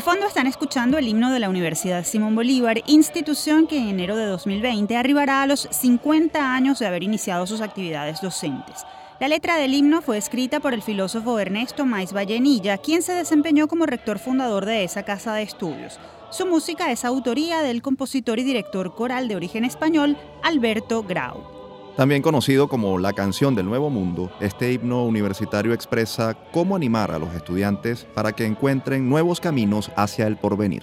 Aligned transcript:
De 0.00 0.04
fondo 0.04 0.26
están 0.26 0.46
escuchando 0.46 0.96
el 0.96 1.06
himno 1.06 1.30
de 1.30 1.40
la 1.40 1.50
Universidad 1.50 2.06
Simón 2.06 2.34
Bolívar, 2.34 2.80
institución 2.86 3.66
que 3.66 3.76
en 3.76 3.88
enero 3.88 4.16
de 4.16 4.24
2020 4.24 4.96
arribará 4.96 5.42
a 5.42 5.46
los 5.46 5.68
50 5.70 6.54
años 6.54 6.78
de 6.78 6.86
haber 6.86 7.02
iniciado 7.02 7.46
sus 7.46 7.60
actividades 7.60 8.22
docentes. 8.22 8.86
La 9.20 9.28
letra 9.28 9.56
del 9.56 9.74
himno 9.74 10.00
fue 10.00 10.16
escrita 10.16 10.58
por 10.58 10.72
el 10.72 10.80
filósofo 10.80 11.38
Ernesto 11.38 11.84
Maiz 11.84 12.14
Vallenilla, 12.14 12.78
quien 12.78 13.02
se 13.02 13.12
desempeñó 13.12 13.68
como 13.68 13.84
rector 13.84 14.18
fundador 14.18 14.64
de 14.64 14.84
esa 14.84 15.02
casa 15.02 15.34
de 15.34 15.42
estudios. 15.42 16.00
Su 16.30 16.46
música 16.46 16.90
es 16.90 17.04
autoría 17.04 17.60
del 17.60 17.82
compositor 17.82 18.38
y 18.38 18.44
director 18.44 18.94
coral 18.94 19.28
de 19.28 19.36
origen 19.36 19.66
español 19.66 20.16
Alberto 20.42 21.02
Grau. 21.02 21.59
También 21.96 22.22
conocido 22.22 22.68
como 22.68 22.98
la 22.98 23.12
canción 23.12 23.54
del 23.54 23.66
Nuevo 23.66 23.90
Mundo, 23.90 24.30
este 24.40 24.72
himno 24.72 25.04
universitario 25.04 25.74
expresa 25.74 26.34
cómo 26.52 26.76
animar 26.76 27.10
a 27.10 27.18
los 27.18 27.34
estudiantes 27.34 28.06
para 28.14 28.32
que 28.32 28.46
encuentren 28.46 29.08
nuevos 29.08 29.40
caminos 29.40 29.90
hacia 29.96 30.26
el 30.26 30.36
porvenir. 30.36 30.82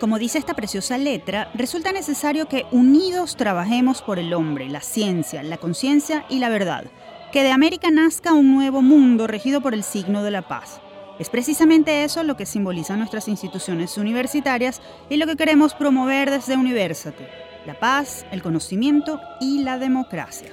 Como 0.00 0.18
dice 0.18 0.38
esta 0.38 0.54
preciosa 0.54 0.98
letra, 0.98 1.50
resulta 1.54 1.92
necesario 1.92 2.48
que 2.48 2.66
unidos 2.72 3.36
trabajemos 3.36 4.02
por 4.02 4.18
el 4.18 4.34
hombre, 4.34 4.68
la 4.68 4.80
ciencia, 4.80 5.42
la 5.44 5.58
conciencia 5.58 6.26
y 6.28 6.40
la 6.40 6.48
verdad, 6.48 6.84
que 7.30 7.44
de 7.44 7.52
América 7.52 7.90
nazca 7.90 8.32
un 8.32 8.52
nuevo 8.52 8.82
mundo 8.82 9.28
regido 9.28 9.60
por 9.60 9.74
el 9.74 9.84
signo 9.84 10.24
de 10.24 10.32
la 10.32 10.42
paz. 10.48 10.80
Es 11.20 11.30
precisamente 11.30 12.02
eso 12.02 12.24
lo 12.24 12.36
que 12.36 12.46
simbolizan 12.46 12.98
nuestras 12.98 13.28
instituciones 13.28 13.96
universitarias 13.96 14.82
y 15.08 15.18
lo 15.18 15.26
que 15.26 15.36
queremos 15.36 15.72
promover 15.72 16.30
desde 16.30 16.56
Universate 16.56 17.41
la 17.66 17.78
paz, 17.78 18.26
el 18.30 18.42
conocimiento 18.42 19.20
y 19.40 19.62
la 19.62 19.78
democracia. 19.78 20.48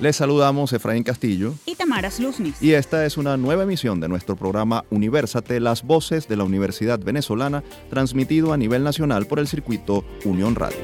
Les 0.00 0.16
saludamos 0.16 0.72
Efraín 0.72 1.04
Castillo 1.04 1.54
y 1.66 1.76
Tamara 1.76 2.10
Sluznis. 2.10 2.60
Y 2.60 2.72
esta 2.72 3.06
es 3.06 3.16
una 3.16 3.36
nueva 3.36 3.62
emisión 3.62 4.00
de 4.00 4.08
nuestro 4.08 4.34
programa 4.34 4.84
Universate, 4.90 5.60
las 5.60 5.84
voces 5.84 6.26
de 6.26 6.36
la 6.36 6.44
Universidad 6.44 6.98
Venezolana, 6.98 7.62
transmitido 7.90 8.52
a 8.52 8.56
nivel 8.56 8.82
nacional 8.82 9.26
por 9.26 9.38
el 9.38 9.46
circuito 9.46 10.04
Unión 10.24 10.56
Radio. 10.56 10.78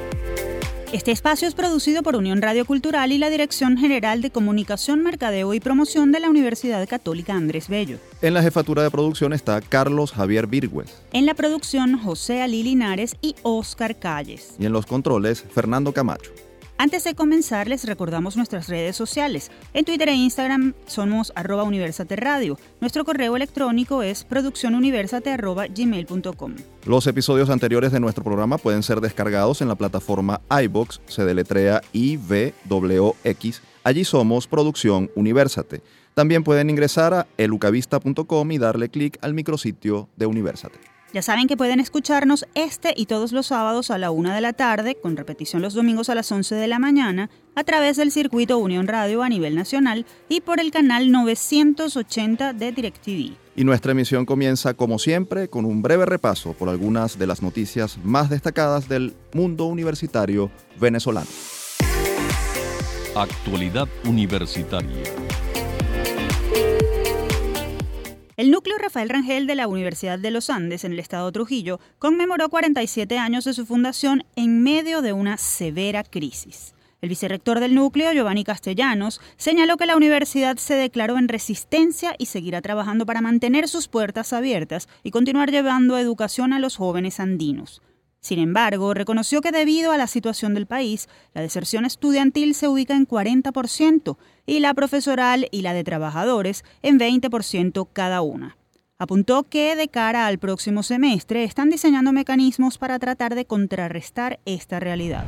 Este 0.92 1.12
espacio 1.12 1.46
es 1.46 1.54
producido 1.54 2.02
por 2.02 2.16
Unión 2.16 2.42
Radio 2.42 2.64
Cultural 2.64 3.12
y 3.12 3.18
la 3.18 3.30
Dirección 3.30 3.78
General 3.78 4.22
de 4.22 4.30
Comunicación, 4.30 5.04
Mercadeo 5.04 5.54
y 5.54 5.60
Promoción 5.60 6.10
de 6.10 6.18
la 6.18 6.28
Universidad 6.28 6.88
Católica 6.88 7.32
Andrés 7.32 7.68
Bello. 7.68 7.98
En 8.22 8.34
la 8.34 8.42
jefatura 8.42 8.82
de 8.82 8.90
producción 8.90 9.32
está 9.32 9.60
Carlos 9.60 10.10
Javier 10.10 10.48
Virgües. 10.48 11.00
En 11.12 11.26
la 11.26 11.34
producción, 11.34 11.96
José 11.96 12.42
Ali 12.42 12.64
Linares 12.64 13.14
y 13.22 13.36
Oscar 13.42 14.00
Calles. 14.00 14.56
Y 14.58 14.66
en 14.66 14.72
los 14.72 14.84
controles, 14.84 15.44
Fernando 15.54 15.92
Camacho. 15.92 16.32
Antes 16.80 17.04
de 17.04 17.14
comenzar, 17.14 17.68
les 17.68 17.84
recordamos 17.84 18.36
nuestras 18.38 18.66
redes 18.66 18.96
sociales. 18.96 19.50
En 19.74 19.84
Twitter 19.84 20.08
e 20.08 20.14
Instagram 20.14 20.72
somos 20.86 21.30
arroba 21.34 21.64
Universate 21.64 22.16
Radio. 22.16 22.58
Nuestro 22.80 23.04
correo 23.04 23.36
electrónico 23.36 24.02
es 24.02 24.24
produccionuniversate.gmail.com. 24.24 26.54
Los 26.86 27.06
episodios 27.06 27.50
anteriores 27.50 27.92
de 27.92 28.00
nuestro 28.00 28.24
programa 28.24 28.56
pueden 28.56 28.82
ser 28.82 29.02
descargados 29.02 29.60
en 29.60 29.68
la 29.68 29.74
plataforma 29.74 30.40
iBox, 30.62 31.02
se 31.06 31.26
deletrea 31.26 31.82
IVWX. 31.92 33.60
Allí 33.84 34.06
somos 34.06 34.46
Producción 34.46 35.10
Universate. 35.14 35.82
También 36.14 36.44
pueden 36.44 36.70
ingresar 36.70 37.12
a 37.12 37.26
elucavista.com 37.36 38.52
y 38.52 38.56
darle 38.56 38.88
clic 38.88 39.18
al 39.20 39.34
micrositio 39.34 40.08
de 40.16 40.24
Universate. 40.24 40.89
Ya 41.12 41.22
saben 41.22 41.48
que 41.48 41.56
pueden 41.56 41.80
escucharnos 41.80 42.46
este 42.54 42.94
y 42.96 43.06
todos 43.06 43.32
los 43.32 43.48
sábados 43.48 43.90
a 43.90 43.98
la 43.98 44.12
una 44.12 44.32
de 44.32 44.40
la 44.40 44.52
tarde, 44.52 44.94
con 44.94 45.16
repetición 45.16 45.60
los 45.60 45.74
domingos 45.74 46.08
a 46.08 46.14
las 46.14 46.30
11 46.30 46.54
de 46.54 46.68
la 46.68 46.78
mañana, 46.78 47.30
a 47.56 47.64
través 47.64 47.96
del 47.96 48.12
circuito 48.12 48.58
Unión 48.58 48.86
Radio 48.86 49.24
a 49.24 49.28
nivel 49.28 49.56
nacional 49.56 50.06
y 50.28 50.40
por 50.40 50.60
el 50.60 50.70
canal 50.70 51.10
980 51.10 52.52
de 52.52 52.70
DirecTV. 52.70 53.36
Y 53.56 53.64
nuestra 53.64 53.90
emisión 53.90 54.24
comienza, 54.24 54.74
como 54.74 55.00
siempre, 55.00 55.48
con 55.48 55.64
un 55.64 55.82
breve 55.82 56.06
repaso 56.06 56.52
por 56.52 56.68
algunas 56.68 57.18
de 57.18 57.26
las 57.26 57.42
noticias 57.42 57.98
más 58.04 58.30
destacadas 58.30 58.88
del 58.88 59.14
mundo 59.34 59.64
universitario 59.64 60.50
venezolano. 60.78 61.28
Actualidad 63.16 63.88
universitaria. 64.04 65.29
El 68.40 68.50
núcleo 68.50 68.78
Rafael 68.78 69.10
Rangel 69.10 69.46
de 69.46 69.54
la 69.54 69.68
Universidad 69.68 70.18
de 70.18 70.30
los 70.30 70.48
Andes 70.48 70.84
en 70.84 70.92
el 70.92 70.98
estado 70.98 71.30
Trujillo 71.30 71.78
conmemoró 71.98 72.48
47 72.48 73.18
años 73.18 73.44
de 73.44 73.52
su 73.52 73.66
fundación 73.66 74.24
en 74.34 74.62
medio 74.62 75.02
de 75.02 75.12
una 75.12 75.36
severa 75.36 76.04
crisis. 76.04 76.74
El 77.02 77.10
vicerrector 77.10 77.60
del 77.60 77.74
núcleo, 77.74 78.14
Giovanni 78.14 78.44
Castellanos, 78.44 79.20
señaló 79.36 79.76
que 79.76 79.84
la 79.84 79.94
universidad 79.94 80.56
se 80.56 80.72
declaró 80.72 81.18
en 81.18 81.28
resistencia 81.28 82.14
y 82.16 82.24
seguirá 82.24 82.62
trabajando 82.62 83.04
para 83.04 83.20
mantener 83.20 83.68
sus 83.68 83.88
puertas 83.88 84.32
abiertas 84.32 84.88
y 85.02 85.10
continuar 85.10 85.50
llevando 85.50 85.98
educación 85.98 86.54
a 86.54 86.60
los 86.60 86.76
jóvenes 86.78 87.20
andinos. 87.20 87.82
Sin 88.20 88.38
embargo, 88.38 88.92
reconoció 88.92 89.40
que 89.40 89.50
debido 89.50 89.92
a 89.92 89.96
la 89.96 90.06
situación 90.06 90.52
del 90.52 90.66
país, 90.66 91.08
la 91.32 91.40
deserción 91.40 91.86
estudiantil 91.86 92.54
se 92.54 92.68
ubica 92.68 92.94
en 92.94 93.08
40% 93.08 94.16
y 94.46 94.60
la 94.60 94.74
profesoral 94.74 95.48
y 95.50 95.62
la 95.62 95.72
de 95.72 95.84
trabajadores 95.84 96.64
en 96.82 96.98
20% 96.98 97.88
cada 97.92 98.20
una. 98.20 98.58
Apuntó 98.98 99.44
que 99.44 99.74
de 99.76 99.88
cara 99.88 100.26
al 100.26 100.38
próximo 100.38 100.82
semestre 100.82 101.44
están 101.44 101.70
diseñando 101.70 102.12
mecanismos 102.12 102.76
para 102.76 102.98
tratar 102.98 103.34
de 103.34 103.46
contrarrestar 103.46 104.38
esta 104.44 104.78
realidad. 104.78 105.24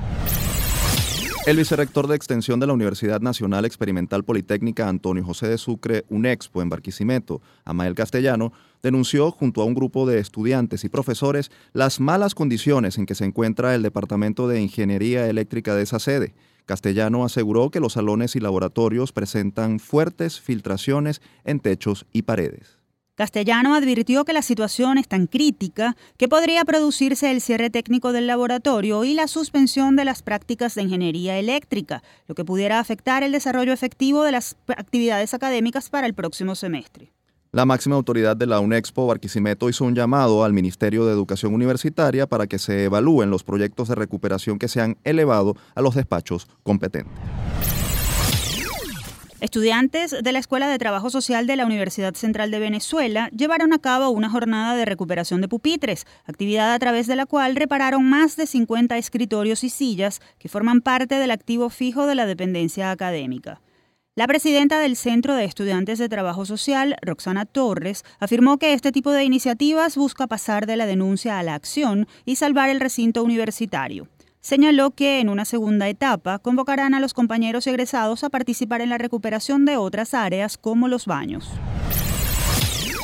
El 1.46 1.56
vicerrector 1.56 2.06
de 2.06 2.14
Extensión 2.14 2.60
de 2.60 2.68
la 2.68 2.72
Universidad 2.72 3.20
Nacional 3.20 3.64
Experimental 3.64 4.22
Politécnica 4.22 4.88
Antonio 4.88 5.24
José 5.24 5.48
de 5.48 5.58
Sucre, 5.58 6.04
UNEXPO 6.08 6.62
en 6.62 6.68
Barquisimeto, 6.68 7.42
Amael 7.64 7.96
Castellano, 7.96 8.52
denunció 8.82 9.30
junto 9.30 9.62
a 9.62 9.64
un 9.64 9.74
grupo 9.74 10.06
de 10.06 10.18
estudiantes 10.18 10.84
y 10.84 10.88
profesores 10.88 11.50
las 11.72 12.00
malas 12.00 12.34
condiciones 12.34 12.98
en 12.98 13.06
que 13.06 13.14
se 13.14 13.24
encuentra 13.24 13.74
el 13.74 13.82
Departamento 13.82 14.48
de 14.48 14.60
Ingeniería 14.60 15.28
Eléctrica 15.28 15.74
de 15.74 15.82
esa 15.82 15.98
sede. 15.98 16.34
Castellano 16.66 17.24
aseguró 17.24 17.70
que 17.70 17.80
los 17.80 17.94
salones 17.94 18.36
y 18.36 18.40
laboratorios 18.40 19.12
presentan 19.12 19.78
fuertes 19.78 20.40
filtraciones 20.40 21.20
en 21.44 21.60
techos 21.60 22.06
y 22.12 22.22
paredes. 22.22 22.78
Castellano 23.14 23.74
advirtió 23.74 24.24
que 24.24 24.32
la 24.32 24.40
situación 24.40 24.96
es 24.96 25.06
tan 25.06 25.26
crítica 25.26 25.96
que 26.16 26.28
podría 26.28 26.64
producirse 26.64 27.30
el 27.30 27.42
cierre 27.42 27.68
técnico 27.68 28.12
del 28.12 28.26
laboratorio 28.26 29.04
y 29.04 29.12
la 29.12 29.28
suspensión 29.28 29.96
de 29.96 30.06
las 30.06 30.22
prácticas 30.22 30.74
de 30.74 30.82
ingeniería 30.82 31.38
eléctrica, 31.38 32.02
lo 32.26 32.34
que 32.34 32.44
pudiera 32.44 32.78
afectar 32.78 33.22
el 33.22 33.32
desarrollo 33.32 33.72
efectivo 33.72 34.24
de 34.24 34.32
las 34.32 34.56
actividades 34.66 35.34
académicas 35.34 35.90
para 35.90 36.06
el 36.06 36.14
próximo 36.14 36.54
semestre. 36.54 37.11
La 37.54 37.66
máxima 37.66 37.96
autoridad 37.96 38.34
de 38.34 38.46
la 38.46 38.60
UNEXPO, 38.60 39.06
Barquisimeto, 39.06 39.68
hizo 39.68 39.84
un 39.84 39.94
llamado 39.94 40.42
al 40.42 40.54
Ministerio 40.54 41.04
de 41.04 41.12
Educación 41.12 41.52
Universitaria 41.52 42.26
para 42.26 42.46
que 42.46 42.58
se 42.58 42.84
evalúen 42.84 43.28
los 43.28 43.44
proyectos 43.44 43.88
de 43.88 43.94
recuperación 43.94 44.58
que 44.58 44.68
se 44.68 44.80
han 44.80 44.96
elevado 45.04 45.54
a 45.74 45.82
los 45.82 45.94
despachos 45.94 46.48
competentes. 46.62 47.12
Estudiantes 49.42 50.16
de 50.22 50.32
la 50.32 50.38
Escuela 50.38 50.66
de 50.66 50.78
Trabajo 50.78 51.10
Social 51.10 51.46
de 51.46 51.56
la 51.56 51.66
Universidad 51.66 52.14
Central 52.14 52.50
de 52.50 52.58
Venezuela 52.58 53.28
llevaron 53.36 53.74
a 53.74 53.78
cabo 53.80 54.08
una 54.08 54.30
jornada 54.30 54.74
de 54.74 54.86
recuperación 54.86 55.42
de 55.42 55.48
pupitres, 55.48 56.06
actividad 56.24 56.72
a 56.72 56.78
través 56.78 57.06
de 57.06 57.16
la 57.16 57.26
cual 57.26 57.54
repararon 57.54 58.08
más 58.08 58.34
de 58.36 58.46
50 58.46 58.96
escritorios 58.96 59.62
y 59.62 59.68
sillas 59.68 60.22
que 60.38 60.48
forman 60.48 60.80
parte 60.80 61.16
del 61.16 61.30
activo 61.30 61.68
fijo 61.68 62.06
de 62.06 62.14
la 62.14 62.24
dependencia 62.24 62.90
académica. 62.90 63.60
La 64.14 64.26
presidenta 64.26 64.78
del 64.78 64.96
Centro 64.96 65.34
de 65.36 65.46
Estudiantes 65.46 65.98
de 65.98 66.06
Trabajo 66.06 66.44
Social, 66.44 66.96
Roxana 67.00 67.46
Torres, 67.46 68.04
afirmó 68.20 68.58
que 68.58 68.74
este 68.74 68.92
tipo 68.92 69.10
de 69.10 69.24
iniciativas 69.24 69.96
busca 69.96 70.26
pasar 70.26 70.66
de 70.66 70.76
la 70.76 70.84
denuncia 70.84 71.38
a 71.38 71.42
la 71.42 71.54
acción 71.54 72.06
y 72.26 72.36
salvar 72.36 72.68
el 72.68 72.80
recinto 72.80 73.22
universitario 73.24 74.08
señaló 74.42 74.90
que 74.90 75.20
en 75.20 75.28
una 75.28 75.44
segunda 75.44 75.88
etapa 75.88 76.40
convocarán 76.40 76.94
a 76.94 77.00
los 77.00 77.14
compañeros 77.14 77.66
egresados 77.68 78.24
a 78.24 78.28
participar 78.28 78.80
en 78.80 78.90
la 78.90 78.98
recuperación 78.98 79.64
de 79.64 79.76
otras 79.76 80.14
áreas 80.14 80.58
como 80.58 80.88
los 80.88 81.06
baños. 81.06 81.48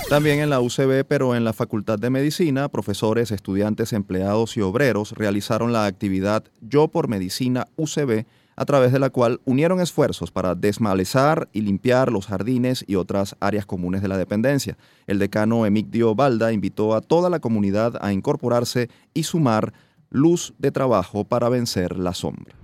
También 0.08 0.40
en 0.40 0.50
la 0.50 0.61
UCB, 0.61 1.04
pero 1.06 1.37
en 1.37 1.44
la 1.44 1.52
Facultad 1.52 1.99
de 1.99 2.11
Medicina, 2.11 2.69
profesores, 2.69 3.31
estudiantes, 3.31 3.93
empleados 3.93 4.56
y 4.56 4.62
obreros 4.62 5.12
realizaron 5.12 5.72
la 5.72 5.87
actividad 5.87 6.43
Yo 6.61 6.88
por 6.88 7.08
Medicina 7.08 7.69
UCB, 7.76 8.25
a 8.58 8.64
través 8.64 8.90
de 8.90 8.99
la 8.99 9.10
cual 9.10 9.40
unieron 9.44 9.81
esfuerzos 9.81 10.32
para 10.32 10.56
desmalezar 10.56 11.49
y 11.52 11.60
limpiar 11.60 12.10
los 12.10 12.26
jardines 12.26 12.84
y 12.88 12.96
otras 12.96 13.37
áreas 13.38 13.64
comunes 13.64 14.02
de 14.02 14.08
la 14.08 14.19
dependencia. 14.19 14.76
El 15.06 15.20
decano 15.20 15.64
Emigdio 15.64 16.16
Balda 16.16 16.52
invitó 16.52 16.96
a 16.96 17.00
toda 17.00 17.31
la 17.31 17.38
comunidad 17.38 17.94
a 18.00 18.12
incorporarse 18.12 18.90
y 19.14 19.22
sumar 19.22 19.72
luz 20.10 20.55
de 20.58 20.72
trabajo 20.72 21.22
para 21.22 21.49
vencer 21.49 21.96
la 21.99 22.14
sombra. 22.14 22.56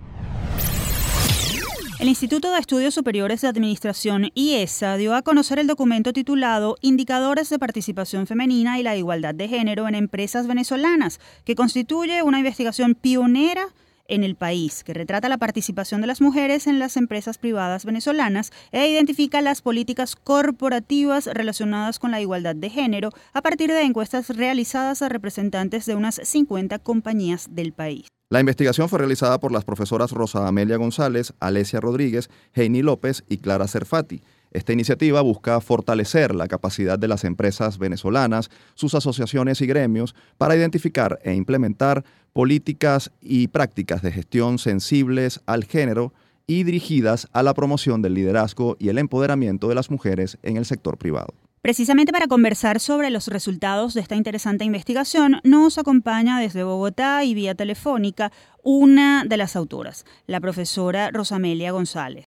El 1.97 2.09
Instituto 2.09 2.51
de 2.51 2.59
Estudios 2.59 2.93
Superiores 2.93 3.39
de 3.39 3.47
Administración, 3.47 4.31
IESA, 4.35 4.97
dio 4.97 5.15
a 5.15 5.21
conocer 5.21 5.59
el 5.59 5.67
documento 5.67 6.11
titulado 6.11 6.75
Indicadores 6.81 7.49
de 7.49 7.57
Participación 7.57 8.27
Femenina 8.27 8.77
y 8.77 8.83
la 8.83 8.97
Igualdad 8.97 9.33
de 9.33 9.47
Género 9.47 9.87
en 9.87 9.95
Empresas 9.95 10.45
Venezolanas, 10.45 11.21
que 11.45 11.55
constituye 11.55 12.21
una 12.21 12.39
investigación 12.39 12.95
pionera 12.95 13.69
en 14.07 14.23
el 14.23 14.35
país, 14.35 14.83
que 14.83 14.93
retrata 14.93 15.29
la 15.29 15.37
participación 15.37 16.01
de 16.01 16.07
las 16.07 16.21
mujeres 16.21 16.67
en 16.67 16.79
las 16.79 16.97
empresas 16.97 17.37
privadas 17.37 17.85
venezolanas 17.85 18.51
e 18.71 18.87
identifica 18.87 19.41
las 19.41 19.61
políticas 19.61 20.15
corporativas 20.15 21.27
relacionadas 21.27 21.99
con 21.99 22.11
la 22.11 22.21
igualdad 22.21 22.55
de 22.55 22.69
género 22.69 23.09
a 23.33 23.41
partir 23.41 23.71
de 23.71 23.81
encuestas 23.81 24.29
realizadas 24.29 25.01
a 25.01 25.09
representantes 25.09 25.85
de 25.85 25.95
unas 25.95 26.19
50 26.23 26.79
compañías 26.79 27.47
del 27.51 27.73
país. 27.73 28.07
La 28.31 28.39
investigación 28.39 28.89
fue 28.89 28.99
realizada 28.99 29.39
por 29.39 29.51
las 29.51 29.65
profesoras 29.65 30.11
Rosa 30.11 30.47
Amelia 30.47 30.77
González, 30.77 31.33
Alesia 31.39 31.79
Rodríguez, 31.79 32.29
Heini 32.53 32.81
López 32.81 33.23
y 33.29 33.37
Clara 33.37 33.67
Cerfati. 33.67 34.23
Esta 34.55 34.71
iniciativa 34.71 35.19
busca 35.19 35.59
fortalecer 35.59 36.33
la 36.33 36.47
capacidad 36.47 36.97
de 36.97 37.09
las 37.09 37.25
empresas 37.25 37.77
venezolanas, 37.77 38.49
sus 38.73 38.95
asociaciones 38.95 39.59
y 39.59 39.67
gremios 39.67 40.15
para 40.37 40.55
identificar 40.55 41.19
e 41.23 41.33
implementar 41.33 42.05
políticas 42.31 43.11
y 43.19 43.49
prácticas 43.49 44.01
de 44.01 44.13
gestión 44.13 44.57
sensibles 44.57 45.41
al 45.45 45.65
género 45.65 46.13
y 46.47 46.63
dirigidas 46.63 47.27
a 47.33 47.43
la 47.43 47.53
promoción 47.53 48.01
del 48.01 48.13
liderazgo 48.13 48.77
y 48.79 48.87
el 48.87 48.97
empoderamiento 48.97 49.67
de 49.67 49.75
las 49.75 49.91
mujeres 49.91 50.37
en 50.41 50.55
el 50.55 50.63
sector 50.63 50.97
privado. 50.97 51.33
Precisamente 51.61 52.13
para 52.13 52.27
conversar 52.27 52.79
sobre 52.79 53.09
los 53.09 53.27
resultados 53.27 53.93
de 53.93 53.99
esta 53.99 54.15
interesante 54.15 54.63
investigación, 54.63 55.41
nos 55.43 55.77
acompaña 55.77 56.39
desde 56.39 56.63
Bogotá 56.63 57.25
y 57.25 57.33
vía 57.33 57.55
telefónica 57.55 58.31
una 58.63 59.25
de 59.25 59.35
las 59.35 59.57
autoras, 59.57 60.05
la 60.27 60.39
profesora 60.39 61.11
Rosamelia 61.11 61.73
González. 61.73 62.25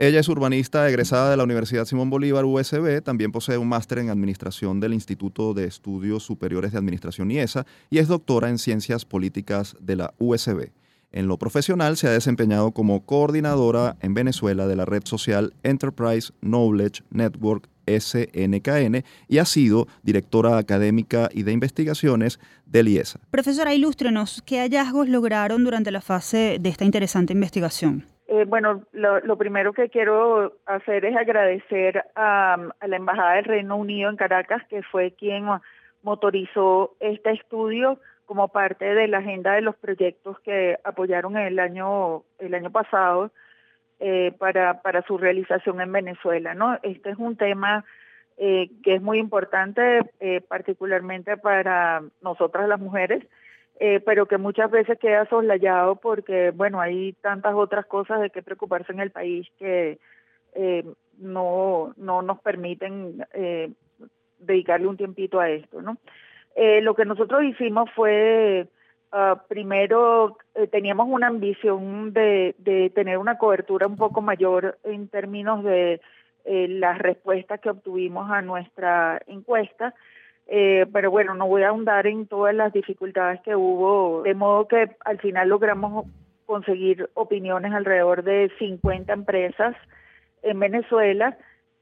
Ella 0.00 0.20
es 0.20 0.28
urbanista 0.28 0.88
egresada 0.88 1.28
de 1.28 1.36
la 1.36 1.42
Universidad 1.42 1.84
Simón 1.84 2.08
Bolívar 2.08 2.44
USB, 2.44 3.02
también 3.02 3.32
posee 3.32 3.58
un 3.58 3.68
máster 3.68 3.98
en 3.98 4.10
Administración 4.10 4.78
del 4.78 4.94
Instituto 4.94 5.54
de 5.54 5.64
Estudios 5.64 6.22
Superiores 6.22 6.70
de 6.70 6.78
Administración 6.78 7.32
IESA 7.32 7.66
y 7.90 7.98
es 7.98 8.06
doctora 8.06 8.48
en 8.48 8.58
Ciencias 8.58 9.04
Políticas 9.04 9.74
de 9.80 9.96
la 9.96 10.14
USB. 10.18 10.70
En 11.10 11.26
lo 11.26 11.36
profesional 11.36 11.96
se 11.96 12.06
ha 12.06 12.12
desempeñado 12.12 12.70
como 12.70 13.04
coordinadora 13.04 13.96
en 14.00 14.14
Venezuela 14.14 14.68
de 14.68 14.76
la 14.76 14.84
red 14.84 15.02
social 15.04 15.52
Enterprise 15.64 16.32
Knowledge 16.42 17.02
Network 17.10 17.68
SNKN 17.88 19.02
y 19.26 19.38
ha 19.38 19.44
sido 19.46 19.88
directora 20.04 20.58
académica 20.58 21.28
y 21.34 21.42
de 21.42 21.50
investigaciones 21.50 22.38
del 22.66 22.86
IESA. 22.86 23.18
Profesora, 23.32 23.74
ilústrenos, 23.74 24.44
¿qué 24.46 24.60
hallazgos 24.60 25.08
lograron 25.08 25.64
durante 25.64 25.90
la 25.90 26.02
fase 26.02 26.58
de 26.60 26.68
esta 26.68 26.84
interesante 26.84 27.32
investigación? 27.32 28.06
Eh, 28.30 28.44
bueno, 28.46 28.84
lo, 28.92 29.38
primero 29.38 29.72
que 29.72 29.88
quiero 29.88 30.52
hacer 30.66 31.06
es 31.06 31.16
agradecer 31.16 32.04
a, 32.14 32.58
la 32.86 32.96
Embajada 32.96 33.36
del 33.36 33.44
Reino 33.46 33.76
Unido 33.76 34.10
en 34.10 34.16
Caracas, 34.16 34.62
que 34.68 34.82
fue 34.82 35.12
quien 35.12 35.46
motorizó 36.02 36.94
este 37.00 37.30
estudio 37.32 37.98
como 38.26 38.48
parte 38.48 38.84
de 38.84 39.08
la 39.08 39.18
agenda 39.18 39.54
de 39.54 39.62
los 39.62 39.76
proyectos 39.76 40.38
que 40.40 40.78
apoyaron 40.84 41.38
el 41.38 41.58
año 41.58 42.22
el 42.38 42.54
año 42.54 42.70
pasado 42.70 43.30
eh, 43.98 44.32
para 44.38 45.02
su 45.06 45.16
realización 45.16 45.80
en 45.80 45.90
Venezuela 45.90 46.54
no 46.54 46.78
este 46.82 47.10
es 47.10 47.18
un 47.18 47.36
tema 47.36 47.84
eh, 48.36 48.70
que 48.84 48.96
es 48.96 49.02
muy 49.02 49.18
importante 49.18 50.02
particularmente 50.46 51.36
para 51.38 52.02
nosotras 52.20 52.68
las 52.68 52.78
mujeres 52.78 53.24
pero 54.04 54.26
que 54.26 54.38
muchas 54.38 54.70
veces 54.70 54.98
queda 54.98 55.28
soslayado 55.28 55.96
porque 55.96 56.50
bueno 56.50 56.80
hay 56.80 57.12
tantas 57.20 57.54
otras 57.54 57.86
cosas 57.86 58.20
de 58.20 58.30
que 58.30 58.42
preocuparse 58.42 58.92
en 58.92 59.00
el 59.00 59.10
país 59.10 59.46
que 59.58 59.98
no 61.18 61.94
no 61.96 62.22
nos 62.22 62.40
permiten 62.40 63.24
dedicarle 64.38 64.86
un 64.88 64.96
tiempito 64.96 65.38
a 65.38 65.48
esto 65.50 65.80
no 65.80 65.96
eh, 66.60 66.80
lo 66.80 66.96
que 66.96 67.04
nosotros 67.04 67.44
hicimos 67.44 67.88
fue, 67.94 68.66
ah, 69.12 69.44
primero, 69.46 70.36
eh, 70.56 70.66
teníamos 70.66 71.06
una 71.08 71.28
ambición 71.28 72.12
de, 72.12 72.90
tener 72.96 73.18
una 73.18 73.38
cobertura 73.38 73.86
un 73.86 73.96
poco 73.96 74.22
mayor 74.22 74.76
en 74.82 75.06
términos 75.06 75.62
de 75.62 76.00
eh, 76.44 76.66
las 76.66 76.98
respuestas 76.98 77.60
que 77.60 77.70
obtuvimos 77.70 78.28
a 78.28 78.42
nuestra 78.42 79.22
encuesta. 79.28 79.94
Pero 80.48 81.10
bueno, 81.10 81.34
no 81.34 81.46
voy 81.46 81.62
a 81.62 81.68
ahondar 81.68 82.06
en 82.06 82.26
todas 82.26 82.54
las 82.54 82.72
dificultades 82.72 83.40
que 83.42 83.54
hubo, 83.54 84.22
de 84.22 84.34
modo 84.34 84.66
que 84.66 84.96
al 85.04 85.18
final 85.18 85.48
logramos 85.48 86.06
conseguir 86.46 87.10
opiniones 87.14 87.74
alrededor 87.74 88.22
de 88.24 88.50
50 88.58 89.12
empresas 89.12 89.76
en 90.42 90.58
Venezuela 90.58 91.36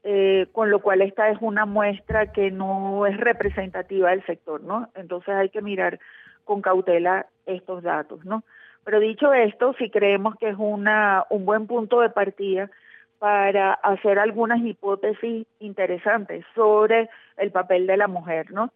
eh, 0.09 0.47
con 0.53 0.71
lo 0.71 0.79
cual 0.79 1.01
esta 1.01 1.29
es 1.29 1.37
una 1.41 1.65
muestra 1.65 2.31
que 2.31 2.49
no 2.49 3.05
es 3.07 3.17
representativa 3.17 4.11
del 4.11 4.25
sector, 4.25 4.63
¿no? 4.63 4.89
Entonces 4.95 5.35
hay 5.35 5.49
que 5.49 5.61
mirar 5.61 5.99
con 6.45 6.61
cautela 6.61 7.25
estos 7.45 7.83
datos, 7.83 8.23
¿no? 8.23 8.43
Pero 8.85 9.01
dicho 9.01 9.33
esto, 9.33 9.73
si 9.77 9.89
creemos 9.89 10.35
que 10.37 10.47
es 10.47 10.55
una, 10.57 11.25
un 11.29 11.45
buen 11.45 11.67
punto 11.67 11.99
de 11.99 12.09
partida 12.09 12.71
para 13.19 13.73
hacer 13.73 14.19
algunas 14.19 14.59
hipótesis 14.63 15.47
interesantes 15.59 16.45
sobre 16.53 17.09
el 17.37 17.51
papel 17.51 17.87
de 17.87 17.97
la 17.97 18.07
mujer, 18.07 18.51
¿no? 18.51 18.71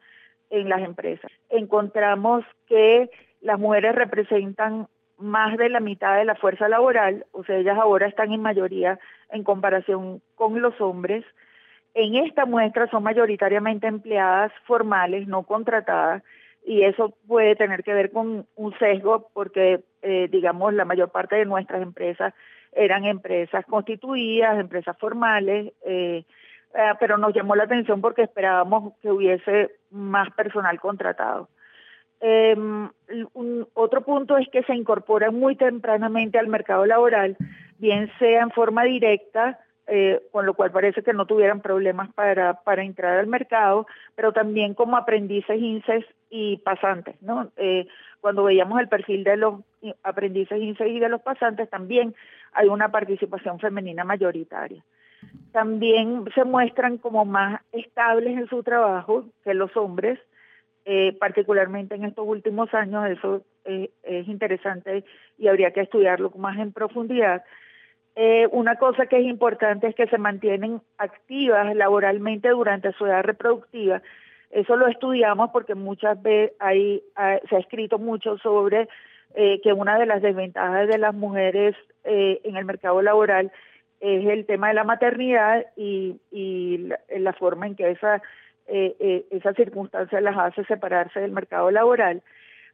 En 0.50 0.70
las 0.70 0.82
empresas. 0.82 1.32
Encontramos 1.50 2.44
que 2.68 3.10
las 3.42 3.60
mujeres 3.60 3.96
representan 3.96 4.88
más 5.18 5.58
de 5.58 5.70
la 5.70 5.80
mitad 5.80 6.18
de 6.18 6.26
la 6.26 6.36
fuerza 6.36 6.68
laboral, 6.68 7.26
o 7.32 7.44
sea, 7.44 7.58
ellas 7.58 7.78
ahora 7.78 8.08
están 8.08 8.32
en 8.32 8.42
mayoría 8.42 9.00
en 9.30 9.44
comparación 9.44 10.22
con 10.36 10.62
los 10.62 10.80
hombres. 10.82 11.24
En 11.94 12.16
esta 12.16 12.46
muestra 12.46 12.88
son 12.88 13.04
mayoritariamente 13.04 13.88
empleadas 13.88 14.52
formales, 14.66 15.28
no 15.28 15.44
contratadas, 15.44 16.24
y 16.66 16.84
eso 16.84 17.14
puede 17.28 17.56
tener 17.56 17.84
que 17.84 17.94
ver 17.94 18.12
con 18.12 18.48
un 18.56 18.78
sesgo 18.80 19.30
porque, 19.34 19.82
eh, 20.02 20.28
digamos, 20.32 20.74
la 20.74 20.86
mayor 20.86 21.10
parte 21.10 21.36
de 21.36 21.46
nuestras 21.46 21.82
empresas 21.82 22.34
eran 22.72 23.06
empresas 23.06 23.66
constituidas, 23.66 24.60
empresas 24.60 24.98
formales, 24.98 25.74
eh, 25.86 26.24
eh, 26.74 26.92
pero 27.00 27.18
nos 27.18 27.34
llamó 27.34 27.56
la 27.56 27.64
atención 27.64 28.02
porque 28.02 28.24
esperábamos 28.24 28.94
que 29.02 29.12
hubiese 29.12 29.72
más 29.90 30.32
personal 30.32 30.80
contratado. 30.80 31.50
Un, 32.24 33.68
otro 33.74 34.02
punto 34.02 34.38
es 34.38 34.48
que 34.50 34.62
se 34.64 34.76
incorporan 34.76 35.34
muy 35.34 35.56
tempranamente 35.56 36.38
al 36.38 36.48
mercado 36.48 36.86
laboral, 36.86 37.36
bien 37.80 38.12
sea 38.20 38.44
en 38.44 38.52
forma 38.52 38.84
directa, 38.84 39.60
eh, 39.88 40.22
con 40.32 40.46
lo 40.46 40.54
cual 40.54 40.72
parece 40.72 41.02
que 41.02 41.14
no 41.14 41.26
tuvieran 41.26 41.62
problemas 41.62 42.14
para, 42.14 42.62
para 42.62 42.84
entrar 42.84 43.18
al 43.18 43.26
mercado, 43.26 43.88
pero 44.16 44.32
también 44.32 44.76
como 44.76 44.98
aprendices, 44.98 45.60
INSES 45.60 46.06
y 46.30 46.58
pasantes, 46.58 47.20
¿no? 47.22 47.52
Cuando 48.22 48.44
veíamos 48.44 48.80
el 48.80 48.88
perfil 48.88 49.24
de 49.24 49.38
los 49.38 49.56
aprendices, 50.04 50.62
INSES 50.62 50.88
y 50.88 51.00
de 51.00 51.10
los 51.10 51.22
pasantes, 51.22 51.70
también 51.70 52.16
hay 52.54 52.68
una 52.68 52.90
participación 52.90 53.60
femenina 53.60 54.04
mayoritaria. 54.04 54.84
También 55.52 56.26
se 56.34 56.44
muestran 56.46 56.98
como 56.98 57.26
más 57.26 57.62
estables 57.72 58.38
en 58.38 58.48
su 58.48 58.64
trabajo 58.64 59.26
que 59.44 59.54
los 59.54 59.76
hombres, 59.76 60.20
eh, 60.86 61.16
particularmente 61.20 61.96
en 61.96 62.06
estos 62.06 62.28
últimos 62.28 62.74
años, 62.74 63.06
eso 63.10 63.44
es 63.64 64.28
interesante 64.28 65.04
y 65.38 65.48
habría 65.48 65.72
que 65.72 65.82
estudiarlo 65.82 66.32
más 66.32 66.58
en 66.58 66.72
profundidad. 66.72 67.44
Eh, 68.16 68.48
una 68.52 68.76
cosa 68.76 69.06
que 69.06 69.18
es 69.18 69.26
importante 69.26 69.88
es 69.88 69.96
que 69.96 70.08
se 70.08 70.18
mantienen 70.18 70.82
activas 70.98 71.76
laboralmente 71.76 72.50
durante 72.50 72.92
su 72.94 73.06
edad 73.06 73.24
reproductiva. 73.24 74.02
Eso 74.52 74.76
lo 74.76 74.88
estudiamos 74.88 75.50
porque 75.52 75.76
muchas 75.76 76.22
veces 76.22 76.54
hay, 76.60 77.02
se 77.50 77.56
ha 77.56 77.60
escrito 77.60 77.98
mucho 78.00 78.38
sobre 78.40 78.88
que 79.34 79.72
una 79.72 79.98
de 79.98 80.06
las 80.06 80.22
desventajas 80.22 80.90
de 80.90 80.98
las 80.98 81.16
mujeres 81.16 81.74
en 82.04 82.58
el 82.58 82.66
mercado 82.66 83.02
laboral 83.02 83.50
es 84.02 84.26
el 84.26 84.46
tema 84.46 84.70
de 84.70 84.74
la 84.74 84.84
maternidad 84.84 85.66
y, 85.78 86.20
la 87.10 87.34
forma 87.34 87.68
en 87.68 87.76
que 87.76 87.92
esa 87.92 88.22
eh, 88.68 88.96
eh, 89.00 89.26
esas 89.32 89.56
circunstancias 89.56 90.22
las 90.24 90.38
hace 90.38 90.64
separarse 90.66 91.20
del 91.20 91.32
mercado 91.32 91.70
laboral. 91.72 92.22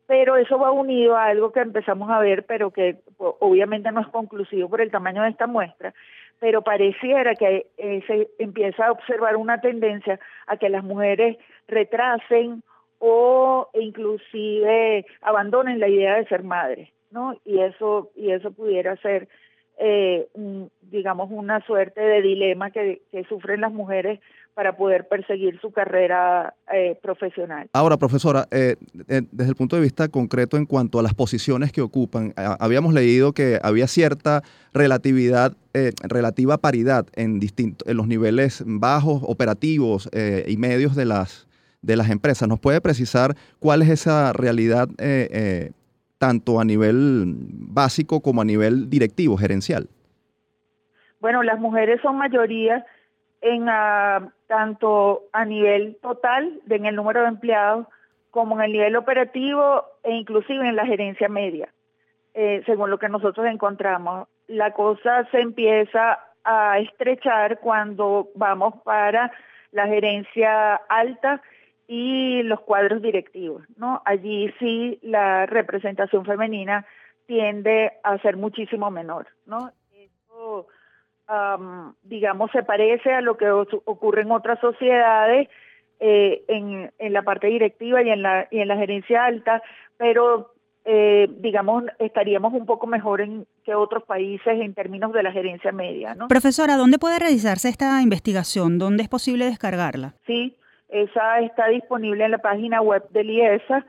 Pero 0.06 0.38
eso 0.38 0.58
va 0.58 0.72
unido 0.72 1.18
a 1.18 1.26
algo 1.26 1.52
que 1.52 1.60
empezamos 1.60 2.10
a 2.10 2.20
ver, 2.20 2.46
pero 2.46 2.72
que 2.72 2.98
obviamente 3.18 3.92
no 3.92 4.02
es 4.02 4.08
conclusivo 4.08 4.70
por 4.70 4.80
el 4.80 4.92
tamaño 4.92 5.24
de 5.24 5.30
esta 5.30 5.48
muestra, 5.48 5.94
pero 6.40 6.62
pareciera 6.62 7.36
que 7.36 7.68
eh, 7.78 8.04
se 8.08 8.30
empieza 8.40 8.86
a 8.86 8.92
observar 8.92 9.36
una 9.36 9.60
tendencia 9.60 10.20
a 10.46 10.56
que 10.56 10.70
las 10.70 10.84
mujeres 10.84 11.38
retrasen 11.68 12.64
o 13.00 13.70
inclusive 13.74 15.06
abandonen 15.22 15.80
la 15.80 15.88
idea 15.88 16.16
de 16.16 16.28
ser 16.28 16.44
madres, 16.44 16.90
¿no? 17.12 17.40
Y 17.46 17.60
eso 17.60 18.12
y 18.16 18.32
eso 18.32 18.52
pudiera 18.52 18.96
ser, 18.98 19.28
eh, 19.78 20.28
digamos, 20.82 21.30
una 21.32 21.62
suerte 21.66 22.02
de 22.02 22.22
dilema 22.22 22.72
que, 22.72 23.02
sufren 23.30 23.62
las 23.62 23.72
mujeres 23.72 24.20
para 24.56 24.76
poder 24.76 25.08
perseguir 25.08 25.60
su 25.62 25.72
carrera 25.72 26.56
eh, 26.74 26.98
profesional. 27.04 27.70
Ahora, 27.74 27.98
profesora, 27.98 28.48
eh, 28.50 28.76
eh, 29.08 29.22
desde 29.32 29.52
el 29.52 29.56
punto 29.56 29.76
de 29.76 29.84
vista 29.84 30.08
concreto 30.08 30.58
en 30.58 30.66
cuanto 30.66 30.98
a 30.98 31.04
las 31.04 31.14
posiciones 31.14 31.72
que 31.72 31.84
ocupan, 31.84 32.34
habíamos 32.36 32.96
leído 32.96 33.34
que 33.34 33.60
había 33.62 33.86
cierta 33.86 34.42
relatividad, 34.74 35.56
relativa 36.02 36.58
paridad 36.58 37.06
en, 37.14 37.40
distintos, 37.40 37.88
en 37.88 37.98
los 37.98 38.08
niveles 38.08 38.64
bajos, 38.66 39.22
operativos 39.28 40.10
y 40.48 40.58
medios 40.58 40.96
de 40.96 41.06
las, 41.06 41.47
de 41.82 41.96
las 41.96 42.10
empresas. 42.10 42.48
¿Nos 42.48 42.60
puede 42.60 42.82
precisar 42.82 43.36
cuál 43.60 43.82
es 43.82 43.90
esa 43.90 44.34
realidad 44.34 44.88
tanto 46.18 46.60
a 46.60 46.66
nivel 46.66 47.36
básico 47.52 48.22
como 48.22 48.42
a 48.42 48.46
nivel 48.46 48.90
directivo, 48.90 49.38
gerencial? 49.38 49.88
Bueno, 51.20 51.44
las 51.44 51.60
mujeres 51.60 52.02
son 52.02 52.18
mayoría 52.18 52.86
en 53.42 53.68
ah, 53.70 54.32
tanto 54.48 55.24
a 55.32 55.46
nivel 55.46 55.98
total, 56.02 56.60
en 56.70 56.86
el 56.86 56.96
número 56.96 57.22
de 57.22 57.28
empleados, 57.28 57.88
como 58.32 58.56
en 58.56 58.66
el 58.66 58.72
nivel 58.72 58.96
operativo 58.96 59.84
e 60.04 60.14
inclusive 60.14 60.68
en 60.68 60.76
la 60.76 60.86
gerencia 60.86 61.28
media, 61.30 61.70
eh, 62.34 62.62
según 62.66 62.90
lo 62.90 63.00
que 63.00 63.10
nosotros 63.10 63.48
encontramos. 63.48 64.28
La 64.48 64.72
cosa 64.74 65.28
se 65.32 65.40
empieza 65.40 66.20
a 66.44 66.80
estrechar 66.80 67.60
cuando 67.60 68.30
vamos 68.36 68.76
para 68.84 69.32
la 69.72 69.88
gerencia 69.88 70.76
alta 70.76 71.42
y 71.88 72.44
los 72.44 72.60
cuadros 72.62 73.02
directivos, 73.02 73.64
¿no? 73.78 74.02
Allí 74.06 74.54
sí 74.60 75.00
la 75.02 75.46
representación 75.46 76.26
femenina 76.26 76.86
tiende 77.26 77.94
a 78.04 78.18
ser 78.20 78.38
muchísimo 78.38 78.92
menor, 78.92 79.28
¿no? 79.46 79.72
Eso, 79.94 80.68
digamos, 82.04 82.52
se 82.52 82.64
parece 82.64 83.14
a 83.14 83.22
lo 83.22 83.38
que 83.38 83.50
ocurre 83.50 84.22
en 84.22 84.32
otras 84.32 84.60
sociedades 84.60 85.50
eh, 86.00 86.44
en, 86.48 86.92
en, 87.00 87.14
la 87.14 87.24
parte 87.24 87.48
directiva 87.48 88.04
y 88.04 88.10
en 88.10 88.22
la, 88.22 88.48
y 88.52 88.60
en 88.60 88.68
la 88.68 88.78
gerencia 88.78 89.26
alta, 89.26 89.64
pero 89.98 90.54
eh, 90.86 91.28
digamos, 91.40 91.84
estaríamos 92.00 92.54
un 92.54 92.66
poco 92.66 92.88
mejor 92.88 93.20
en 93.20 93.46
que 93.66 93.76
otros 93.76 94.04
países 94.04 94.62
en 94.62 94.74
términos 94.74 95.12
de 95.12 95.22
la 95.22 95.34
gerencia 95.34 95.74
media. 95.74 96.16
¿no? 96.16 96.30
Profesora, 96.30 96.78
¿dónde 96.78 96.98
puede 96.98 97.20
realizarse 97.20 97.68
esta 97.68 98.02
investigación? 98.02 98.78
¿Dónde 98.78 99.04
es 99.04 99.10
posible 99.10 99.46
descargarla? 99.46 100.14
Sí, 100.26 100.56
esa 100.90 101.40
está 101.42 101.68
disponible 101.68 102.26
en 102.26 102.32
la 102.32 102.38
página 102.38 102.82
web 102.82 103.08
del 103.10 103.30
IESA. 103.30 103.86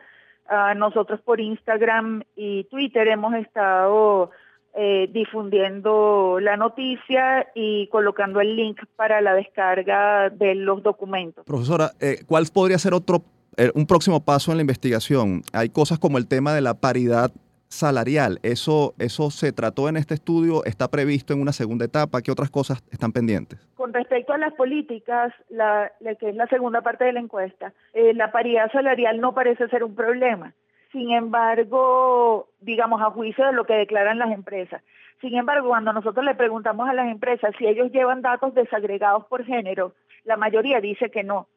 Ah, 0.49 0.75
nosotros 0.75 1.21
por 1.21 1.41
Instagram 1.41 2.23
y 2.35 2.65
Twitter 2.65 3.07
hemos 3.09 3.35
estado 3.35 4.31
eh, 4.75 5.09
difundiendo 5.13 6.39
la 6.41 6.57
noticia 6.57 7.49
y 7.55 7.89
colocando 7.89 8.41
el 8.41 8.57
link 8.57 8.81
para 8.97 9.21
la 9.21 9.35
descarga 9.35 10.31
de 10.31 10.55
los 10.55 10.83
documentos. 10.83 11.45
Profesora, 11.45 11.91
eh, 12.01 12.23
¿cuál 12.27 12.47
podría 12.53 12.79
ser 12.79 12.95
otro 12.95 13.23
eh, 13.57 13.71
un 13.75 13.87
próximo 13.87 14.25
paso 14.25 14.51
en 14.53 14.59
la 14.59 14.63
investigación? 14.63 15.43
Hay 15.53 15.69
cosas 15.69 15.99
como 15.99 16.17
el 16.17 16.29
tema 16.29 16.55
de 16.55 16.61
la 16.61 16.75
paridad 16.75 17.31
salarial. 17.69 18.39
¿Eso, 18.43 18.95
¿Eso 18.99 19.31
se 19.31 19.53
trató 19.53 19.89
en 19.89 19.97
este 19.97 20.15
estudio? 20.15 20.65
¿Está 20.65 20.89
previsto 20.89 21.33
en 21.33 21.41
una 21.41 21.53
segunda 21.53 21.85
etapa? 21.85 22.23
¿Qué 22.23 22.31
otras 22.31 22.51
cosas 22.51 22.83
están 22.91 23.13
pendientes? 23.13 23.61
Con 23.75 23.93
respecto 23.93 24.33
a 24.33 24.39
las 24.39 24.55
políticas, 24.55 25.33
la, 25.49 25.93
que 26.19 26.31
es 26.31 26.37
la 26.37 26.47
segunda 26.47 26.81
parte 26.83 27.05
de 27.05 27.13
la 27.13 27.21
encuesta, 27.21 27.73
eh, 27.93 28.15
la 28.15 28.33
paridad 28.33 28.71
salarial 28.73 29.21
no 29.21 29.35
parece 29.35 29.69
ser 29.69 29.85
un 29.85 29.95
problema. 29.95 30.55
Sin 30.93 31.11
embargo, 31.13 32.49
digamos, 32.61 33.03
a 33.03 33.11
juicio 33.11 33.47
de 33.47 33.53
lo 33.53 33.65
que 33.65 33.75
declaran 33.75 34.19
las 34.19 34.33
empresas. 34.33 34.83
Sin 35.21 35.35
embargo, 35.35 35.69
cuando 35.69 35.93
nosotros 35.93 36.25
le 36.25 36.35
preguntamos 36.35 36.89
a 36.89 36.95
las 36.95 37.09
empresas 37.09 37.55
si 37.59 37.67
ellos 37.67 37.93
llevan 37.93 38.23
datos 38.23 38.55
desagregados 38.55 39.27
por 39.27 39.45
género, 39.45 39.93
la 40.25 40.37
mayoría 40.37 40.81
dice 40.81 41.11
que 41.11 41.25
no. 41.25 41.49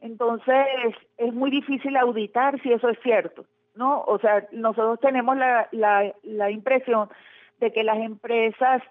Entonces, 0.00 0.66
es 1.18 1.34
muy 1.34 1.50
difícil 1.50 1.96
auditar 1.96 2.60
si 2.62 2.72
eso 2.72 2.88
es 2.88 2.98
cierto. 3.02 3.44
¿No? 3.74 4.02
O 4.02 4.18
sea, 4.18 4.46
nosotros 4.52 5.00
tenemos 5.00 5.36
la, 5.36 5.68
la, 5.72 6.12
la 6.22 6.50
impresión 6.50 7.08
de 7.58 7.72
que 7.72 7.84
las 7.84 7.98
empresas 7.98 8.82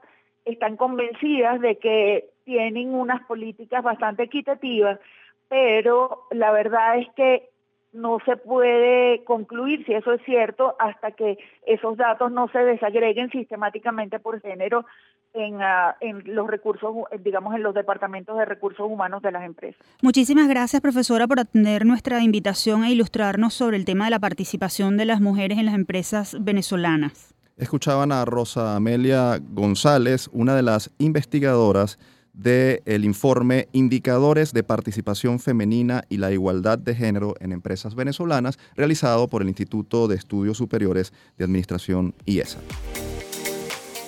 están 0.45 0.77
convencidas 0.77 1.59
de 1.62 1.77
que 1.77 2.29
tienen 2.43 2.93
unas 2.93 3.21
políticas 3.25 3.83
bastante 3.83 4.24
equitativas, 4.24 5.00
pero 5.48 6.27
la 6.31 6.51
verdad 6.51 6.98
es 6.98 7.07
que 7.15 7.50
no 7.91 8.19
se 8.25 8.38
puede 8.38 9.24
concluir 9.24 9.86
si 9.86 9.93
eso 9.93 10.13
es 10.13 10.21
cierto 10.24 10.75
hasta 10.79 11.12
que 11.12 11.38
esos 11.65 11.98
datos 11.98 12.31
no 12.31 12.48
se 12.50 12.59
desagreguen 12.59 13.31
sistemáticamente 13.31 14.19
por 14.19 14.39
género 14.41 14.86
en, 15.33 15.62
ah, 15.62 15.95
en, 16.01 16.24
los 16.36 16.48
recursos, 16.48 16.93
digamos, 17.24 17.55
en 17.55 17.63
los 17.63 17.74
departamentos 17.74 18.38
de 18.38 18.45
recursos 18.45 18.86
humanos 18.89 19.21
de 19.21 19.31
las 19.31 19.43
empresas. 19.43 19.81
Muchísimas 20.01 20.48
gracias, 20.48 20.81
profesora, 20.81 21.27
por 21.27 21.39
atender 21.39 21.86
nuestra 21.86 22.21
invitación 22.21 22.83
e 22.83 22.91
ilustrarnos 22.91 23.53
sobre 23.53 23.77
el 23.77 23.86
tema 23.86 24.05
de 24.05 24.12
la 24.12 24.19
participación 24.19 24.98
de 24.98 25.05
las 25.05 25.21
mujeres 25.21 25.57
en 25.57 25.65
las 25.65 25.75
empresas 25.75 26.38
venezolanas. 26.39 27.33
Escuchaban 27.57 28.12
a 28.12 28.24
Rosa 28.24 28.75
Amelia 28.75 29.39
González, 29.41 30.29
una 30.31 30.55
de 30.55 30.63
las 30.63 30.91
investigadoras 30.98 32.00
del 32.33 33.03
informe 33.03 33.67
Indicadores 33.74 34.53
de 34.53 34.63
Participación 34.63 35.39
Femenina 35.39 36.03
y 36.07 36.17
la 36.17 36.31
Igualdad 36.31 36.79
de 36.79 36.95
Género 36.95 37.36
en 37.41 37.51
Empresas 37.51 37.95
Venezolanas, 37.95 38.57
realizado 38.75 39.27
por 39.27 39.41
el 39.41 39.50
Instituto 39.50 40.07
de 40.07 40.15
Estudios 40.15 40.57
Superiores 40.57 41.12
de 41.38 41.43
Administración 41.43 42.15
IESA. 42.25 42.59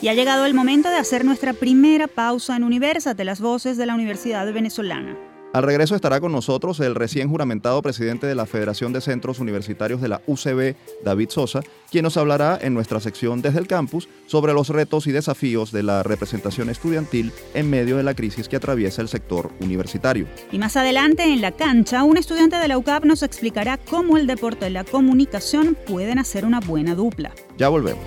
Y 0.01 0.07
ha 0.07 0.15
llegado 0.15 0.45
el 0.47 0.55
momento 0.55 0.89
de 0.89 0.95
hacer 0.95 1.23
nuestra 1.23 1.53
primera 1.53 2.07
pausa 2.07 2.55
en 2.55 2.63
Universate, 2.63 3.23
las 3.23 3.39
voces 3.39 3.77
de 3.77 3.85
la 3.85 3.93
Universidad 3.93 4.51
Venezolana. 4.51 5.15
Al 5.53 5.63
regreso 5.63 5.95
estará 5.95 6.19
con 6.21 6.31
nosotros 6.31 6.79
el 6.79 6.95
recién 6.95 7.29
juramentado 7.29 7.81
presidente 7.81 8.25
de 8.25 8.35
la 8.35 8.45
Federación 8.45 8.93
de 8.93 9.01
Centros 9.01 9.39
Universitarios 9.39 10.01
de 10.01 10.07
la 10.07 10.21
UCB, 10.25 10.75
David 11.03 11.29
Sosa, 11.29 11.59
quien 11.91 12.03
nos 12.03 12.15
hablará 12.15 12.57
en 12.61 12.73
nuestra 12.73 13.01
sección 13.01 13.41
desde 13.41 13.59
el 13.59 13.67
campus 13.67 14.07
sobre 14.27 14.53
los 14.53 14.69
retos 14.69 15.07
y 15.07 15.11
desafíos 15.11 15.71
de 15.73 15.83
la 15.83 16.03
representación 16.03 16.69
estudiantil 16.69 17.33
en 17.53 17.69
medio 17.69 17.97
de 17.97 18.03
la 18.03 18.15
crisis 18.15 18.47
que 18.47 18.55
atraviesa 18.55 19.01
el 19.01 19.09
sector 19.09 19.51
universitario. 19.59 20.25
Y 20.53 20.57
más 20.57 20.77
adelante 20.77 21.25
en 21.25 21.41
la 21.41 21.51
cancha, 21.51 22.03
un 22.03 22.17
estudiante 22.17 22.55
de 22.55 22.69
la 22.69 22.77
UCAP 22.77 23.03
nos 23.03 23.21
explicará 23.21 23.77
cómo 23.77 24.17
el 24.17 24.25
deporte 24.25 24.67
y 24.67 24.71
la 24.71 24.85
comunicación 24.85 25.77
pueden 25.85 26.17
hacer 26.17 26.45
una 26.45 26.61
buena 26.61 26.95
dupla. 26.95 27.33
Ya 27.57 27.67
volvemos. 27.67 28.03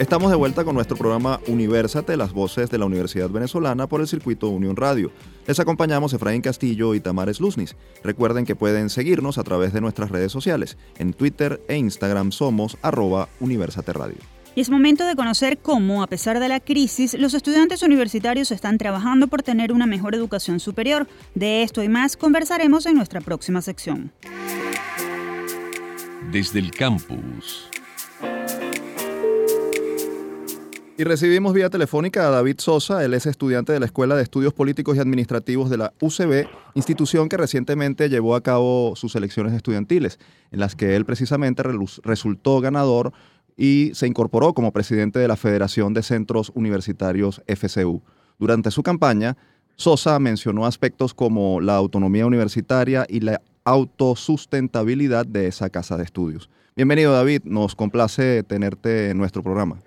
Estamos 0.00 0.30
de 0.30 0.36
vuelta 0.38 0.64
con 0.64 0.74
nuestro 0.74 0.96
programa 0.96 1.40
Universate, 1.46 2.16
las 2.16 2.32
voces 2.32 2.70
de 2.70 2.78
la 2.78 2.86
Universidad 2.86 3.28
Venezolana 3.28 3.86
por 3.86 4.00
el 4.00 4.08
circuito 4.08 4.48
Unión 4.48 4.74
Radio. 4.74 5.12
Les 5.46 5.60
acompañamos 5.60 6.14
Efraín 6.14 6.40
Castillo 6.40 6.94
y 6.94 7.00
Tamares 7.00 7.38
Luznis. 7.38 7.76
Recuerden 8.02 8.46
que 8.46 8.56
pueden 8.56 8.88
seguirnos 8.88 9.36
a 9.36 9.44
través 9.44 9.74
de 9.74 9.82
nuestras 9.82 10.10
redes 10.10 10.32
sociales. 10.32 10.78
En 10.96 11.12
Twitter 11.12 11.60
e 11.68 11.76
Instagram 11.76 12.32
somos 12.32 12.78
arroba 12.80 13.28
Universate 13.40 13.92
Radio. 13.92 14.16
Y 14.54 14.62
es 14.62 14.70
momento 14.70 15.04
de 15.04 15.14
conocer 15.16 15.58
cómo, 15.58 16.02
a 16.02 16.06
pesar 16.06 16.40
de 16.40 16.48
la 16.48 16.60
crisis, 16.60 17.12
los 17.12 17.34
estudiantes 17.34 17.82
universitarios 17.82 18.52
están 18.52 18.78
trabajando 18.78 19.28
por 19.28 19.42
tener 19.42 19.70
una 19.70 19.84
mejor 19.84 20.14
educación 20.14 20.60
superior. 20.60 21.08
De 21.34 21.62
esto 21.62 21.82
y 21.82 21.90
más 21.90 22.16
conversaremos 22.16 22.86
en 22.86 22.94
nuestra 22.94 23.20
próxima 23.20 23.60
sección. 23.60 24.12
Desde 26.32 26.58
el 26.58 26.70
campus. 26.70 27.68
Y 31.00 31.04
recibimos 31.04 31.54
vía 31.54 31.70
telefónica 31.70 32.26
a 32.26 32.30
David 32.30 32.56
Sosa, 32.58 33.02
él 33.02 33.14
es 33.14 33.24
estudiante 33.24 33.72
de 33.72 33.80
la 33.80 33.86
Escuela 33.86 34.16
de 34.16 34.22
Estudios 34.22 34.52
Políticos 34.52 34.98
y 34.98 35.00
Administrativos 35.00 35.70
de 35.70 35.78
la 35.78 35.94
UCB, 35.98 36.46
institución 36.74 37.30
que 37.30 37.38
recientemente 37.38 38.10
llevó 38.10 38.34
a 38.34 38.42
cabo 38.42 38.94
sus 38.96 39.16
elecciones 39.16 39.54
estudiantiles, 39.54 40.18
en 40.50 40.60
las 40.60 40.76
que 40.76 40.96
él 40.96 41.06
precisamente 41.06 41.62
resultó 42.02 42.60
ganador 42.60 43.14
y 43.56 43.92
se 43.94 44.08
incorporó 44.08 44.52
como 44.52 44.72
presidente 44.72 45.18
de 45.18 45.26
la 45.26 45.38
Federación 45.38 45.94
de 45.94 46.02
Centros 46.02 46.52
Universitarios 46.54 47.40
FCU. 47.46 48.02
Durante 48.38 48.70
su 48.70 48.82
campaña, 48.82 49.38
Sosa 49.76 50.18
mencionó 50.18 50.66
aspectos 50.66 51.14
como 51.14 51.62
la 51.62 51.76
autonomía 51.76 52.26
universitaria 52.26 53.06
y 53.08 53.20
la 53.20 53.40
autosustentabilidad 53.64 55.24
de 55.24 55.46
esa 55.46 55.70
casa 55.70 55.96
de 55.96 56.04
estudios. 56.04 56.50
Bienvenido 56.76 57.14
David, 57.14 57.40
nos 57.44 57.74
complace 57.74 58.42
tenerte 58.42 59.08
en 59.08 59.16
nuestro 59.16 59.42
programa. 59.42 59.78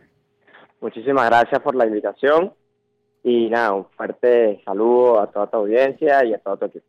Muchísimas 0.84 1.30
gracias 1.30 1.62
por 1.62 1.76
la 1.76 1.86
invitación 1.86 2.52
y 3.24 3.50
nada, 3.50 3.72
un 3.72 3.86
fuerte 3.96 4.62
saludo 4.66 5.22
a 5.22 5.32
toda 5.32 5.48
tu 5.48 5.56
audiencia 5.56 6.26
y 6.26 6.34
a 6.34 6.40
todo 6.40 6.58
tu 6.58 6.66
equipo. 6.66 6.86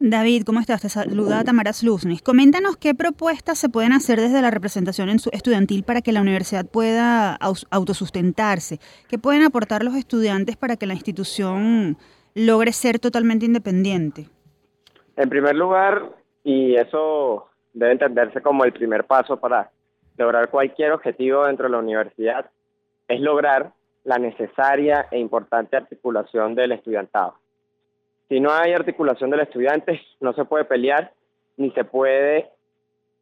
David, 0.00 0.42
¿cómo 0.44 0.58
estás? 0.58 0.82
Te 0.82 0.88
saluda 0.88 1.44
Tamaras 1.44 1.84
Luznis. 1.84 2.22
Coméntanos 2.22 2.76
qué 2.76 2.96
propuestas 2.96 3.56
se 3.56 3.68
pueden 3.68 3.92
hacer 3.92 4.20
desde 4.20 4.42
la 4.42 4.50
representación 4.50 5.10
estudiantil 5.10 5.84
para 5.84 6.02
que 6.02 6.10
la 6.10 6.22
universidad 6.22 6.66
pueda 6.66 7.38
autosustentarse. 7.70 8.80
¿Qué 9.08 9.16
pueden 9.16 9.44
aportar 9.44 9.84
los 9.84 9.94
estudiantes 9.94 10.56
para 10.56 10.76
que 10.76 10.86
la 10.86 10.94
institución 10.94 11.98
logre 12.34 12.72
ser 12.72 12.98
totalmente 12.98 13.46
independiente? 13.46 14.26
En 15.16 15.28
primer 15.28 15.54
lugar, 15.54 16.02
y 16.42 16.74
eso 16.74 17.46
debe 17.72 17.92
entenderse 17.92 18.42
como 18.42 18.64
el 18.64 18.72
primer 18.72 19.04
paso 19.04 19.36
para 19.36 19.70
lograr 20.18 20.50
cualquier 20.50 20.90
objetivo 20.90 21.46
dentro 21.46 21.66
de 21.66 21.70
la 21.70 21.78
universidad, 21.78 22.50
es 23.08 23.20
lograr 23.20 23.72
la 24.04 24.18
necesaria 24.18 25.06
e 25.10 25.18
importante 25.18 25.76
articulación 25.76 26.54
del 26.54 26.72
estudiantado. 26.72 27.34
Si 28.28 28.40
no 28.40 28.52
hay 28.52 28.72
articulación 28.72 29.30
del 29.30 29.40
estudiante, 29.40 30.00
no 30.20 30.32
se 30.32 30.44
puede 30.44 30.64
pelear, 30.64 31.12
ni 31.56 31.70
se 31.72 31.84
puede 31.84 32.50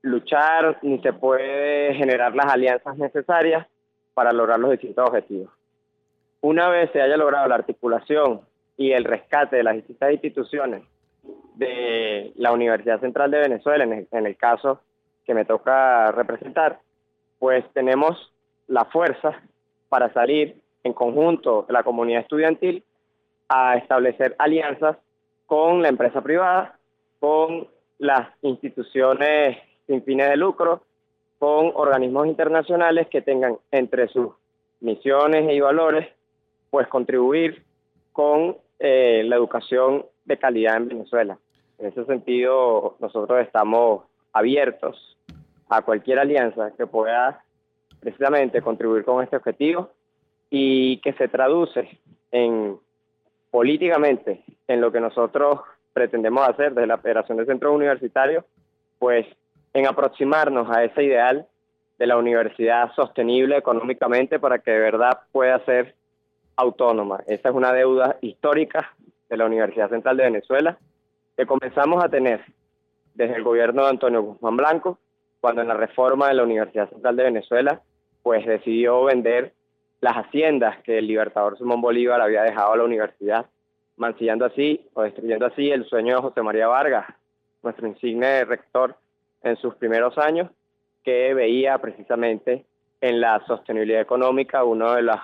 luchar, 0.03 0.79
ni 0.83 0.99
se 1.01 1.13
puede 1.13 1.95
generar 1.95 2.35
las 2.35 2.53
alianzas 2.53 2.97
necesarias 2.99 3.67
para 4.13 4.33
lograr 4.33 4.61
los 4.61 4.71
distintos 4.71 5.09
objetivos. 5.09 5.51
una 6.41 6.69
vez 6.69 6.91
se 6.93 7.01
haya 7.01 7.17
logrado 7.17 7.49
la 7.49 7.55
articulación 7.55 8.43
y 8.77 8.93
el 8.93 9.05
rescate 9.05 9.57
de 9.57 9.63
las 9.63 9.77
distintas 9.77 10.13
instituciones 10.13 10.83
de 11.55 12.33
la 12.37 12.53
Universidad 12.53 13.01
Central 13.01 13.31
de 13.31 13.39
Venezuela, 13.39 13.85
en 13.85 14.27
el, 14.27 14.37
caso 14.37 14.81
que 15.25 15.33
me 15.33 15.47
toca 15.47 16.11
representar, 16.13 16.81
pues 17.39 17.65
tenemos 17.73 18.31
la 18.67 18.85
fuerza 18.87 19.41
para 19.95 20.13
salir 20.13 20.57
en 20.83 20.93
conjunto 20.93 21.67
la 21.69 21.85
comunidad 21.85 22.23
estudiantil 22.23 22.83
a 23.49 23.77
establecer 23.77 24.35
alianzas 24.41 24.97
con 25.47 25.83
la 25.83 25.89
empresa 25.89 26.21
privada, 26.21 26.77
con 27.21 27.69
las 27.99 28.29
instituciones 28.43 29.57
sin 29.87 30.03
fines 30.03 30.29
de 30.31 30.37
lucro, 30.37 30.83
con 31.39 31.71
organismos 31.77 32.27
internacionales 32.27 33.07
que 33.07 33.23
tengan 33.23 33.57
entre 33.71 34.09
sus 34.09 34.31
misiones 34.81 35.49
y 35.53 35.61
valores, 35.61 36.09
pues 36.71 36.89
contribuir 36.89 37.63
con 38.13 38.57
eh, 38.81 39.23
la 39.25 39.37
educación 39.37 40.07
de 40.25 40.39
calidad 40.39 40.79
en 40.79 40.89
Venezuela. 40.89 41.39
En 41.79 41.87
ese 41.87 42.05
sentido, 42.07 42.97
nosotros 42.99 43.41
estamos 43.41 44.03
abiertos 44.33 45.17
a 45.69 45.83
cualquier 45.83 46.19
alianza 46.19 46.73
que 46.77 46.85
pueda 46.85 47.44
precisamente 48.05 48.61
contribuir 48.61 49.05
con 49.05 49.23
este 49.23 49.37
objetivo 49.37 49.91
y 50.51 50.99
que 50.99 51.15
se 51.15 51.29
traduce 51.29 51.99
en 52.31 52.79
políticamente 53.51 54.45
en 54.69 54.81
lo 54.81 54.93
que 54.93 55.01
nosotros 55.01 55.61
pretendemos 55.93 56.47
hacer 56.47 56.75
desde 56.75 56.87
la 56.87 56.99
Federación 56.99 57.39
de 57.39 57.47
Centros 57.47 57.75
Universitarios, 57.75 58.45
pues 58.99 59.27
en 59.73 59.87
aproximarnos 59.87 60.69
a 60.71 60.85
ese 60.85 61.05
ideal 61.05 61.47
de 61.99 62.07
la 62.07 62.17
universidad 62.17 62.93
sostenible 62.95 63.57
económicamente 63.57 64.39
para 64.39 64.59
que 64.59 64.73
de 64.73 64.81
verdad 64.81 65.21
pueda 65.33 65.65
ser 65.65 65.95
autónoma. 66.57 67.23
Esa 67.27 67.49
es 67.49 67.55
una 67.55 67.73
deuda 67.73 68.19
histórica 68.21 68.93
de 69.29 69.37
la 69.37 69.47
Universidad 69.47 69.91
Central 69.91 70.17
de 70.17 70.25
Venezuela 70.25 70.79
que 71.37 71.47
comenzamos 71.47 72.05
a 72.05 72.09
tener 72.09 72.45
desde 73.15 73.37
el 73.37 73.45
gobierno 73.45 73.85
de 73.85 73.91
Antonio 73.91 74.23
Guzmán 74.23 74.57
Blanco, 74.57 74.99
cuando 75.41 75.63
en 75.63 75.69
la 75.69 75.75
reforma 75.75 76.29
de 76.29 76.35
la 76.35 76.43
Universidad 76.43 76.89
Central 76.91 77.17
de 77.17 77.25
Venezuela, 77.25 77.83
pues 78.25 78.45
decidió 78.47 79.05
vender 79.05 79.53
las 80.01 80.17
haciendas 80.17 80.83
que 80.83 80.99
el 80.99 81.07
libertador 81.07 81.57
Simón 81.59 81.83
Bolívar 81.83 82.21
había 82.21 82.43
dejado 82.43 82.73
a 82.73 82.77
la 82.79 82.85
universidad, 82.85 83.47
mancillando 83.97 84.47
así 84.47 84.89
o 84.95 85.03
destruyendo 85.03 85.47
así 85.47 85.71
el 85.71 85.85
sueño 85.85 86.17
de 86.17 86.23
José 86.23 86.43
María 86.43 86.67
Vargas, 86.67 87.07
nuestro 87.63 87.87
insigne 87.87 88.45
rector 88.47 88.97
en 89.43 89.57
sus 89.59 89.75
primeros 89.77 90.17
años, 90.17 90.51
que 91.05 91.35
veía 91.35 91.77
precisamente 91.79 92.65
en 93.03 93.21
la 93.21 93.45
sostenibilidad 93.47 94.01
económica 94.01 94.65
una 94.65 94.97
de 94.97 95.03
las 95.03 95.21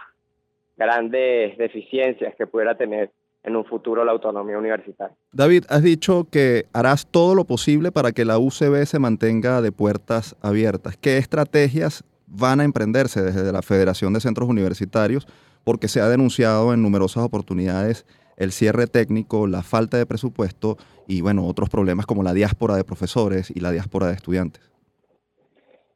grandes 0.77 1.57
deficiencias 1.57 2.35
que 2.37 2.47
pudiera 2.47 2.75
tener 2.77 3.11
en 3.43 3.57
un 3.57 3.65
futuro 3.65 4.05
la 4.05 4.13
autonomía 4.13 4.59
universitaria. 4.59 5.17
David, 5.33 5.65
has 5.71 5.83
dicho 5.83 6.27
que 6.31 6.67
harás 6.75 7.07
todo 7.07 7.35
lo 7.35 7.47
posible 7.47 7.93
para 7.93 8.13
que 8.13 8.27
la 8.27 8.39
UCB 8.39 8.85
se 8.85 8.99
mantenga 8.99 9.63
de 9.63 9.73
puertas 9.73 10.37
abiertas. 10.43 10.99
¿Qué 10.99 11.17
estrategias 11.17 12.05
van 12.31 12.61
a 12.61 12.65
emprenderse 12.65 13.23
desde 13.23 13.53
la 13.53 13.63
Federación 13.63 14.13
de 14.15 14.21
Centros 14.21 14.49
Universitarios? 14.49 15.27
Porque 15.65 15.89
se 15.89 16.01
ha 16.01 16.09
denunciado 16.09 16.73
en 16.73 16.83
numerosas 16.83 17.25
oportunidades 17.25 18.07
el 18.37 18.53
cierre 18.53 18.87
técnico, 18.87 19.47
la 19.47 19.63
falta 19.63 19.99
de 19.99 20.07
presupuesto 20.07 20.79
y, 21.07 21.21
bueno, 21.21 21.47
otros 21.47 21.69
problemas 21.69 22.07
como 22.07 22.23
la 22.23 22.33
diáspora 22.33 22.77
de 22.77 22.85
profesores 22.85 23.51
y 23.51 23.61
la 23.61 23.71
diáspora 23.71 24.07
de 24.07 24.15
estudiantes. 24.15 24.63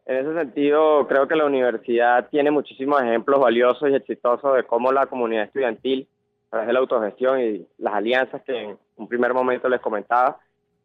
En 0.05 0.19
ese 0.19 0.35
sentido, 0.35 1.07
creo 1.09 1.27
que 1.27 1.37
la 1.37 1.47
universidad 1.47 2.29
tiene 2.29 2.51
muchísimos 2.51 3.01
ejemplos 3.01 3.41
valiosos 3.41 3.89
y 3.89 3.95
exitosos 3.95 4.55
de 4.55 4.65
cómo 4.65 4.93
la 4.93 5.07
comunidad 5.07 5.45
estudiantil 5.45 6.07
través 6.55 6.69
de 6.69 6.73
la 6.73 6.79
autogestión 6.79 7.41
y 7.41 7.67
las 7.79 7.95
alianzas 7.95 8.41
que 8.43 8.57
en 8.57 8.79
un 8.95 9.09
primer 9.09 9.35
momento 9.35 9.69
les 9.69 9.81
comentaba, 9.81 10.39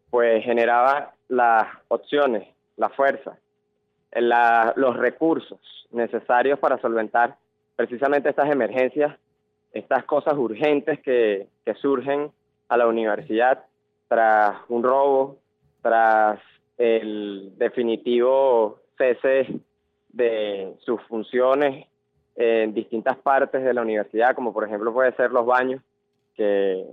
pues 0.09 0.43
generaba 0.43 1.13
las 1.27 1.67
opciones, 1.89 2.47
la 2.75 2.89
fuerza, 2.89 3.37
los 4.11 4.97
recursos 4.97 5.59
necesarios 5.91 6.59
para 6.59 6.79
solventar 6.79 7.35
precisamente 7.75 8.29
estas 8.29 8.49
emergencias, 8.49 9.15
estas 9.73 10.03
cosas 10.05 10.33
urgentes 10.35 10.99
que, 11.01 11.47
que 11.65 11.73
surgen 11.75 12.31
a 12.67 12.77
la 12.77 12.87
universidad 12.87 13.63
tras 14.07 14.57
un 14.67 14.83
robo, 14.83 15.37
tras 15.81 16.39
el 16.77 17.53
definitivo 17.57 18.79
cese 18.97 19.59
de 20.09 20.73
sus 20.79 21.01
funciones 21.03 21.87
en 22.35 22.73
distintas 22.73 23.17
partes 23.17 23.63
de 23.63 23.73
la 23.73 23.81
universidad, 23.81 24.33
como 24.33 24.53
por 24.53 24.65
ejemplo 24.65 24.93
puede 24.93 25.13
ser 25.13 25.31
los 25.31 25.45
baños 25.45 25.81
que 26.35 26.85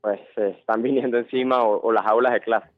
pues 0.00 0.20
se 0.34 0.50
están 0.50 0.82
viniendo 0.82 1.18
encima 1.18 1.62
o, 1.62 1.92
las 1.92 2.06
aulas 2.06 2.32
de 2.32 2.40
clase. 2.40 2.68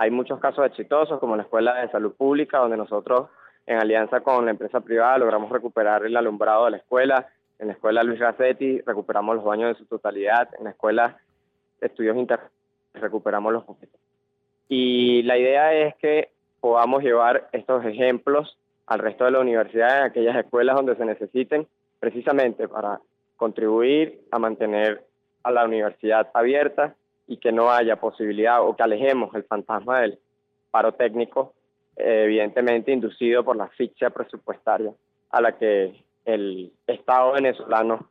Hay 0.00 0.12
muchos 0.12 0.38
casos 0.38 0.64
exitosos, 0.64 1.18
como 1.18 1.34
la 1.34 1.42
Escuela 1.42 1.74
de 1.74 1.90
Salud 1.90 2.14
Pública, 2.14 2.58
donde 2.58 2.76
nosotros, 2.76 3.30
en 3.66 3.78
alianza 3.78 4.20
con 4.20 4.44
la 4.44 4.52
empresa 4.52 4.80
privada, 4.80 5.18
logramos 5.18 5.50
recuperar 5.50 6.06
el 6.06 6.16
alumbrado 6.16 6.66
de 6.66 6.70
la 6.70 6.76
escuela. 6.76 7.26
En 7.58 7.66
la 7.66 7.72
Escuela 7.72 8.04
Luis 8.04 8.20
Gassetti 8.20 8.80
recuperamos 8.82 9.34
los 9.34 9.44
baños 9.44 9.70
en 9.70 9.76
su 9.76 9.86
totalidad. 9.86 10.50
En 10.56 10.64
la 10.64 10.70
Escuela 10.70 11.18
Estudios 11.80 12.16
Inter 12.16 12.38
recuperamos 12.94 13.52
los 13.52 13.64
objetos. 13.68 14.00
Y 14.68 15.24
la 15.24 15.36
idea 15.36 15.74
es 15.74 15.96
que 15.96 16.30
podamos 16.60 17.02
llevar 17.02 17.48
estos 17.50 17.84
ejemplos 17.84 18.56
al 18.86 19.00
resto 19.00 19.24
de 19.24 19.32
la 19.32 19.40
universidad 19.40 19.98
en 19.98 20.04
aquellas 20.04 20.36
escuelas 20.36 20.76
donde 20.76 20.94
se 20.94 21.04
necesiten, 21.04 21.66
precisamente 21.98 22.68
para 22.68 23.00
contribuir 23.36 24.20
a 24.30 24.38
mantener 24.38 25.04
a 25.42 25.50
la 25.50 25.64
universidad 25.64 26.28
abierta 26.34 26.94
y 27.28 27.36
que 27.36 27.52
no 27.52 27.70
haya 27.70 27.96
posibilidad 27.96 28.66
o 28.66 28.74
que 28.74 28.82
alejemos 28.82 29.32
el 29.34 29.44
fantasma 29.44 30.00
del 30.00 30.18
paro 30.70 30.92
técnico, 30.92 31.54
evidentemente 31.96 32.90
inducido 32.90 33.44
por 33.44 33.56
la 33.56 33.68
ficha 33.68 34.10
presupuestaria 34.10 34.92
a 35.30 35.40
la 35.40 35.56
que 35.56 35.94
el 36.24 36.72
Estado 36.86 37.32
venezolano 37.32 38.08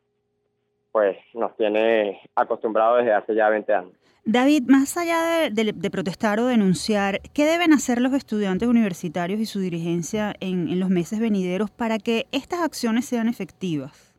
pues 0.92 1.18
nos 1.34 1.54
tiene 1.56 2.20
acostumbrados 2.34 2.98
desde 2.98 3.12
hace 3.12 3.34
ya 3.34 3.48
20 3.48 3.74
años. 3.74 3.92
David, 4.24 4.64
más 4.68 4.96
allá 4.96 5.48
de, 5.50 5.90
protestar 5.90 6.38
o 6.38 6.46
denunciar, 6.46 7.20
¿qué 7.32 7.46
deben 7.46 7.72
hacer 7.72 8.00
los 8.00 8.12
estudiantes 8.12 8.68
universitarios 8.68 9.40
y 9.40 9.46
su 9.46 9.58
dirigencia 9.58 10.34
en, 10.40 10.78
los 10.78 10.90
meses 10.90 11.18
venideros 11.18 11.70
para 11.70 11.98
que 11.98 12.26
estas 12.30 12.60
acciones 12.60 13.06
sean 13.06 13.28
efectivas? 13.28 14.14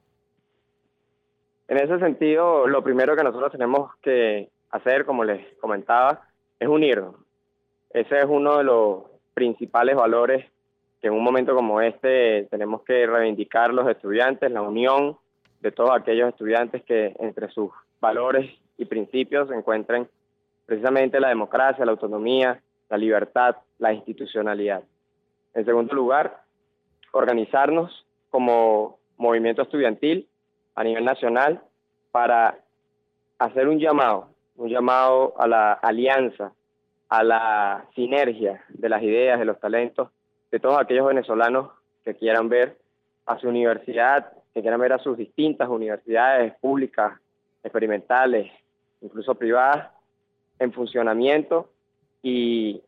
En 1.67 1.77
ese 1.77 1.99
sentido, 1.99 2.65
lo 2.67 2.83
primero 2.83 3.15
que 3.15 3.23
nosotros 3.23 3.51
tenemos 3.51 3.91
que 4.01 4.49
hacer, 4.71 5.05
como 5.05 5.23
les 5.23 5.45
comentaba, 5.59 6.27
es 6.59 6.67
unirnos. 6.67 7.15
Ese 7.91 8.19
es 8.19 8.25
uno 8.25 8.57
de 8.57 8.63
los 8.63 9.03
principales 9.33 9.95
valores 9.95 10.45
que 11.01 11.07
en 11.07 11.13
un 11.13 11.23
momento 11.23 11.55
como 11.55 11.81
este 11.81 12.47
tenemos 12.51 12.83
que 12.83 13.07
reivindicar 13.07 13.73
los 13.73 13.87
estudiantes, 13.87 14.51
la 14.51 14.61
unión 14.61 15.17
de 15.61 15.71
todos 15.71 15.91
aquellos 15.91 16.29
estudiantes 16.29 16.83
que 16.83 17.15
entre 17.19 17.49
sus 17.49 17.71
valores 17.99 18.49
y 18.77 18.85
principios 18.85 19.49
se 19.49 19.55
encuentren 19.55 20.07
precisamente 20.65 21.19
la 21.19 21.29
democracia, 21.29 21.85
la 21.85 21.91
autonomía, 21.91 22.61
la 22.89 22.97
libertad, 22.97 23.57
la 23.77 23.93
institucionalidad. 23.93 24.83
En 25.53 25.65
segundo 25.65 25.95
lugar, 25.95 26.43
organizarnos 27.11 28.05
como 28.29 28.99
movimiento 29.17 29.61
estudiantil 29.61 30.27
a 30.75 30.83
nivel 30.83 31.03
nacional 31.05 31.61
para 32.11 32.59
hacer 33.37 33.67
un 33.67 33.79
llamado, 33.79 34.29
un 34.59 34.69
llamado 34.69 35.33
a 35.37 35.47
la 35.47 35.73
alianza, 35.73 36.51
a 37.07 37.23
la 37.23 37.85
sinergia 37.95 38.61
de 38.67 38.89
las 38.89 39.01
ideas, 39.01 39.39
de 39.39 39.45
los 39.45 39.59
talentos, 39.59 40.09
de 40.51 40.59
todos 40.59 40.79
aquellos 40.79 41.07
venezolanos 41.07 41.71
que 42.03 42.15
quieran 42.15 42.49
ver 42.49 42.77
a 43.25 43.39
su 43.39 43.47
universidad, 43.47 44.33
que 44.53 44.61
quieran 44.61 44.81
ver 44.81 44.91
a 44.93 44.99
sus 44.99 45.17
distintas 45.17 45.69
universidades 45.69 46.53
públicas, 46.55 47.13
experimentales, 47.63 48.51
incluso 49.01 49.33
privadas, 49.35 49.91
en 50.59 50.73
funcionamiento. 50.73 51.69
Y 52.21 52.81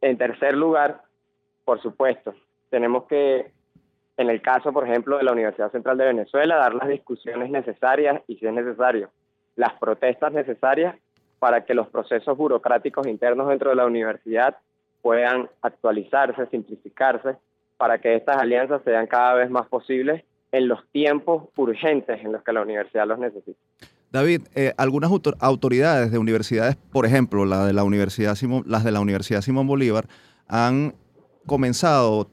en 0.00 0.16
tercer 0.16 0.54
lugar, 0.54 1.02
por 1.66 1.82
supuesto, 1.82 2.34
tenemos 2.70 3.04
que, 3.04 3.52
en 4.16 4.30
el 4.30 4.40
caso, 4.40 4.72
por 4.72 4.88
ejemplo, 4.88 5.18
de 5.18 5.24
la 5.24 5.32
Universidad 5.32 5.70
Central 5.72 5.98
de 5.98 6.06
Venezuela, 6.06 6.56
dar 6.56 6.74
las 6.74 6.88
discusiones 6.88 7.50
necesarias 7.50 8.22
y, 8.26 8.36
si 8.38 8.46
es 8.46 8.52
necesario, 8.54 9.10
las 9.56 9.74
protestas 9.74 10.32
necesarias 10.32 10.94
para 11.38 11.64
que 11.64 11.74
los 11.74 11.88
procesos 11.88 12.36
burocráticos 12.36 13.06
internos 13.06 13.48
dentro 13.48 13.70
de 13.70 13.76
la 13.76 13.86
universidad 13.86 14.56
puedan 15.02 15.48
actualizarse, 15.62 16.46
simplificarse, 16.46 17.36
para 17.76 17.98
que 17.98 18.16
estas 18.16 18.36
alianzas 18.38 18.82
sean 18.84 19.06
cada 19.06 19.34
vez 19.34 19.50
más 19.50 19.68
posibles 19.68 20.24
en 20.52 20.68
los 20.68 20.80
tiempos 20.90 21.48
urgentes 21.56 22.20
en 22.24 22.32
los 22.32 22.42
que 22.42 22.52
la 22.52 22.62
universidad 22.62 23.06
los 23.06 23.18
necesita. 23.18 23.58
David, 24.10 24.42
eh, 24.54 24.72
algunas 24.78 25.10
autoridades 25.40 26.10
de 26.10 26.18
universidades, 26.18 26.76
por 26.76 27.04
ejemplo, 27.04 27.44
la 27.44 27.66
de 27.66 27.72
la 27.72 27.84
Universidad 27.84 28.36
las 28.64 28.84
de 28.84 28.92
la 28.92 29.00
Universidad 29.00 29.42
Simón 29.42 29.66
Bolívar, 29.66 30.06
han 30.48 30.94
comenzado 31.46 32.28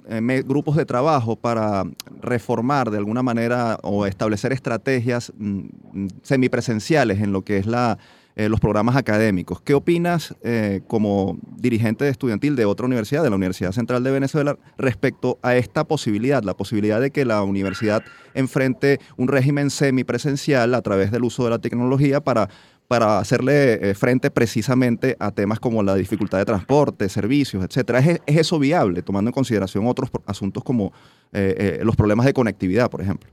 grupos 0.46 0.76
de 0.76 0.86
trabajo 0.86 1.36
para 1.36 1.84
reformar 2.22 2.92
de 2.92 2.98
alguna 2.98 3.24
manera 3.24 3.80
o 3.84 4.06
establecer 4.06 4.54
estrategias 4.54 5.32
mm, 5.38 6.08
semipresenciales 6.22 7.22
en 7.22 7.32
lo 7.32 7.44
que 7.44 7.58
es 7.58 7.66
la, 7.66 7.98
los 8.36 8.60
programas 8.60 8.96
académicos. 8.96 9.62
¿Qué 9.62 9.74
opinas 9.76 10.36
como 10.88 11.38
dirigente 11.58 12.10
estudiantil 12.10 12.56
de 12.56 12.66
otra 12.66 12.86
universidad, 12.88 13.24
de 13.24 13.30
la 13.30 13.36
Universidad 13.36 13.72
Central 13.72 14.04
de 14.04 14.12
Venezuela, 14.12 14.58
respecto 14.78 15.38
a 15.44 15.56
esta 15.56 15.84
posibilidad, 15.84 16.44
la 16.44 16.56
posibilidad 16.56 17.00
de 17.00 17.12
que 17.12 17.26
la 17.26 17.44
universidad 17.44 18.04
enfrente 18.34 19.00
un 19.18 19.28
régimen 19.28 19.70
semipresencial 19.70 20.74
a 20.74 20.82
través 20.82 21.12
del 21.12 21.24
uso 21.24 21.44
de 21.44 21.52
la 21.52 21.60
tecnología 21.60 22.22
para 22.22 22.50
para 22.94 23.18
hacerle 23.18 23.90
eh, 23.90 23.96
frente 23.96 24.30
precisamente 24.30 25.16
a 25.20 25.32
temas 25.32 25.60
como 25.60 25.82
la 25.82 25.96
dificultad 25.96 26.38
de 26.38 26.46
transporte, 26.46 27.10
servicios, 27.10 27.66
etcétera. 27.66 27.98
¿Es, 27.98 28.22
eso 28.28 28.60
viable, 28.60 29.02
tomando 29.02 29.30
en 29.30 29.34
consideración 29.34 29.88
otros 29.88 30.12
asuntos 30.28 30.64
como 30.64 30.92
eh, 31.34 31.56
eh, 31.58 31.80
los 31.84 31.96
problemas 31.96 32.28
de 32.28 32.34
conectividad, 32.34 32.92
por 32.92 33.02
ejemplo? 33.02 33.32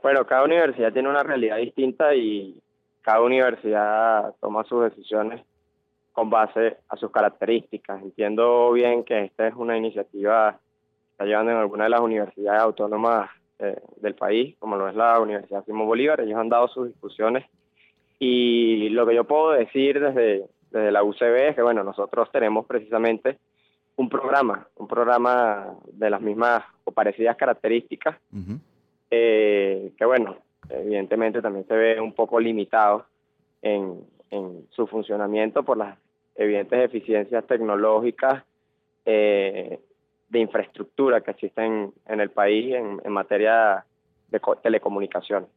Bueno, 0.00 0.24
cada 0.24 0.44
universidad 0.44 0.92
tiene 0.92 1.08
una 1.08 1.24
realidad 1.24 1.56
distinta 1.56 2.14
y 2.14 2.56
cada 3.02 3.20
universidad 3.20 4.32
toma 4.40 4.62
sus 4.62 4.84
decisiones 4.84 5.42
con 6.12 6.30
base 6.30 6.76
a 6.88 6.96
sus 6.96 7.10
características. 7.10 8.00
Entiendo 8.00 8.70
bien 8.70 9.02
que 9.02 9.24
esta 9.24 9.48
es 9.48 9.56
una 9.56 9.76
iniciativa 9.76 10.52
que 10.52 11.10
está 11.10 11.24
llevando 11.24 11.50
en 11.50 11.58
alguna 11.58 11.82
de 11.82 11.90
las 11.90 12.00
universidades 12.00 12.62
autónomas 12.62 13.28
del 13.96 14.14
país, 14.14 14.54
como 14.60 14.76
lo 14.76 14.88
es 14.88 14.94
la 14.94 15.18
Universidad 15.18 15.64
Simón 15.64 15.88
Bolívar. 15.88 16.20
Ellos 16.20 16.38
han 16.38 16.48
dado 16.48 16.68
sus 16.68 16.86
discusiones 16.86 17.44
y 18.18 18.88
lo 18.90 19.06
que 19.06 19.14
yo 19.14 19.24
puedo 19.24 19.52
decir 19.52 20.00
desde, 20.00 20.46
desde 20.70 20.92
la 20.92 21.02
UCB 21.02 21.48
es 21.48 21.56
que, 21.56 21.62
bueno, 21.62 21.84
nosotros 21.84 22.30
tenemos 22.32 22.66
precisamente 22.66 23.38
un 23.96 24.08
programa, 24.08 24.66
un 24.76 24.88
programa 24.88 25.74
de 25.92 26.10
las 26.10 26.20
mismas 26.20 26.64
o 26.84 26.92
parecidas 26.92 27.36
características, 27.36 28.16
eh, 29.10 29.92
que, 29.96 30.04
bueno, 30.04 30.36
evidentemente 30.68 31.42
también 31.42 31.66
se 31.66 31.74
ve 31.74 32.00
un 32.00 32.12
poco 32.12 32.38
limitado 32.38 33.06
en, 33.62 34.04
en 34.30 34.66
su 34.70 34.86
funcionamiento 34.86 35.62
por 35.62 35.78
las 35.78 35.98
evidentes 36.36 36.84
eficiencias 36.84 37.44
tecnológicas 37.46 38.44
eh, 39.04 39.80
de 40.28 40.38
infraestructura 40.38 41.20
que 41.20 41.30
existen 41.32 41.92
en 42.06 42.20
el 42.20 42.30
país 42.30 42.74
en, 42.74 43.00
en 43.02 43.12
materia 43.12 43.84
de 44.28 44.40
telecomunicaciones. 44.62 45.48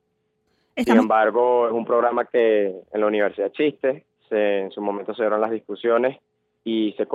Sin 0.75 0.97
embargo, 0.97 1.67
es 1.67 1.73
un 1.73 1.85
programa 1.85 2.25
que 2.25 2.67
en 2.91 3.01
la 3.01 3.07
universidad 3.07 3.47
existe, 3.47 4.05
en 4.31 4.71
su 4.71 4.81
momento 4.81 5.13
se 5.13 5.23
dieron 5.23 5.41
las 5.41 5.51
discusiones 5.51 6.17
y 6.63 6.93
se, 6.93 7.07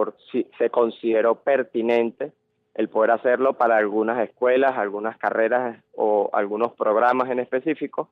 se 0.59 0.71
consideró 0.71 1.37
pertinente 1.37 2.33
el 2.75 2.89
poder 2.89 3.13
hacerlo 3.13 3.55
para 3.55 3.79
algunas 3.79 4.23
escuelas, 4.23 4.77
algunas 4.77 5.17
carreras 5.17 5.83
o 5.95 6.29
algunos 6.33 6.73
programas 6.75 7.31
en 7.31 7.39
específico. 7.39 8.11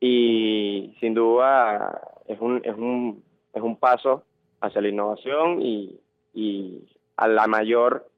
Y 0.00 0.96
sin 0.98 1.14
duda 1.14 2.00
es 2.26 2.40
un, 2.40 2.60
es 2.64 2.74
un, 2.74 3.22
es 3.52 3.62
un 3.62 3.76
paso 3.76 4.24
hacia 4.60 4.80
la 4.80 4.88
innovación 4.88 5.62
y, 5.62 6.00
y 6.34 6.82
a 7.16 7.28
la 7.28 7.46
mayor 7.46 8.08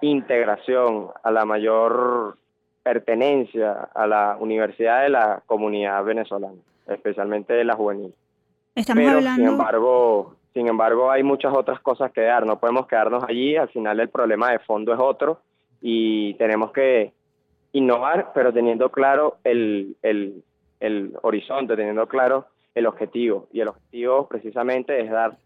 integración, 0.00 1.10
a 1.22 1.30
la 1.30 1.44
mayor 1.44 2.36
pertenencia 2.84 3.88
a 3.94 4.06
la 4.06 4.36
universidad 4.38 5.02
de 5.02 5.08
la 5.08 5.42
comunidad 5.46 6.04
venezolana, 6.04 6.60
especialmente 6.86 7.52
de 7.54 7.64
la 7.64 7.74
juvenil. 7.74 8.14
Estamos 8.76 9.08
hablando... 9.08 9.42
Sin 9.42 9.46
embargo, 9.46 10.36
sin 10.52 10.68
embargo, 10.68 11.10
hay 11.10 11.22
muchas 11.24 11.52
otras 11.52 11.80
cosas 11.80 12.12
que 12.12 12.20
dar. 12.20 12.46
No 12.46 12.60
podemos 12.60 12.86
quedarnos 12.86 13.24
allí. 13.24 13.56
Al 13.56 13.70
final, 13.70 13.98
el 13.98 14.10
problema 14.10 14.52
de 14.52 14.60
fondo 14.60 14.92
es 14.92 15.00
otro 15.00 15.40
y 15.80 16.34
tenemos 16.34 16.70
que 16.72 17.12
innovar, 17.72 18.32
pero 18.34 18.52
teniendo 18.52 18.90
claro 18.90 19.38
el, 19.42 19.96
el, 20.02 20.44
el 20.78 21.14
horizonte, 21.22 21.74
teniendo 21.74 22.06
claro 22.06 22.46
el 22.74 22.86
objetivo. 22.86 23.48
Y 23.52 23.60
el 23.60 23.68
objetivo, 23.68 24.28
precisamente, 24.28 25.00
es 25.00 25.10
dar 25.10 25.36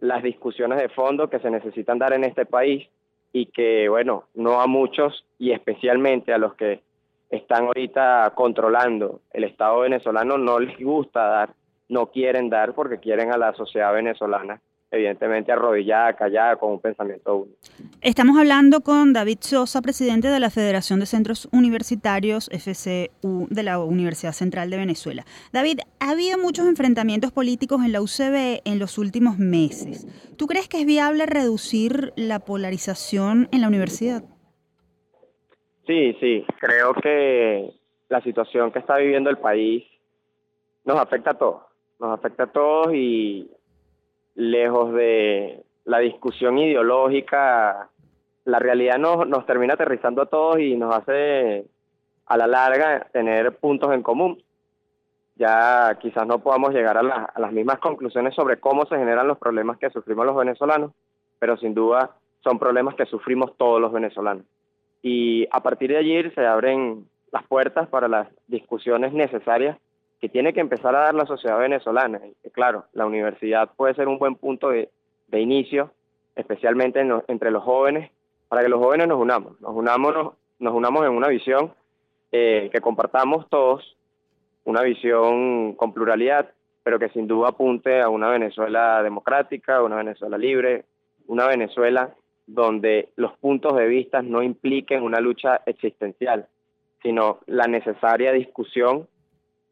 las 0.00 0.22
discusiones 0.22 0.78
de 0.78 0.88
fondo 0.88 1.28
que 1.28 1.38
se 1.38 1.50
necesitan 1.50 1.98
dar 1.98 2.14
en 2.14 2.24
este 2.24 2.46
país 2.46 2.88
y 3.32 3.46
que, 3.46 3.88
bueno, 3.88 4.24
no 4.34 4.60
a 4.60 4.66
muchos 4.66 5.24
y 5.38 5.52
especialmente 5.52 6.32
a 6.32 6.38
los 6.38 6.54
que 6.54 6.82
están 7.30 7.66
ahorita 7.66 8.32
controlando. 8.34 9.20
El 9.32 9.44
Estado 9.44 9.80
venezolano 9.80 10.38
no 10.38 10.58
les 10.58 10.78
gusta 10.78 11.26
dar, 11.26 11.50
no 11.88 12.06
quieren 12.06 12.48
dar 12.48 12.74
porque 12.74 12.98
quieren 12.98 13.32
a 13.32 13.38
la 13.38 13.52
sociedad 13.54 13.92
venezolana 13.92 14.60
evidentemente 14.90 15.52
arrodillada, 15.52 16.14
callada, 16.14 16.56
con 16.56 16.72
un 16.72 16.80
pensamiento 16.80 17.36
único. 17.36 17.58
Estamos 18.00 18.38
hablando 18.38 18.80
con 18.80 19.12
David 19.12 19.38
Sosa, 19.40 19.82
presidente 19.82 20.28
de 20.28 20.40
la 20.40 20.50
Federación 20.50 21.00
de 21.00 21.06
Centros 21.06 21.48
Universitarios, 21.52 22.48
FCU, 22.50 23.46
de 23.50 23.62
la 23.62 23.78
Universidad 23.80 24.32
Central 24.32 24.70
de 24.70 24.78
Venezuela. 24.78 25.24
David, 25.52 25.80
ha 26.00 26.10
habido 26.10 26.38
muchos 26.38 26.66
enfrentamientos 26.66 27.32
políticos 27.32 27.82
en 27.84 27.92
la 27.92 28.00
UCB 28.00 28.62
en 28.64 28.78
los 28.78 28.98
últimos 28.98 29.38
meses. 29.38 30.06
¿Tú 30.36 30.46
crees 30.46 30.68
que 30.68 30.80
es 30.80 30.86
viable 30.86 31.26
reducir 31.26 32.12
la 32.16 32.38
polarización 32.38 33.48
en 33.52 33.60
la 33.60 33.68
universidad? 33.68 34.22
Sí, 35.86 36.16
sí, 36.20 36.44
creo 36.60 36.94
que 36.94 37.72
la 38.08 38.22
situación 38.22 38.72
que 38.72 38.78
está 38.78 38.96
viviendo 38.96 39.30
el 39.30 39.38
país 39.38 39.84
nos 40.84 40.98
afecta 40.98 41.32
a 41.32 41.34
todos, 41.34 41.62
nos 41.98 42.18
afecta 42.18 42.44
a 42.44 42.52
todos 42.52 42.94
y 42.94 43.50
lejos 44.38 44.94
de 44.94 45.64
la 45.84 45.98
discusión 45.98 46.58
ideológica, 46.58 47.88
la 48.44 48.58
realidad 48.60 48.96
nos, 48.96 49.26
nos 49.26 49.44
termina 49.46 49.74
aterrizando 49.74 50.22
a 50.22 50.26
todos 50.26 50.60
y 50.60 50.76
nos 50.76 50.94
hace 50.94 51.66
a 52.24 52.36
la 52.36 52.46
larga 52.46 53.08
tener 53.12 53.56
puntos 53.56 53.92
en 53.92 54.04
común. 54.04 54.40
Ya 55.34 55.98
quizás 56.00 56.24
no 56.24 56.38
podamos 56.38 56.72
llegar 56.72 56.96
a, 56.96 57.00
a 57.00 57.40
las 57.40 57.52
mismas 57.52 57.80
conclusiones 57.80 58.32
sobre 58.34 58.60
cómo 58.60 58.86
se 58.86 58.96
generan 58.96 59.26
los 59.26 59.38
problemas 59.38 59.76
que 59.78 59.90
sufrimos 59.90 60.24
los 60.24 60.36
venezolanos, 60.36 60.92
pero 61.40 61.56
sin 61.56 61.74
duda 61.74 62.12
son 62.44 62.60
problemas 62.60 62.94
que 62.94 63.06
sufrimos 63.06 63.56
todos 63.56 63.80
los 63.80 63.92
venezolanos. 63.92 64.44
Y 65.02 65.48
a 65.50 65.60
partir 65.64 65.90
de 65.90 65.96
allí 65.96 66.30
se 66.30 66.46
abren 66.46 67.08
las 67.32 67.44
puertas 67.44 67.88
para 67.88 68.06
las 68.06 68.28
discusiones 68.46 69.12
necesarias 69.12 69.78
que 70.20 70.28
tiene 70.28 70.52
que 70.52 70.60
empezar 70.60 70.94
a 70.94 71.00
dar 71.00 71.14
la 71.14 71.26
sociedad 71.26 71.58
venezolana. 71.58 72.20
claro, 72.52 72.86
la 72.92 73.06
universidad 73.06 73.70
puede 73.76 73.94
ser 73.94 74.08
un 74.08 74.18
buen 74.18 74.34
punto 74.34 74.70
de, 74.70 74.90
inicio, 75.32 75.92
especialmente 76.34 77.00
entre 77.28 77.50
los 77.50 77.62
jóvenes, 77.62 78.10
para 78.48 78.62
que 78.62 78.68
los 78.68 78.80
jóvenes 78.80 79.06
nos 79.08 79.20
unamos, 79.20 79.60
nos 79.60 79.74
unamos, 79.74 80.34
nos, 80.58 80.74
unamos 80.74 81.04
en 81.04 81.12
una 81.12 81.28
visión 81.28 81.72
eh, 82.32 82.70
que 82.72 82.80
compartamos 82.80 83.48
todos, 83.48 83.96
una 84.64 84.82
visión 84.82 85.74
con 85.74 85.92
pluralidad, 85.92 86.50
pero 86.82 86.98
que 86.98 87.10
sin 87.10 87.28
duda 87.28 87.50
apunte 87.50 88.00
a 88.00 88.08
una 88.08 88.30
Venezuela 88.30 89.02
democrática, 89.02 89.82
una 89.82 89.96
Venezuela 89.96 90.38
libre, 90.38 90.84
una 91.26 91.46
Venezuela 91.46 92.14
donde 92.46 93.10
los 93.16 93.36
puntos 93.36 93.76
de 93.76 93.86
vista 93.86 94.22
no 94.22 94.42
impliquen 94.42 95.02
una 95.02 95.20
lucha 95.20 95.60
existencial, 95.66 96.46
sino 97.02 97.40
la 97.46 97.66
necesaria 97.66 98.32
discusión 98.32 99.06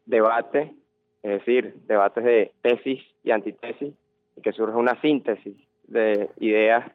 debate, 0.07 0.75
es 1.23 1.31
decir, 1.39 1.75
debates 1.87 2.25
de 2.25 2.53
tesis 2.63 3.03
y 3.23 3.31
antitesis, 3.33 3.93
y 4.37 4.41
que 4.41 4.53
surja 4.53 4.77
una 4.77 5.01
síntesis 5.01 5.57
de 5.87 6.31
ideas 6.39 6.91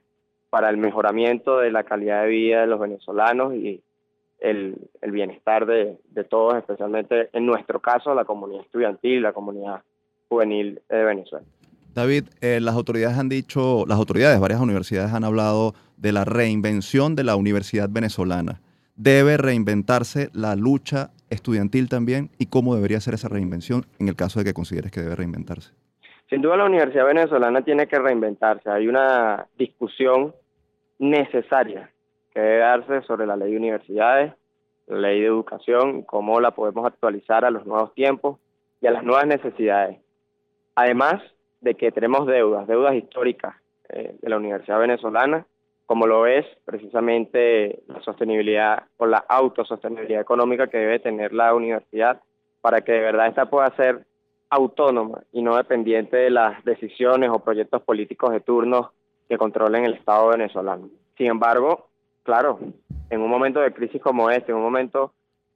para 0.50 0.70
el 0.70 0.78
mejoramiento 0.78 1.60
de 1.60 1.72
la 1.72 1.84
calidad 1.84 2.24
de 2.24 2.30
vida 2.30 2.62
de 2.62 2.68
los 2.68 2.80
venezolanos 2.80 3.54
y 3.54 3.82
el, 4.40 4.76
bienestar 5.12 5.66
de, 5.66 5.98
todos, 6.30 6.58
especialmente 6.58 7.30
en 7.34 7.46
nuestro 7.46 7.80
caso, 7.80 8.14
la 8.14 8.26
comunidad 8.26 8.64
estudiantil, 8.64 9.22
la 9.22 9.34
comunidad 9.34 9.82
juvenil 10.30 10.82
de 10.90 11.04
Venezuela. 11.04 11.46
David, 11.94 12.26
eh, 12.42 12.60
las 12.62 12.76
autoridades 12.76 13.18
han 13.18 13.30
dicho, 13.30 13.86
las 13.88 13.98
autoridades, 13.98 14.40
varias 14.40 14.62
universidades 14.62 15.14
han 15.14 15.24
hablado 15.24 15.74
de 15.98 16.12
la 16.12 16.26
reinvención 16.26 17.16
de 17.16 17.24
la 17.24 17.36
universidad 17.36 17.90
venezolana. 17.90 18.62
¿Debe 18.96 19.38
reinventarse 19.38 20.30
la 20.34 20.56
lucha 20.56 21.12
estudiantil 21.32 21.90
también 21.90 22.30
y 22.38 22.46
cómo 22.46 22.76
debería 22.76 23.00
ser 23.00 23.16
esa 23.16 23.30
reinvención 23.30 23.86
en 24.00 24.08
el 24.08 24.16
caso 24.16 24.40
de 24.40 24.46
que 24.46 24.54
consideres 24.54 24.92
que 24.92 25.02
debe 25.02 25.16
reinventarse? 25.16 25.74
Sin 26.30 26.42
duda 26.42 26.58
la 26.58 26.66
Universidad 26.66 27.08
Venezolana 27.08 27.64
tiene 27.64 27.88
que 27.88 28.00
reinventarse. 28.00 28.70
Hay 28.70 28.88
una 28.88 29.48
discusión 29.58 30.34
necesaria 31.00 31.90
que 32.34 32.40
debe 32.40 32.58
darse 32.60 33.02
sobre 33.02 33.26
la 33.26 33.36
ley 33.36 33.52
de 33.52 33.58
universidades, 33.58 34.34
la 34.88 34.98
ley 34.98 35.22
de 35.22 35.28
educación, 35.28 36.04
cómo 36.04 36.40
la 36.40 36.52
podemos 36.52 36.86
actualizar 36.86 37.44
a 37.44 37.52
los 37.52 37.66
nuevos 37.66 37.94
tiempos 37.96 38.40
y 38.80 38.88
a 38.88 38.92
las 38.92 39.04
nuevas 39.04 39.28
necesidades. 39.28 39.98
Además 40.76 41.22
de 41.60 41.76
que 41.76 41.92
tenemos 41.92 42.28
deudas, 42.28 42.68
deudas 42.68 42.96
históricas 42.96 43.56
eh, 43.90 44.16
de 44.22 44.30
la 44.30 44.38
Universidad 44.38 44.80
Venezolana, 44.80 45.46
como 45.92 46.08
lo 46.08 46.26
es 46.26 46.46
precisamente 46.64 47.84
la 47.88 48.02
sostenibilidad 48.02 48.84
o 48.96 49.06
la 49.06 49.26
autosostenibilidad 49.28 50.22
económica 50.22 50.68
que 50.68 50.78
debe 50.78 51.00
tener 51.00 51.34
la 51.34 51.54
universidad 51.54 52.22
para 52.62 52.80
que 52.80 52.94
de 52.94 53.02
verdad 53.02 53.28
esta 53.28 53.50
pueda 53.50 53.76
ser 53.76 54.06
autónoma 54.50 55.24
y 55.34 55.42
no 55.42 55.58
dependiente 55.58 56.16
de 56.16 56.30
las 56.30 56.64
decisiones 56.64 57.30
o 57.30 57.40
proyectos 57.40 57.82
políticos 57.82 58.32
de 58.32 58.40
turno 58.40 58.94
que 59.28 59.38
controlen 59.38 59.84
el 59.84 59.96
Estado 59.96 60.30
venezolano. 60.30 60.88
Sin 61.18 61.28
embargo, 61.28 61.90
claro, 62.24 62.58
en 63.10 63.20
un 63.20 63.30
momento 63.30 63.60
de 63.60 63.74
crisis 63.74 64.02
como 64.02 64.30
este, 64.30 64.54
en 64.54 64.60
un 64.60 64.64
momento 64.64 65.12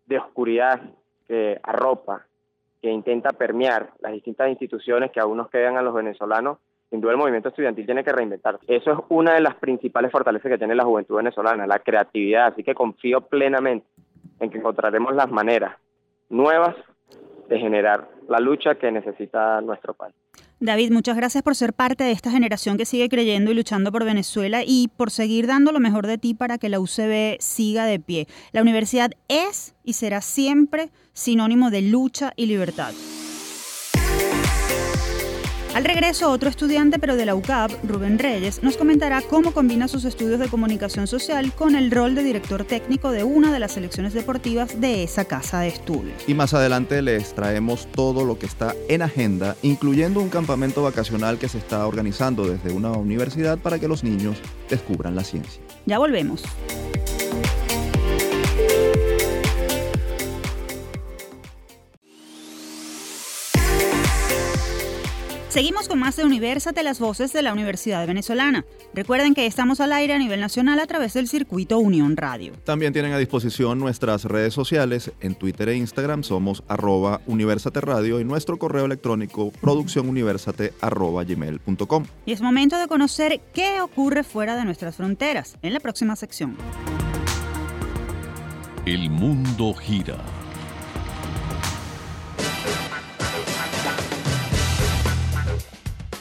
de 0.05 0.17
oscuridad 0.17 0.81
que 1.29 1.61
arropa, 1.63 2.25
que 2.81 2.91
intenta 2.91 3.31
permear 3.31 3.91
las 4.01 4.11
distintas 4.11 4.49
instituciones 4.49 5.11
que 5.11 5.21
aún 5.21 5.37
nos 5.37 5.49
quedan 5.49 5.77
a 5.77 5.81
los 5.81 5.93
venezolanos, 5.93 6.57
sin 6.95 7.01
duda 7.01 7.11
el 7.11 7.17
movimiento 7.17 7.49
estudiantil 7.49 7.85
tiene 7.85 8.05
que 8.05 8.13
reinventarse. 8.13 8.63
Eso 8.67 8.93
es 8.93 8.99
una 9.09 9.33
de 9.33 9.41
las 9.41 9.55
principales 9.55 10.11
fortalezas 10.11 10.49
que 10.49 10.57
tiene 10.57 10.75
la 10.75 10.85
juventud 10.85 11.17
venezolana, 11.17 11.67
la 11.67 11.79
creatividad. 11.79 12.47
Así 12.47 12.63
que 12.63 12.73
confío 12.73 13.19
plenamente 13.19 13.85
en 14.39 14.49
que 14.49 14.59
encontraremos 14.59 15.13
las 15.13 15.29
maneras 15.29 15.75
nuevas 16.29 16.73
de 17.49 17.59
generar 17.59 18.07
la 18.29 18.39
lucha 18.39 18.75
que 18.75 18.93
necesita 18.93 19.59
nuestro 19.59 19.93
país. 19.93 20.15
David, 20.61 20.91
muchas 20.91 21.17
gracias 21.17 21.43
por 21.43 21.53
ser 21.53 21.73
parte 21.73 22.05
de 22.05 22.11
esta 22.11 22.31
generación 22.31 22.77
que 22.77 22.85
sigue 22.85 23.09
creyendo 23.09 23.51
y 23.51 23.55
luchando 23.55 23.91
por 23.91 24.05
Venezuela 24.05 24.61
y 24.65 24.87
por 24.95 25.11
seguir 25.11 25.47
dando 25.47 25.73
lo 25.73 25.81
mejor 25.81 26.07
de 26.07 26.17
ti 26.17 26.33
para 26.33 26.57
que 26.57 26.69
la 26.69 26.79
UCB 26.79 27.39
siga 27.39 27.85
de 27.85 27.99
pie. 27.99 28.27
La 28.53 28.61
universidad 28.61 29.11
es 29.27 29.75
y 29.83 29.93
será 29.93 30.21
siempre 30.21 30.91
sinónimo 31.11 31.71
de 31.71 31.81
lucha 31.81 32.31
y 32.37 32.45
libertad. 32.45 32.93
Al 35.75 35.83
regreso, 35.83 36.31
otro 36.31 36.47
estudiante, 36.47 36.99
pero 36.99 37.17
de 37.17 37.25
la 37.25 37.35
UCAP, 37.35 37.69
Rubén 37.83 38.17
Reyes, 38.17 38.63
nos 38.63 38.77
comentará 38.77 39.21
cómo 39.21 39.51
combina 39.51 39.89
sus 39.89 40.05
estudios 40.05 40.39
de 40.39 40.47
comunicación 40.47 41.05
social 41.05 41.51
con 41.51 41.75
el 41.75 41.91
rol 41.91 42.15
de 42.15 42.23
director 42.23 42.63
técnico 42.63 43.11
de 43.11 43.25
una 43.25 43.51
de 43.51 43.59
las 43.59 43.73
selecciones 43.73 44.13
deportivas 44.13 44.79
de 44.79 45.03
esa 45.03 45.25
casa 45.25 45.59
de 45.59 45.67
estudios. 45.67 46.15
Y 46.27 46.33
más 46.33 46.53
adelante 46.53 47.01
les 47.01 47.35
traemos 47.35 47.87
todo 47.91 48.23
lo 48.23 48.39
que 48.39 48.45
está 48.45 48.73
en 48.87 49.01
agenda, 49.01 49.57
incluyendo 49.63 50.21
un 50.21 50.29
campamento 50.29 50.81
vacacional 50.81 51.39
que 51.39 51.49
se 51.49 51.57
está 51.57 51.85
organizando 51.85 52.47
desde 52.47 52.71
una 52.71 52.93
universidad 52.93 53.57
para 53.57 53.77
que 53.77 53.89
los 53.89 54.01
niños 54.01 54.37
descubran 54.69 55.13
la 55.13 55.25
ciencia. 55.25 55.61
Ya 55.85 55.99
volvemos. 55.99 56.41
Seguimos 65.55 65.87
con 65.87 65.99
más 65.99 66.17
de 66.17 66.25
Universate, 66.25 66.83
las 66.83 66.99
voces 66.99 67.31
de 67.31 67.41
la 67.41 67.53
Universidad 67.53 68.05
Venezolana. 68.05 68.65
Recuerden 68.93 69.33
que 69.33 69.45
estamos 69.45 69.79
al 69.79 69.93
aire 69.93 70.13
a 70.13 70.17
nivel 70.17 70.41
nacional 70.41 70.81
a 70.81 70.85
través 70.85 71.13
del 71.13 71.29
circuito 71.29 71.79
Unión 71.79 72.17
Radio. 72.17 72.51
También 72.65 72.91
tienen 72.91 73.13
a 73.13 73.17
disposición 73.17 73.79
nuestras 73.79 74.25
redes 74.25 74.53
sociales. 74.53 75.13
En 75.21 75.33
Twitter 75.33 75.69
e 75.69 75.77
Instagram 75.77 76.23
somos 76.23 76.61
arroba 76.67 77.21
Universate 77.25 77.79
Radio 77.79 78.19
y 78.19 78.25
nuestro 78.25 78.59
correo 78.59 78.83
electrónico 78.83 79.53
producciónuniversate 79.61 80.73
arroba 80.81 81.23
gmail.com. 81.23 82.03
Y 82.25 82.33
es 82.33 82.41
momento 82.41 82.77
de 82.77 82.89
conocer 82.89 83.39
qué 83.53 83.79
ocurre 83.79 84.25
fuera 84.25 84.57
de 84.57 84.65
nuestras 84.65 84.97
fronteras 84.97 85.55
en 85.61 85.71
la 85.71 85.79
próxima 85.79 86.17
sección. 86.17 86.57
El 88.85 89.09
mundo 89.09 89.73
gira 89.73 90.17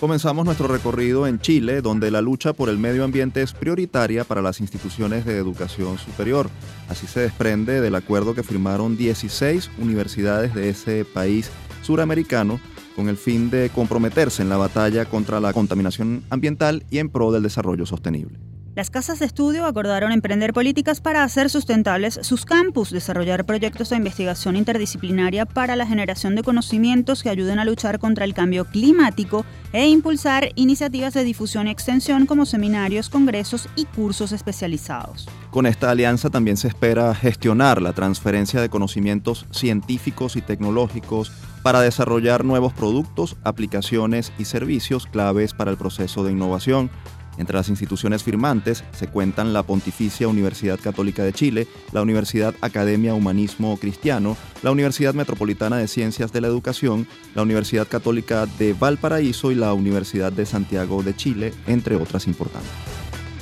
Comenzamos 0.05 0.45
nuestro 0.45 0.69
recorrido 0.69 1.27
en 1.27 1.39
Chile, 1.39 1.81
donde 1.81 2.11
la 2.11 2.21
lucha 2.21 2.53
por 2.53 2.69
el 2.69 2.77
medio 2.77 3.05
ambiente 3.05 3.41
es 3.41 3.55
prioritaria 3.55 4.25
para 4.25 4.43
las 4.43 4.61
instituciones 4.61 5.25
de 5.25 5.39
educación 5.39 5.97
superior. 5.97 6.51
Así 6.91 7.07
se 7.07 7.21
desprende 7.21 7.81
del 7.81 7.95
acuerdo 7.95 8.35
que 8.35 8.43
firmaron 8.43 8.99
16 8.99 9.71
universidades 9.79 10.55
de 10.55 10.69
ese 10.69 11.07
país 11.07 11.51
suramericano 11.81 12.61
con 12.95 13.09
el 13.09 13.17
fin 13.17 13.49
de 13.49 13.71
comprometerse 13.75 14.43
en 14.43 14.51
la 14.51 14.59
batalla 14.59 15.07
contra 15.07 15.41
la 15.41 15.55
contaminación 15.55 16.23
ambiental 16.29 16.85
y 16.91 16.99
en 16.99 17.09
pro 17.09 17.33
del 17.33 17.43
desarrollo 17.43 17.87
sostenible. 17.87 18.39
Las 18.77 18.91
casas 18.91 19.21
de 19.21 19.27
estudio 19.27 19.67
acordaron 19.67 20.11
emprender 20.11 20.53
políticas 20.53 21.01
para 21.01 21.23
hacer 21.23 21.49
sustentables 21.49 22.19
sus 22.23 22.45
campus, 22.45 22.91
desarrollar 22.91 23.47
proyectos 23.47 23.91
de 23.91 23.97
investigación 23.97 24.57
interdisciplinaria 24.57 25.47
para 25.47 25.77
la 25.77 25.87
generación 25.87 26.35
de 26.35 26.43
conocimientos 26.43 27.23
que 27.23 27.31
ayuden 27.31 27.61
a 27.61 27.65
luchar 27.65 28.01
contra 28.01 28.25
el 28.25 28.35
cambio 28.35 28.65
climático 28.65 29.47
e 29.73 29.87
impulsar 29.87 30.49
iniciativas 30.57 31.15
de 31.15 31.23
difusión 31.23 31.69
y 31.69 31.71
extensión 31.71 32.27
como 32.27 32.47
seminarios, 32.47 33.11
congresos 33.11 33.69
y 33.77 33.85
cursos 33.85 34.33
especializados. 34.33 35.29
Con 35.53 35.67
esta 35.67 35.93
alianza 35.93 36.29
también 36.29 36.57
se 36.57 36.67
espera 36.67 37.15
gestionar 37.15 37.81
la 37.81 37.93
transferencia 37.93 38.61
de 38.61 38.71
conocimientos 38.71 39.47
científicos 39.53 40.35
y 40.35 40.43
tecnológicos 40.43 41.31
para 41.63 41.81
desarrollar 41.81 42.45
nuevos 42.45 42.73
productos, 42.73 43.37
aplicaciones 43.45 44.33
y 44.37 44.47
servicios 44.47 45.07
claves 45.07 45.55
para 45.55 45.71
el 45.71 45.77
proceso 45.77 46.25
de 46.25 46.33
innovación 46.33 46.91
entre 47.39 47.57
las 47.57 47.69
instituciones 47.69 48.23
firmantes 48.23 48.85
se 48.93 49.09
cuentan 49.09 49.53
la 49.53 49.63
Pontificia 49.63 50.29
Universidad 50.29 50.79
Católica 50.79 51.23
de 51.25 51.33
Chile, 51.33 51.69
la 51.93 52.03
Universidad 52.03 52.55
Academia 52.61 53.15
Humanismo 53.15 53.77
Cristiano, 53.79 54.37
la 54.63 54.71
Universidad 54.71 55.15
Metropolitana 55.15 55.77
de 55.77 55.89
Ciencias 55.89 56.33
de 56.33 56.41
la 56.41 56.49
Educación, 56.49 57.07
la 57.35 57.43
Universidad 57.43 57.89
Católica 57.89 58.47
de 58.59 58.73
Valparaíso 58.73 59.51
y 59.51 59.55
la 59.55 59.73
Universidad 59.73 60.33
de 60.33 60.47
Santiago 60.47 61.03
de 61.03 61.17
Chile, 61.17 61.53
entre 61.67 61.97
otras 61.97 62.27
importantes. 62.27 62.71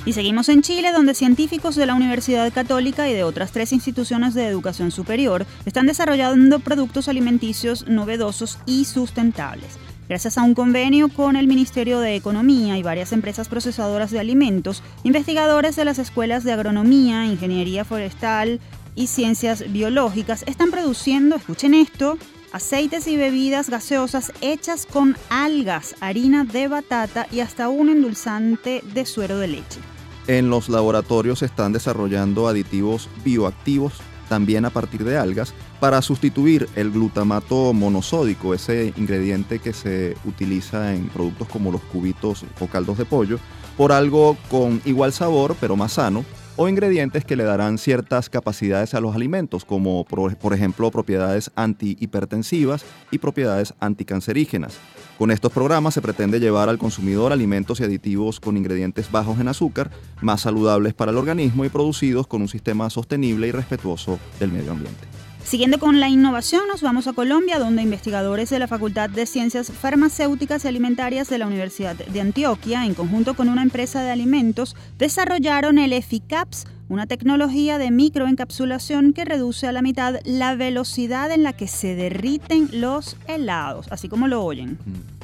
Y 0.05 0.15
seguimos 0.15 0.49
en 0.49 0.63
Chile, 0.63 0.91
donde 0.91 1.15
científicos 1.15 1.77
de 1.77 1.87
la 1.87 1.95
Universidad 1.95 2.53
Católica 2.53 3.09
y 3.09 3.15
de 3.15 3.23
otras 3.23 3.53
tres 3.53 3.73
instituciones 3.73 4.35
de 4.35 4.49
educación 4.49 4.91
superior 4.91 5.47
están 5.65 5.87
desarrollando 5.87 6.59
productos 6.59 7.07
alimenticios 7.07 7.87
novedosos 7.87 8.59
y 8.67 8.85
sustentables. 8.85 9.79
Gracias 10.13 10.37
a 10.37 10.43
un 10.43 10.53
convenio 10.55 11.09
con 11.09 11.37
el 11.37 11.47
Ministerio 11.47 11.99
de 11.99 12.17
Economía 12.17 12.77
y 12.77 12.83
varias 12.83 13.13
empresas 13.13 13.49
procesadoras 13.49 14.11
de 14.11 14.21
alimentos, 14.21 14.83
investigadores 15.05 15.75
de 15.75 15.87
las 15.87 15.99
escuelas 15.99 16.45
de 16.45 16.53
agronomía, 16.53 17.25
ingeniería 17.25 17.87
forestal 17.87 18.61
y 18.95 19.07
ciencias 19.07 19.73
biológicas 19.73 20.45
están 20.47 20.71
produciendo, 20.71 21.37
escuchen 21.37 21.73
esto, 21.73 22.19
aceites 22.53 23.07
y 23.07 23.17
bebidas 23.17 23.71
gaseosas 23.71 24.35
hechas 24.43 24.85
con 24.85 25.17
algas, 25.31 25.95
harina 26.01 26.45
de 26.45 26.69
batata 26.69 27.27
y 27.33 27.41
hasta 27.41 27.71
un 27.71 27.89
endulzante 27.89 28.85
de 28.93 29.07
suero 29.07 29.39
de 29.39 29.49
leche. 29.49 29.81
En 30.27 30.51
los 30.51 30.69
laboratorios 30.69 31.39
se 31.39 31.47
están 31.47 31.73
desarrollando 31.73 32.49
aditivos 32.49 33.09
bioactivos 33.25 33.95
también 34.33 34.65
a 34.65 34.71
partir 34.71 35.05
de 35.05 35.19
algas, 35.19 35.53
para 35.79 36.01
sustituir 36.01 36.67
el 36.75 36.91
glutamato 36.91 37.75
monosódico, 37.75 38.55
ese 38.55 38.95
ingrediente 38.97 39.59
que 39.59 39.75
se 39.75 40.17
utiliza 40.25 40.95
en 40.95 41.09
productos 41.09 41.49
como 41.49 41.71
los 41.71 41.83
cubitos 41.83 42.47
o 42.59 42.67
caldos 42.67 42.97
de 42.97 43.05
pollo, 43.05 43.39
por 43.77 43.93
algo 43.93 44.39
con 44.51 44.81
igual 44.87 45.13
sabor 45.13 45.55
pero 45.61 45.77
más 45.77 45.93
sano, 45.93 46.25
o 46.57 46.69
ingredientes 46.69 47.25
que 47.25 47.37
le 47.37 47.45
darán 47.45 47.79
ciertas 47.79 48.29
capacidades 48.29 48.95
a 48.95 49.01
los 49.01 49.15
alimentos, 49.15 49.65
como 49.65 50.05
por, 50.05 50.55
ejemplo 50.55 50.91
propiedades 50.91 51.51
antihipertensivas 51.55 52.85
y 53.11 53.19
propiedades 53.19 53.75
anticancerígenas. 53.81 54.79
Con 55.19 55.31
estos 55.31 55.53
programas 55.53 55.95
se 55.95 56.03
pretende 56.03 56.41
llevar 56.41 56.69
al 56.69 56.79
consumidor 56.79 57.33
alimentos 57.33 57.81
y 57.81 57.85
aditivos 57.85 58.41
con 58.41 58.57
ingredientes 58.57 59.11
bajos 59.11 59.39
en 59.41 59.49
azúcar, 59.49 59.91
más 60.21 60.43
saludables 60.43 60.95
para 60.95 61.13
el 61.13 61.19
organismo 61.19 61.65
y 61.65 61.69
producidos 61.69 62.27
con 62.27 62.43
un 62.43 62.49
sistema 62.49 62.91
sostenible 62.91 63.49
y 63.49 63.53
respetuoso 63.53 64.19
del 64.41 64.53
medio 64.53 64.73
ambiente. 64.73 65.22
Siguiendo 65.45 65.79
con 65.79 66.01
la 66.01 66.09
innovación, 66.09 66.63
nos 66.67 66.81
vamos 66.81 67.07
a 67.07 67.13
Colombia, 67.13 67.59
donde 67.59 67.83
investigadores 67.83 68.49
de 68.49 68.59
la 68.59 68.69
Facultad 68.69 69.11
de 69.11 69.27
Ciencias 69.27 69.71
Farmacéuticas 69.71 70.65
y 70.65 70.69
Alimentarias 70.69 71.29
de 71.29 71.39
la 71.39 71.47
Universidad 71.47 71.95
de 71.95 72.21
Antioquia, 72.21 72.87
en 72.87 72.95
conjunto 72.95 73.35
con 73.35 73.49
una 73.49 73.63
empresa 73.63 74.03
de 74.03 74.11
alimentos, 74.11 74.77
desarrollaron 74.99 75.79
el 75.79 75.93
EFICAPS, 75.93 76.67
una 76.89 77.07
tecnología 77.07 77.79
de 77.79 77.91
microencapsulación 77.91 79.13
que 79.13 79.25
reduce 79.25 79.67
a 79.67 79.73
la 79.73 79.83
mitad 79.83 80.21
la 80.25 80.55
velocidad 80.55 81.31
en 81.31 81.43
la 81.43 81.53
que 81.53 81.69
se 81.69 81.95
derriten 81.95 82.69
los 82.73 83.17
helados, 83.27 83.87
así 83.91 84.09
como 84.09 84.29
lo 84.29 84.45
oyen. 84.45 84.79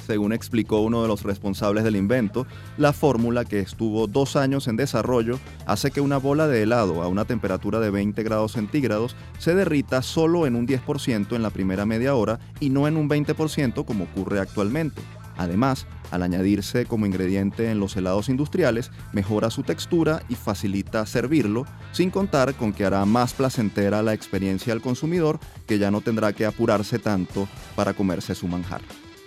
Según 0.08 0.32
explicó 0.32 0.80
uno 0.80 1.02
de 1.02 1.08
los 1.08 1.22
responsables 1.22 1.84
del 1.84 1.94
invento, 1.94 2.46
la 2.78 2.94
fórmula 2.94 3.44
que 3.44 3.60
estuvo 3.60 4.06
dos 4.06 4.36
años 4.36 4.66
en 4.66 4.76
desarrollo 4.76 5.38
hace 5.66 5.90
que 5.90 6.00
una 6.00 6.16
bola 6.16 6.48
de 6.48 6.62
helado 6.62 7.02
a 7.02 7.08
una 7.08 7.26
temperatura 7.26 7.78
de 7.78 7.90
20 7.90 8.22
grados 8.22 8.52
centígrados 8.52 9.16
se 9.38 9.54
derrita 9.54 10.00
solo 10.00 10.46
en 10.46 10.56
un 10.56 10.66
10% 10.66 11.36
en 11.36 11.42
la 11.42 11.50
primera 11.50 11.84
media 11.84 12.14
hora 12.14 12.40
y 12.58 12.70
no 12.70 12.88
en 12.88 12.96
un 12.96 13.06
20% 13.06 13.84
como 13.84 14.04
ocurre 14.04 14.40
actualmente. 14.40 15.02
Además, 15.36 15.86
al 16.10 16.22
añadirse 16.22 16.86
como 16.86 17.04
ingrediente 17.04 17.70
en 17.70 17.78
los 17.78 17.94
helados 17.94 18.30
industriales, 18.30 18.90
mejora 19.12 19.50
su 19.50 19.62
textura 19.62 20.22
y 20.30 20.36
facilita 20.36 21.04
servirlo, 21.04 21.66
sin 21.92 22.10
contar 22.10 22.54
con 22.54 22.72
que 22.72 22.86
hará 22.86 23.04
más 23.04 23.34
placentera 23.34 24.02
la 24.02 24.14
experiencia 24.14 24.72
al 24.72 24.80
consumidor, 24.80 25.38
que 25.66 25.78
ya 25.78 25.90
no 25.90 26.00
tendrá 26.00 26.32
que 26.32 26.46
apurarse 26.46 26.98
tanto 26.98 27.46
para 27.76 27.92
comerse 27.92 28.34
su 28.34 28.48
manjar. 28.48 28.80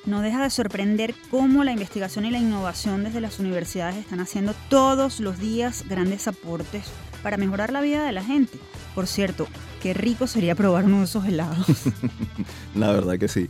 No 0.06 0.22
deja 0.22 0.42
de 0.42 0.50
sorprender 0.50 1.14
cómo 1.30 1.64
la 1.64 1.72
investigación 1.72 2.26
y 2.26 2.32
la 2.32 2.40
innovación 2.40 3.04
desde 3.04 3.22
las 3.22 3.40
universidades 3.40 3.98
están 3.98 4.20
haciendo 4.20 4.56
todos 4.70 5.20
los 5.20 5.38
días 5.38 5.84
grandes 5.88 6.28
aportes 6.28 6.86
para 7.22 7.38
mejorar 7.38 7.72
la 7.72 7.82
vida 7.82 8.04
de 8.04 8.12
la 8.12 8.24
gente. 8.24 8.58
Por 8.96 9.06
cierto, 9.06 9.48
qué 9.82 9.94
rico 9.94 10.26
sería 10.26 10.56
probar 10.56 10.86
uno 10.86 11.00
de 11.00 11.04
esos 11.06 11.26
helados. 11.26 11.68
la 12.76 12.92
verdad 12.92 13.20
que 13.20 13.28
sí. 13.28 13.50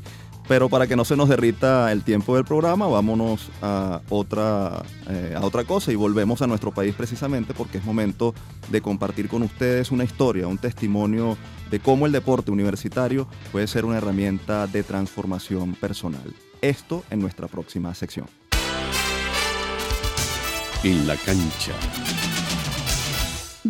Pero 0.52 0.68
para 0.68 0.86
que 0.86 0.98
no 0.98 1.06
se 1.06 1.16
nos 1.16 1.30
derrita 1.30 1.94
el 1.94 2.04
tiempo 2.04 2.36
del 2.36 2.44
programa, 2.44 2.86
vámonos 2.86 3.50
a 3.62 4.02
otra, 4.10 4.84
eh, 5.08 5.34
a 5.34 5.46
otra 5.46 5.64
cosa 5.64 5.94
y 5.94 5.96
volvemos 5.96 6.42
a 6.42 6.48
nuestro 6.48 6.74
país 6.74 6.94
precisamente 6.94 7.54
porque 7.54 7.78
es 7.78 7.86
momento 7.86 8.36
de 8.70 8.82
compartir 8.82 9.30
con 9.30 9.44
ustedes 9.44 9.92
una 9.92 10.04
historia, 10.04 10.48
un 10.48 10.58
testimonio 10.58 11.38
de 11.70 11.80
cómo 11.80 12.06
el 12.06 12.12
deporte 12.12 12.52
universitario 12.52 13.30
puede 13.54 13.66
ser 13.66 13.86
una 13.86 14.00
herramienta 14.00 14.68
de 14.68 14.84
transformación 14.84 15.74
personal. 15.76 16.34
Esto 16.60 17.06
en 17.10 17.22
nuestra 17.22 17.48
próxima 17.48 17.96
sección. 17.96 18.28
En 20.84 21.08
la 21.08 21.16
cancha. 21.16 21.72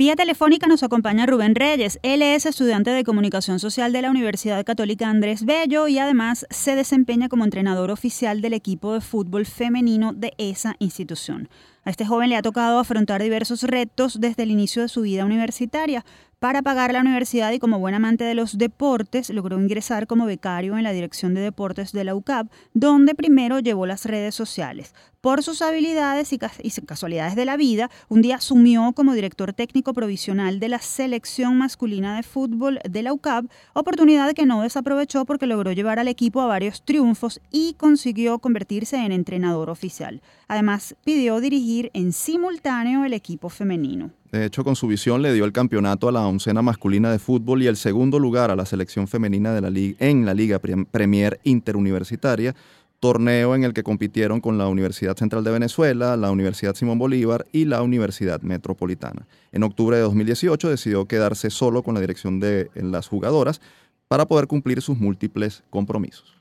Vía 0.02 0.16
telefónica 0.16 0.66
nos 0.66 0.82
acompaña 0.82 1.28
Rubén 1.28 1.54
Reyes. 1.54 2.00
Él 2.02 2.24
es 2.24 2.48
estudiante 2.48 2.90
de 2.90 3.04
comunicación 3.04 3.60
social 3.60 3.94
de 3.94 4.02
la 4.02 4.10
Universidad 4.10 4.66
Católica 4.66 5.08
Andrés 5.08 5.46
Bello 5.46 5.88
y 5.88 6.00
además 6.00 6.48
se 6.50 6.76
desempeña 6.76 7.30
como 7.30 7.44
entrenador 7.44 7.92
oficial 7.92 8.42
del 8.42 8.54
equipo 8.54 8.96
de 8.96 9.02
fútbol 9.02 9.46
femenino 9.46 10.12
de 10.12 10.34
esa 10.40 10.76
institución. 10.80 11.50
A 11.84 11.92
este 11.92 12.08
joven 12.08 12.32
le 12.32 12.36
ha 12.36 12.42
tocado 12.42 12.80
afrontar 12.80 13.22
diversos 13.22 13.62
retos 13.62 14.20
desde 14.20 14.42
el 14.42 14.50
inicio 14.50 14.82
de 14.82 14.88
su 14.88 15.02
vida 15.02 15.24
universitaria, 15.24 16.04
para 16.42 16.64
pagar 16.64 16.92
la 16.92 17.02
universidad 17.02 17.52
y 17.52 17.60
como 17.60 17.78
buen 17.78 17.94
amante 17.94 18.24
de 18.24 18.34
los 18.34 18.58
deportes, 18.58 19.30
logró 19.30 19.62
ingresar 19.62 20.08
como 20.08 20.26
becario 20.26 20.76
en 20.76 20.84
la 20.84 20.92
Dirección 20.92 21.36
de 21.36 21.42
Deportes 21.42 21.92
de 21.92 22.04
la 22.04 22.16
UCAP, 22.16 22.52
donde 22.74 23.14
primero 23.14 23.60
llevó 23.60 23.86
las 23.86 24.06
redes 24.06 24.34
sociales. 24.34 24.96
Por 25.22 25.44
sus 25.44 25.62
habilidades 25.62 26.34
y, 26.34 26.40
casualidades 26.40 27.36
de 27.36 27.46
la 27.46 27.58
vida, 27.58 27.92
un 28.10 28.24
día 28.24 28.38
asumió 28.38 28.92
como 28.94 29.14
director 29.14 29.54
técnico 29.54 29.94
provisional 29.94 30.60
de 30.60 30.70
la 30.70 30.80
selección 30.80 31.60
masculina 31.60 32.16
de 32.16 32.24
fútbol 32.24 32.80
de 32.90 33.04
la 33.04 33.14
UCAP, 33.14 33.46
oportunidad 33.76 34.34
que 34.34 34.48
no 34.48 34.64
desaprovechó 34.64 35.26
porque 35.26 35.46
logró 35.46 35.74
llevar 35.74 36.00
al 36.00 36.08
equipo 36.08 36.42
a 36.42 36.48
varios 36.48 36.84
triunfos 36.84 37.40
y 37.52 37.76
consiguió 37.76 38.40
convertirse 38.40 38.98
en 38.98 39.12
entrenador 39.12 39.70
oficial. 39.70 40.24
Además, 40.48 40.96
pidió 41.04 41.40
dirigir 41.40 41.92
en 41.94 42.14
simultáneo 42.14 43.06
el 43.06 43.14
equipo 43.14 43.50
femenino. 43.50 44.10
De 44.32 44.46
hecho, 44.46 44.64
con 44.64 44.78
su 44.78 44.88
visión 44.88 45.22
le 45.22 45.34
dio 45.34 45.44
el 45.44 45.52
campeonato 45.52 46.08
a 46.08 46.12
la 46.14 46.26
oncena 46.26 46.62
masculina 46.62 47.12
de 47.12 47.20
fútbol 47.20 47.64
y 47.64 47.68
el 47.68 47.76
segundo 47.76 48.18
lugar 48.18 48.50
a 48.50 48.56
la 48.56 48.66
selección 48.66 49.10
femenina 49.10 49.54
de 49.54 49.60
la 49.60 49.70
liga, 49.70 49.98
en 50.00 50.26
la 50.26 50.34
Liga 50.34 50.60
Premier 50.60 51.42
Interuniversitaria, 51.44 52.56
torneo 53.02 53.56
en 53.56 53.66
el 53.66 53.74
que 53.74 53.84
compitieron 53.84 54.40
con 54.40 54.58
la 54.58 54.70
Universidad 54.70 55.18
Central 55.18 55.44
de 55.44 55.52
Venezuela, 55.52 56.16
la 56.16 56.32
Universidad 56.32 56.76
Simón 56.76 56.98
Bolívar 56.98 57.46
y 57.52 57.66
la 57.66 57.82
Universidad 57.82 58.42
Metropolitana. 58.42 59.28
En 59.52 59.64
octubre 59.64 59.98
de 59.98 60.04
2018 60.04 60.70
decidió 60.70 61.06
quedarse 61.06 61.50
solo 61.50 61.84
con 61.84 61.94
la 61.94 62.00
dirección 62.00 62.40
de 62.40 62.72
las 62.76 63.10
jugadoras 63.10 63.60
para 64.08 64.28
poder 64.28 64.48
cumplir 64.48 64.82
sus 64.82 64.98
múltiples 64.98 65.64
compromisos 65.70 66.41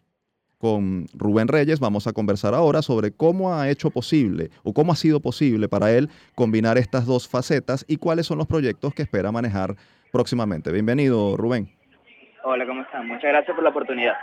con 0.61 1.07
Rubén 1.15 1.49
Reyes. 1.49 1.81
Vamos 1.81 2.07
a 2.07 2.13
conversar 2.13 2.55
ahora 2.55 2.83
sobre 2.83 3.11
cómo 3.11 3.55
ha 3.55 3.69
hecho 3.71 3.91
posible 3.91 4.51
o 4.63 4.75
cómo 4.75 4.93
ha 4.93 4.97
sido 4.97 5.21
posible 5.21 5.69
para 5.69 5.91
él 5.91 6.11
combinar 6.35 6.77
estas 6.77 7.07
dos 7.07 7.29
facetas 7.29 7.85
y 7.89 7.97
cuáles 7.97 8.27
son 8.27 8.39
los 8.39 8.47
proyectos 8.47 8.95
que 8.95 9.03
espera 9.03 9.33
manejar 9.33 9.75
próximamente. 10.13 10.71
Bienvenido, 10.71 11.37
Rubén. 11.37 11.71
Hola, 12.45 12.67
¿cómo 12.67 12.83
están? 12.83 13.09
Muchas 13.09 13.25
gracias 13.25 13.55
por 13.55 13.65
la 13.65 13.71
oportunidad. 13.71 14.15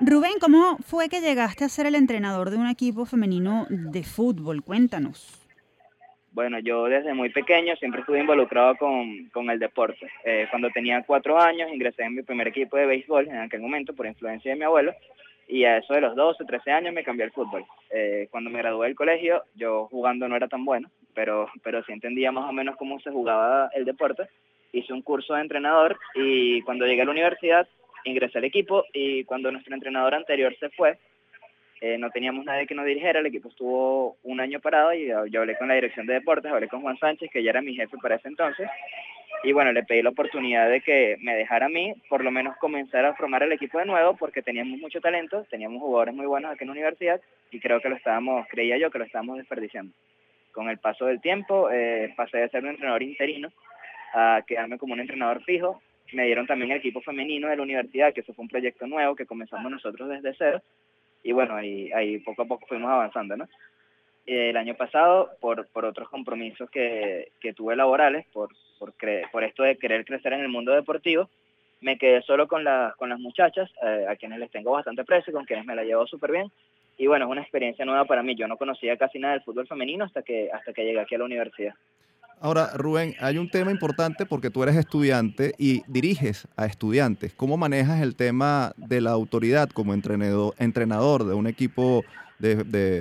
Rubén, 0.00 0.34
¿cómo 0.40 0.76
fue 0.78 1.08
que 1.08 1.20
llegaste 1.20 1.64
a 1.64 1.68
ser 1.68 1.86
el 1.86 1.94
entrenador 1.94 2.50
de 2.50 2.56
un 2.58 2.68
equipo 2.68 3.06
femenino 3.06 3.66
de 3.70 4.04
fútbol? 4.04 4.62
Cuéntanos. 4.62 5.44
Bueno, 6.32 6.60
yo 6.60 6.84
desde 6.84 7.14
muy 7.14 7.30
pequeño 7.30 7.74
siempre 7.76 8.02
estuve 8.02 8.20
involucrado 8.20 8.76
con, 8.76 9.50
el 9.50 9.58
deporte. 9.58 10.06
Eh, 10.24 10.46
cuando 10.50 10.70
tenía 10.70 11.02
cuatro 11.02 11.40
años 11.40 11.68
ingresé 11.72 12.02
en 12.02 12.14
mi 12.14 12.22
primer 12.22 12.46
equipo 12.46 12.76
de 12.76 12.86
béisbol 12.86 13.26
en 13.26 13.38
aquel 13.38 13.60
momento 13.60 13.94
por 13.94 14.06
influencia 14.06 14.52
de 14.52 14.58
mi 14.58 14.64
abuelo 14.64 14.94
y 15.48 15.64
a 15.64 15.78
eso 15.78 15.94
de 15.94 16.02
los 16.02 16.14
12, 16.14 16.44
13 16.44 16.70
años 16.70 16.94
me 16.94 17.02
cambié 17.02 17.24
al 17.24 17.32
fútbol. 17.32 17.64
Eh, 17.90 18.28
cuando 18.30 18.50
me 18.50 18.58
gradué 18.58 18.86
del 18.86 18.96
colegio, 18.96 19.42
yo 19.54 19.88
jugando 19.88 20.28
no 20.28 20.36
era 20.36 20.46
tan 20.46 20.64
bueno, 20.64 20.90
pero, 21.14 21.50
pero 21.62 21.82
sí 21.84 21.92
entendía 21.92 22.30
más 22.30 22.48
o 22.48 22.52
menos 22.52 22.76
cómo 22.76 23.00
se 23.00 23.10
jugaba 23.10 23.70
el 23.74 23.84
deporte. 23.84 24.28
Hice 24.72 24.92
un 24.92 25.02
curso 25.02 25.34
de 25.34 25.40
entrenador 25.40 25.98
y 26.14 26.60
cuando 26.62 26.86
llegué 26.86 27.02
a 27.02 27.06
la 27.06 27.12
universidad 27.12 27.66
ingresé 28.04 28.38
al 28.38 28.44
equipo 28.44 28.84
y 28.92 29.24
cuando 29.24 29.50
nuestro 29.50 29.74
entrenador 29.74 30.14
anterior 30.14 30.54
se 30.58 30.70
fue, 30.70 30.98
eh, 31.80 31.98
no 31.98 32.10
teníamos 32.10 32.44
nadie 32.44 32.66
que 32.66 32.74
nos 32.74 32.86
dirigiera, 32.86 33.20
el 33.20 33.26
equipo 33.26 33.48
estuvo 33.48 34.16
un 34.22 34.40
año 34.40 34.60
parado 34.60 34.92
y 34.92 35.08
yo 35.30 35.40
hablé 35.40 35.56
con 35.56 35.68
la 35.68 35.74
dirección 35.74 36.06
de 36.06 36.14
deportes, 36.14 36.50
hablé 36.50 36.68
con 36.68 36.82
Juan 36.82 36.98
Sánchez, 36.98 37.30
que 37.32 37.42
ya 37.42 37.50
era 37.50 37.62
mi 37.62 37.74
jefe 37.74 37.96
para 38.02 38.16
ese 38.16 38.28
entonces, 38.28 38.68
y 39.44 39.52
bueno, 39.52 39.72
le 39.72 39.84
pedí 39.84 40.02
la 40.02 40.10
oportunidad 40.10 40.68
de 40.68 40.80
que 40.80 41.16
me 41.20 41.34
dejara 41.36 41.66
a 41.66 41.68
mí, 41.68 41.94
por 42.08 42.24
lo 42.24 42.30
menos 42.30 42.56
comenzar 42.56 43.04
a 43.04 43.14
formar 43.14 43.42
el 43.44 43.52
equipo 43.52 43.78
de 43.78 43.86
nuevo, 43.86 44.16
porque 44.16 44.42
teníamos 44.42 44.80
mucho 44.80 45.00
talento, 45.00 45.46
teníamos 45.48 45.80
jugadores 45.80 46.14
muy 46.14 46.26
buenos 46.26 46.50
aquí 46.50 46.64
en 46.64 46.68
la 46.68 46.72
universidad 46.72 47.20
y 47.50 47.60
creo 47.60 47.80
que 47.80 47.88
lo 47.88 47.96
estábamos, 47.96 48.46
creía 48.48 48.78
yo 48.78 48.90
que 48.90 48.98
lo 48.98 49.04
estábamos 49.04 49.38
desperdiciando. 49.38 49.94
Con 50.52 50.68
el 50.68 50.78
paso 50.78 51.06
del 51.06 51.20
tiempo 51.20 51.70
eh, 51.70 52.12
pasé 52.16 52.38
de 52.38 52.48
ser 52.48 52.64
un 52.64 52.70
entrenador 52.70 53.02
interino 53.02 53.50
a 54.12 54.42
quedarme 54.44 54.78
como 54.78 54.94
un 54.94 55.00
entrenador 55.00 55.42
fijo. 55.44 55.80
Me 56.12 56.24
dieron 56.24 56.46
también 56.46 56.72
el 56.72 56.78
equipo 56.78 57.00
femenino 57.00 57.48
de 57.48 57.56
la 57.56 57.62
universidad, 57.62 58.12
que 58.12 58.22
eso 58.22 58.34
fue 58.34 58.42
un 58.42 58.48
proyecto 58.48 58.86
nuevo 58.88 59.14
que 59.14 59.26
comenzamos 59.26 59.70
nosotros 59.70 60.08
desde 60.08 60.34
cero. 60.36 60.62
Y 61.22 61.32
bueno, 61.32 61.56
ahí, 61.56 61.90
ahí 61.92 62.18
poco 62.18 62.42
a 62.42 62.46
poco 62.46 62.66
fuimos 62.66 62.90
avanzando, 62.90 63.36
¿no? 63.36 63.48
el 64.28 64.58
año 64.58 64.74
pasado 64.74 65.30
por, 65.40 65.66
por 65.68 65.86
otros 65.86 66.08
compromisos 66.10 66.68
que, 66.70 67.32
que 67.40 67.54
tuve 67.54 67.74
laborales, 67.74 68.26
por, 68.30 68.50
por, 68.78 68.92
por 69.32 69.44
esto 69.44 69.62
de 69.62 69.78
querer 69.78 70.04
crecer 70.04 70.34
en 70.34 70.40
el 70.40 70.48
mundo 70.48 70.72
deportivo, 70.72 71.30
me 71.80 71.96
quedé 71.96 72.22
solo 72.22 72.48
con, 72.48 72.64
la, 72.64 72.94
con 72.98 73.08
las 73.08 73.18
muchachas, 73.18 73.70
eh, 73.82 74.06
a 74.08 74.16
quienes 74.16 74.38
les 74.38 74.50
tengo 74.50 74.72
bastante 74.72 75.04
precio, 75.04 75.32
con 75.32 75.44
quienes 75.44 75.64
me 75.64 75.74
la 75.74 75.84
llevo 75.84 76.06
súper 76.06 76.32
bien. 76.32 76.50
Y 76.96 77.06
bueno, 77.06 77.26
es 77.26 77.30
una 77.30 77.42
experiencia 77.42 77.84
nueva 77.84 78.04
para 78.04 78.22
mí. 78.22 78.34
Yo 78.34 78.48
no 78.48 78.56
conocía 78.56 78.96
casi 78.96 79.18
nada 79.18 79.34
del 79.34 79.44
fútbol 79.44 79.68
femenino 79.68 80.04
hasta 80.04 80.22
que, 80.22 80.50
hasta 80.52 80.72
que 80.72 80.84
llegué 80.84 80.98
aquí 80.98 81.14
a 81.14 81.18
la 81.18 81.24
universidad. 81.24 81.74
Ahora, 82.40 82.68
Rubén, 82.74 83.14
hay 83.20 83.36
un 83.36 83.50
tema 83.50 83.72
importante 83.72 84.24
porque 84.24 84.50
tú 84.50 84.62
eres 84.62 84.76
estudiante 84.76 85.54
y 85.58 85.82
diriges 85.88 86.46
a 86.56 86.66
estudiantes. 86.66 87.34
¿Cómo 87.34 87.56
manejas 87.56 88.00
el 88.00 88.14
tema 88.14 88.72
de 88.76 89.00
la 89.00 89.10
autoridad 89.10 89.68
como 89.70 89.92
entrenador, 89.92 91.24
de 91.24 91.34
un 91.34 91.48
equipo 91.48 92.04
de, 92.38 92.54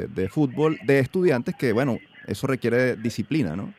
de, 0.08 0.30
fútbol 0.30 0.80
de 0.84 0.98
estudiantes 1.00 1.56
que, 1.56 1.72
bueno, 1.72 2.00
eso 2.26 2.48
requiere 2.48 2.96
disciplina, 2.96 3.56
¿no? 3.56 3.74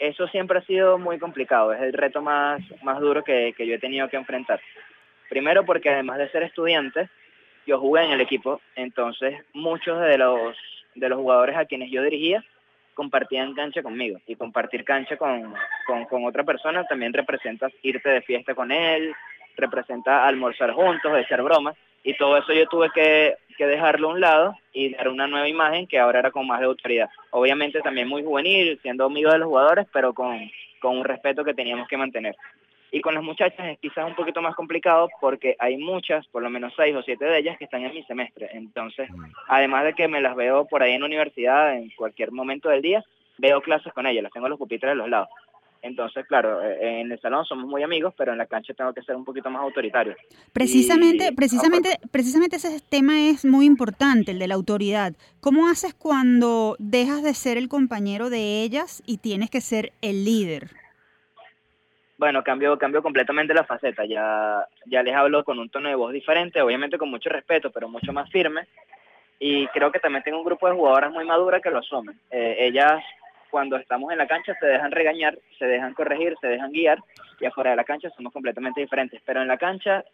Eso 0.00 0.26
siempre 0.26 0.58
ha 0.58 0.62
sido 0.62 0.98
muy 0.98 1.20
complicado, 1.20 1.72
es 1.72 1.80
el 1.80 1.92
reto 1.92 2.20
más, 2.20 2.60
más 2.82 3.00
duro 3.00 3.22
que, 3.22 3.54
que 3.56 3.66
yo 3.66 3.76
he 3.76 3.78
tenido 3.78 4.08
que 4.08 4.16
enfrentar. 4.16 4.60
Primero 5.30 5.64
porque 5.64 5.88
además 5.88 6.18
de 6.18 6.28
ser 6.30 6.42
estudiante, 6.42 7.08
yo 7.66 7.78
jugué 7.78 8.04
en 8.04 8.10
el 8.10 8.20
equipo, 8.20 8.60
entonces 8.74 9.40
muchos 9.54 10.00
de 10.00 10.18
los, 10.18 10.56
de 10.96 11.08
los 11.08 11.18
jugadores 11.18 11.56
a 11.56 11.64
quienes 11.64 11.90
yo 11.92 12.02
dirigía 12.02 12.44
compartían 12.96 13.54
cancha 13.54 13.82
conmigo 13.82 14.18
y 14.26 14.34
compartir 14.34 14.82
cancha 14.82 15.16
con, 15.16 15.54
con, 16.08 16.24
otra 16.24 16.42
persona 16.42 16.82
también 16.84 17.12
representa 17.12 17.68
irte 17.82 18.08
de 18.08 18.22
fiesta 18.22 18.56
con 18.56 18.72
él, 18.72 19.14
representa 19.56 20.26
almorzar 20.26 20.72
juntos, 20.72 21.12
echar 21.16 21.42
bromas 21.42 21.76
y 22.02 22.16
todo 22.16 22.38
eso 22.38 22.52
yo 22.52 22.66
tuve 22.66 22.90
que 22.90 23.36
que 23.56 23.66
dejarlo 23.66 24.10
a 24.10 24.12
un 24.12 24.20
lado 24.20 24.54
y 24.72 24.94
dar 24.94 25.08
una 25.08 25.26
nueva 25.26 25.48
imagen 25.48 25.86
que 25.86 25.98
ahora 25.98 26.20
era 26.20 26.30
con 26.30 26.46
más 26.46 26.60
de 26.60 26.66
autoridad. 26.66 27.08
Obviamente 27.30 27.80
también 27.80 28.08
muy 28.08 28.22
juvenil, 28.22 28.78
siendo 28.82 29.06
amigo 29.06 29.32
de 29.32 29.38
los 29.38 29.48
jugadores, 29.48 29.86
pero 29.92 30.12
con, 30.12 30.50
con 30.80 30.98
un 30.98 31.04
respeto 31.04 31.44
que 31.44 31.54
teníamos 31.54 31.88
que 31.88 31.96
mantener. 31.96 32.36
Y 32.96 33.02
con 33.02 33.12
las 33.12 33.22
muchachas 33.22 33.66
es 33.68 33.78
quizás 33.78 34.06
un 34.06 34.14
poquito 34.14 34.40
más 34.40 34.54
complicado 34.54 35.10
porque 35.20 35.54
hay 35.58 35.76
muchas, 35.76 36.26
por 36.28 36.42
lo 36.42 36.48
menos 36.48 36.72
seis 36.74 36.96
o 36.96 37.02
siete 37.02 37.26
de 37.26 37.40
ellas, 37.40 37.58
que 37.58 37.66
están 37.66 37.84
en 37.84 37.92
mi 37.92 38.02
semestre. 38.04 38.48
Entonces, 38.54 39.10
mm. 39.10 39.24
además 39.48 39.84
de 39.84 39.92
que 39.92 40.08
me 40.08 40.22
las 40.22 40.34
veo 40.34 40.64
por 40.64 40.82
ahí 40.82 40.94
en 40.94 41.00
la 41.00 41.06
universidad 41.06 41.74
en 41.74 41.90
cualquier 41.90 42.32
momento 42.32 42.70
del 42.70 42.80
día, 42.80 43.04
veo 43.36 43.60
clases 43.60 43.92
con 43.92 44.06
ellas, 44.06 44.22
las 44.22 44.32
tengo 44.32 44.48
los 44.48 44.58
pupitres 44.58 44.92
de 44.92 44.94
los 44.94 45.10
lados. 45.10 45.28
Entonces, 45.82 46.24
claro, 46.26 46.62
eh, 46.62 47.00
en 47.02 47.12
el 47.12 47.20
salón 47.20 47.44
somos 47.44 47.66
muy 47.66 47.82
amigos, 47.82 48.14
pero 48.16 48.32
en 48.32 48.38
la 48.38 48.46
cancha 48.46 48.72
tengo 48.72 48.94
que 48.94 49.02
ser 49.02 49.14
un 49.14 49.26
poquito 49.26 49.50
más 49.50 49.60
autoritario. 49.60 50.16
Precisamente, 50.54 51.34
precisamente, 51.34 52.00
precisamente 52.10 52.56
ese 52.56 52.80
tema 52.80 53.28
es 53.28 53.44
muy 53.44 53.66
importante, 53.66 54.30
el 54.30 54.38
de 54.38 54.48
la 54.48 54.54
autoridad. 54.54 55.12
¿Cómo 55.42 55.68
haces 55.68 55.92
cuando 55.92 56.76
dejas 56.78 57.22
de 57.22 57.34
ser 57.34 57.58
el 57.58 57.68
compañero 57.68 58.30
de 58.30 58.62
ellas 58.62 59.02
y 59.04 59.18
tienes 59.18 59.50
que 59.50 59.60
ser 59.60 59.92
el 60.00 60.24
líder? 60.24 60.70
Bueno, 62.18 62.42
cambio, 62.42 62.78
cambio 62.78 63.02
completamente 63.02 63.52
la 63.52 63.64
faceta. 63.64 64.04
Ya, 64.06 64.66
ya 64.86 65.02
les 65.02 65.14
hablo 65.14 65.44
con 65.44 65.58
un 65.58 65.68
tono 65.68 65.88
de 65.88 65.94
voz 65.94 66.12
diferente, 66.12 66.62
obviamente 66.62 66.96
con 66.96 67.10
mucho 67.10 67.28
respeto, 67.28 67.70
pero 67.70 67.88
mucho 67.88 68.12
más 68.12 68.30
firme. 68.30 68.66
Y 69.38 69.66
creo 69.68 69.92
que 69.92 70.00
también 70.00 70.22
tengo 70.22 70.38
un 70.38 70.44
grupo 70.44 70.66
de 70.66 70.74
jugadoras 70.74 71.12
muy 71.12 71.24
maduras 71.26 71.60
que 71.60 71.70
lo 71.70 71.78
asumen. 71.78 72.18
Eh, 72.30 72.56
ellas 72.60 73.02
cuando 73.50 73.76
estamos 73.76 74.10
en 74.12 74.18
la 74.18 74.26
cancha 74.26 74.54
se 74.58 74.66
dejan 74.66 74.90
regañar, 74.90 75.38
se 75.58 75.66
dejan 75.66 75.94
corregir, 75.94 76.34
se 76.40 76.48
dejan 76.48 76.72
guiar 76.72 76.98
y 77.38 77.46
afuera 77.46 77.70
de 77.70 77.76
la 77.76 77.84
cancha 77.84 78.10
somos 78.10 78.32
completamente 78.32 78.80
diferentes. 78.80 79.20
Pero 79.24 79.42
en 79.42 79.48
la 79.48 79.58
cancha 79.58 80.04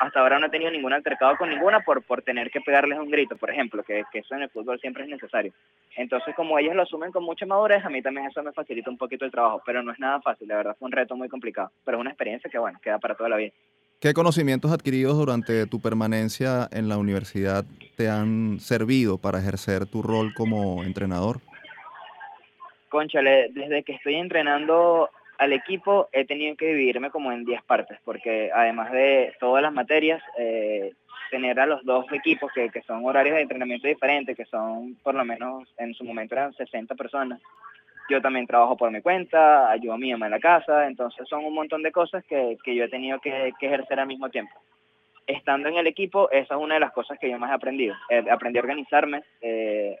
hasta 0.00 0.20
ahora 0.20 0.38
no 0.38 0.46
he 0.46 0.50
tenido 0.50 0.70
ningún 0.70 0.92
altercado 0.92 1.36
con 1.36 1.50
ninguna 1.50 1.80
por, 1.80 2.02
por 2.02 2.22
tener 2.22 2.50
que 2.50 2.60
pegarles 2.60 2.98
un 2.98 3.10
grito, 3.10 3.36
por 3.36 3.50
ejemplo, 3.50 3.82
que, 3.82 4.04
que 4.12 4.20
eso 4.20 4.34
en 4.34 4.42
el 4.42 4.50
fútbol 4.50 4.80
siempre 4.80 5.04
es 5.04 5.08
necesario. 5.08 5.52
Entonces, 5.96 6.34
como 6.34 6.58
ellas 6.58 6.74
lo 6.74 6.82
asumen 6.82 7.12
con 7.12 7.24
mucha 7.24 7.46
madurez, 7.46 7.84
a 7.84 7.90
mí 7.90 8.02
también 8.02 8.26
eso 8.26 8.42
me 8.42 8.52
facilita 8.52 8.90
un 8.90 8.98
poquito 8.98 9.24
el 9.24 9.30
trabajo, 9.30 9.62
pero 9.64 9.82
no 9.82 9.92
es 9.92 9.98
nada 9.98 10.20
fácil, 10.20 10.48
la 10.48 10.56
verdad 10.56 10.76
fue 10.78 10.86
un 10.86 10.92
reto 10.92 11.16
muy 11.16 11.28
complicado, 11.28 11.70
pero 11.84 11.98
es 11.98 12.00
una 12.00 12.10
experiencia 12.10 12.50
que, 12.50 12.58
bueno, 12.58 12.78
queda 12.82 12.98
para 12.98 13.14
toda 13.14 13.28
la 13.28 13.36
vida. 13.36 13.52
¿Qué 14.00 14.12
conocimientos 14.12 14.70
adquiridos 14.70 15.16
durante 15.16 15.66
tu 15.66 15.80
permanencia 15.80 16.68
en 16.72 16.88
la 16.90 16.98
universidad 16.98 17.64
te 17.96 18.10
han 18.10 18.60
servido 18.60 19.16
para 19.16 19.38
ejercer 19.38 19.86
tu 19.86 20.02
rol 20.02 20.34
como 20.34 20.84
entrenador? 20.84 21.40
Conchale, 22.90 23.48
desde 23.52 23.82
que 23.82 23.94
estoy 23.94 24.16
entrenando 24.16 25.08
al 25.38 25.52
equipo 25.52 26.08
he 26.12 26.24
tenido 26.24 26.56
que 26.56 26.66
dividirme 26.66 27.10
como 27.10 27.32
en 27.32 27.44
10 27.44 27.62
partes, 27.62 27.98
porque 28.04 28.50
además 28.54 28.92
de 28.92 29.34
todas 29.40 29.62
las 29.62 29.72
materias, 29.72 30.22
eh, 30.38 30.92
tener 31.30 31.58
a 31.58 31.66
los 31.66 31.84
dos 31.84 32.06
equipos 32.12 32.52
que, 32.52 32.70
que, 32.70 32.82
son 32.82 33.04
horarios 33.04 33.36
de 33.36 33.42
entrenamiento 33.42 33.88
diferentes, 33.88 34.36
que 34.36 34.44
son 34.44 34.94
por 35.02 35.14
lo 35.14 35.24
menos 35.24 35.68
en 35.78 35.94
su 35.94 36.04
momento 36.04 36.34
eran 36.34 36.52
60 36.52 36.94
personas. 36.94 37.40
Yo 38.08 38.20
también 38.20 38.46
trabajo 38.46 38.76
por 38.76 38.90
mi 38.90 39.00
cuenta, 39.00 39.70
ayudo 39.70 39.94
a 39.94 39.98
mi 39.98 40.12
mamá 40.12 40.26
en 40.26 40.32
la 40.32 40.40
casa, 40.40 40.86
entonces 40.86 41.26
son 41.28 41.44
un 41.44 41.54
montón 41.54 41.82
de 41.82 41.90
cosas 41.90 42.22
que, 42.26 42.56
que 42.62 42.74
yo 42.74 42.84
he 42.84 42.88
tenido 42.88 43.18
que, 43.18 43.52
que, 43.58 43.66
ejercer 43.66 43.98
al 43.98 44.06
mismo 44.06 44.28
tiempo. 44.28 44.52
Estando 45.26 45.68
en 45.70 45.76
el 45.76 45.86
equipo, 45.86 46.30
esa 46.30 46.54
es 46.54 46.60
una 46.60 46.74
de 46.74 46.80
las 46.80 46.92
cosas 46.92 47.18
que 47.18 47.30
yo 47.30 47.38
más 47.38 47.50
he 47.50 47.54
aprendido. 47.54 47.94
Eh, 48.10 48.24
aprendí 48.30 48.58
a 48.58 48.62
organizarme 48.62 49.22
eh, 49.40 49.98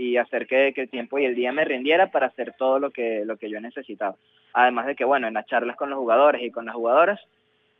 y 0.00 0.16
hacer 0.16 0.46
que, 0.46 0.72
que, 0.74 0.80
el 0.82 0.88
tiempo 0.88 1.18
y 1.18 1.26
el 1.26 1.34
día 1.34 1.52
me 1.52 1.62
rindiera 1.62 2.10
para 2.10 2.28
hacer 2.28 2.54
todo 2.56 2.78
lo 2.78 2.90
que, 2.90 3.22
lo 3.26 3.36
que 3.36 3.50
yo 3.50 3.60
necesitaba. 3.60 4.16
Además 4.54 4.86
de 4.86 4.96
que, 4.96 5.04
bueno, 5.04 5.28
en 5.28 5.34
las 5.34 5.44
charlas 5.44 5.76
con 5.76 5.90
los 5.90 5.98
jugadores 5.98 6.42
y 6.42 6.50
con 6.50 6.64
las 6.64 6.74
jugadoras, 6.74 7.20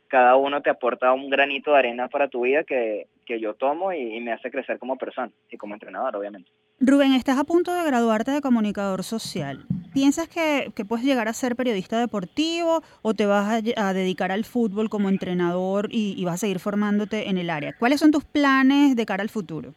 cada 0.07 0.35
uno 0.35 0.61
te 0.61 0.69
aporta 0.69 1.13
un 1.13 1.31
granito 1.31 1.71
de 1.71 1.79
arena 1.79 2.09
para 2.09 2.27
tu 2.27 2.41
vida 2.41 2.63
que, 2.63 3.07
que 3.25 3.39
yo 3.39 3.55
tomo 3.55 3.91
y, 3.91 4.19
me 4.19 4.33
hace 4.33 4.51
crecer 4.51 4.77
como 4.77 4.97
persona 4.97 5.31
y 5.49 5.57
como 5.57 5.73
entrenador, 5.73 6.15
obviamente. 6.15 6.47
Rubén, 6.79 7.13
estás 7.13 7.39
a 7.39 7.43
punto 7.43 7.73
de 7.73 7.83
graduarte 7.83 8.29
de 8.29 8.41
comunicador 8.41 9.03
social. 9.03 9.65
¿Piensas 9.91 10.27
que, 10.27 10.71
que 10.75 10.85
puedes 10.85 11.03
llegar 11.03 11.27
a 11.27 11.33
ser 11.33 11.55
periodista 11.55 11.99
deportivo 11.99 12.83
o 13.01 13.15
te 13.15 13.25
vas 13.25 13.63
a, 13.77 13.87
a 13.87 13.93
dedicar 13.93 14.31
al 14.31 14.45
fútbol 14.45 14.89
como 14.89 15.09
entrenador 15.09 15.87
y, 15.89 16.13
y, 16.15 16.25
vas 16.25 16.35
a 16.35 16.37
seguir 16.37 16.59
formándote 16.59 17.29
en 17.29 17.39
el 17.39 17.49
área? 17.49 17.73
¿Cuáles 17.79 17.99
son 17.99 18.11
tus 18.11 18.25
planes 18.25 18.95
de 18.95 19.05
cara 19.07 19.23
al 19.23 19.29
futuro? 19.29 19.73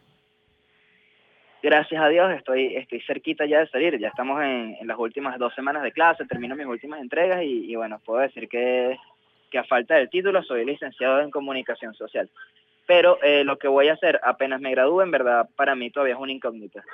Gracias 1.64 1.98
a 1.98 2.10
Dios 2.10 2.30
estoy, 2.32 2.76
estoy 2.76 3.00
cerquita 3.00 3.46
ya 3.46 3.60
de 3.60 3.68
salir, 3.68 3.98
ya 3.98 4.08
estamos 4.08 4.42
en, 4.42 4.76
las 4.86 4.98
últimas 4.98 5.38
dos 5.38 5.54
semanas 5.54 5.82
de 5.82 5.92
clase, 5.92 6.26
termino 6.26 6.54
mis 6.54 6.66
últimas 6.66 7.00
entregas 7.00 7.42
y, 7.42 7.74
bueno, 7.74 7.98
puedo 8.04 8.20
decir 8.20 8.50
que 8.50 8.98
a 9.58 9.64
falta 9.64 9.94
del 9.94 10.10
título 10.10 10.42
soy 10.42 10.66
licenciado 10.66 11.22
en 11.22 11.30
comunicación 11.30 11.94
social. 11.94 12.28
Pero 12.86 13.16
eh, 13.22 13.44
lo 13.44 13.56
que 13.56 13.66
voy 13.66 13.88
a 13.88 13.94
hacer 13.94 14.20
apenas 14.22 14.60
me 14.60 14.72
gradúe, 14.72 15.00
en 15.00 15.10
verdad, 15.10 15.48
para 15.56 15.74
mí 15.74 15.90
todavía 15.90 16.16
es 16.16 16.20
una 16.20 16.32
incógnita. 16.32 16.84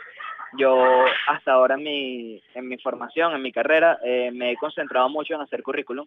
Yo 0.57 1.05
hasta 1.27 1.51
ahora 1.51 1.75
en 1.75 1.83
mi, 1.83 2.41
en 2.55 2.69
mi 2.69 2.79
formación, 2.79 3.35
en 3.35 3.43
mi 3.43 3.51
carrera, 3.51 3.99
eh, 4.05 4.31
me 4.33 4.53
he 4.53 4.57
concentrado 4.57 5.09
mucho 5.09 5.35
en 5.35 5.41
hacer 5.41 5.65
currículum 5.65 6.07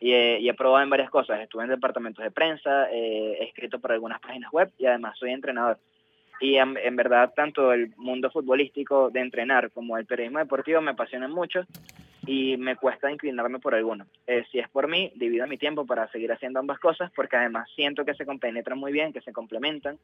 y, 0.00 0.12
y, 0.12 0.48
he 0.48 0.54
probado 0.54 0.82
en 0.82 0.90
varias 0.90 1.10
cosas. 1.10 1.38
Estuve 1.38 1.62
en 1.62 1.70
departamentos 1.70 2.24
de 2.24 2.32
prensa, 2.32 2.90
eh, 2.90 3.36
he 3.38 3.44
escrito 3.44 3.78
para 3.78 3.94
algunas 3.94 4.20
páginas 4.20 4.50
web 4.50 4.68
y 4.78 4.86
además 4.86 5.16
soy 5.16 5.30
entrenador. 5.30 5.78
Y 6.40 6.56
en, 6.56 6.76
en, 6.78 6.96
verdad, 6.96 7.32
tanto 7.36 7.72
el 7.72 7.92
mundo 7.96 8.30
futbolístico 8.30 9.10
de 9.10 9.20
entrenar 9.20 9.70
como 9.70 9.98
el 9.98 10.06
periodismo 10.06 10.38
deportivo 10.38 10.80
me 10.80 10.92
apasionan 10.92 11.30
mucho 11.30 11.66
y 12.26 12.56
me 12.56 12.76
cuesta 12.76 13.10
inclinarme 13.10 13.58
por 13.58 13.74
alguno. 13.74 14.06
Eh, 14.26 14.44
si 14.50 14.58
es 14.58 14.68
por 14.68 14.88
mí, 14.88 15.12
divido 15.16 15.46
mi 15.46 15.56
tiempo 15.56 15.86
para 15.86 16.08
seguir 16.08 16.32
haciendo 16.32 16.60
ambas 16.60 16.78
cosas 16.78 17.10
porque 17.14 17.36
además 17.36 17.68
siento 17.74 18.04
que 18.04 18.14
se 18.14 18.26
compenetran 18.26 18.78
muy 18.78 18.92
bien, 18.92 19.12
que 19.12 19.20
se 19.20 19.32
complementan 19.32 19.98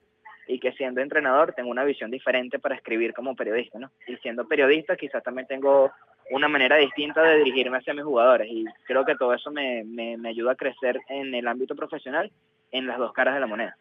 y 0.49 0.59
que 0.59 0.72
siendo 0.72 1.01
entrenador 1.01 1.53
tengo 1.53 1.70
una 1.70 1.84
visión 1.84 2.11
diferente 2.11 2.59
para 2.59 2.74
escribir 2.74 3.12
como 3.12 3.37
periodista, 3.37 3.78
¿no? 3.78 3.91
Y 4.07 4.16
siendo 4.16 4.49
periodista 4.49 4.97
quizás 4.97 5.22
también 5.22 5.47
tengo 5.47 5.93
una 6.30 6.49
manera 6.49 6.76
distinta 6.76 7.22
de 7.22 7.39
dirigirme 7.39 7.78
hacia 7.78 7.95
mis 7.95 8.05
jugadores 8.05 8.49
y 8.51 8.64
creo 8.84 9.05
que 9.05 9.14
todo 9.14 9.34
eso 9.34 9.51
me, 9.51 9.84
me, 9.84 10.16
me 10.16 10.30
ayuda 10.30 10.53
a 10.53 10.57
crecer 10.57 11.01
en 11.09 11.34
el 11.34 11.47
ámbito 11.47 11.76
profesional 11.76 12.30
en 12.72 12.87
las 12.87 12.99
dos 12.99 13.12
caras 13.12 13.34
de 13.34 13.41
la 13.41 13.47
moneda. 13.47 13.76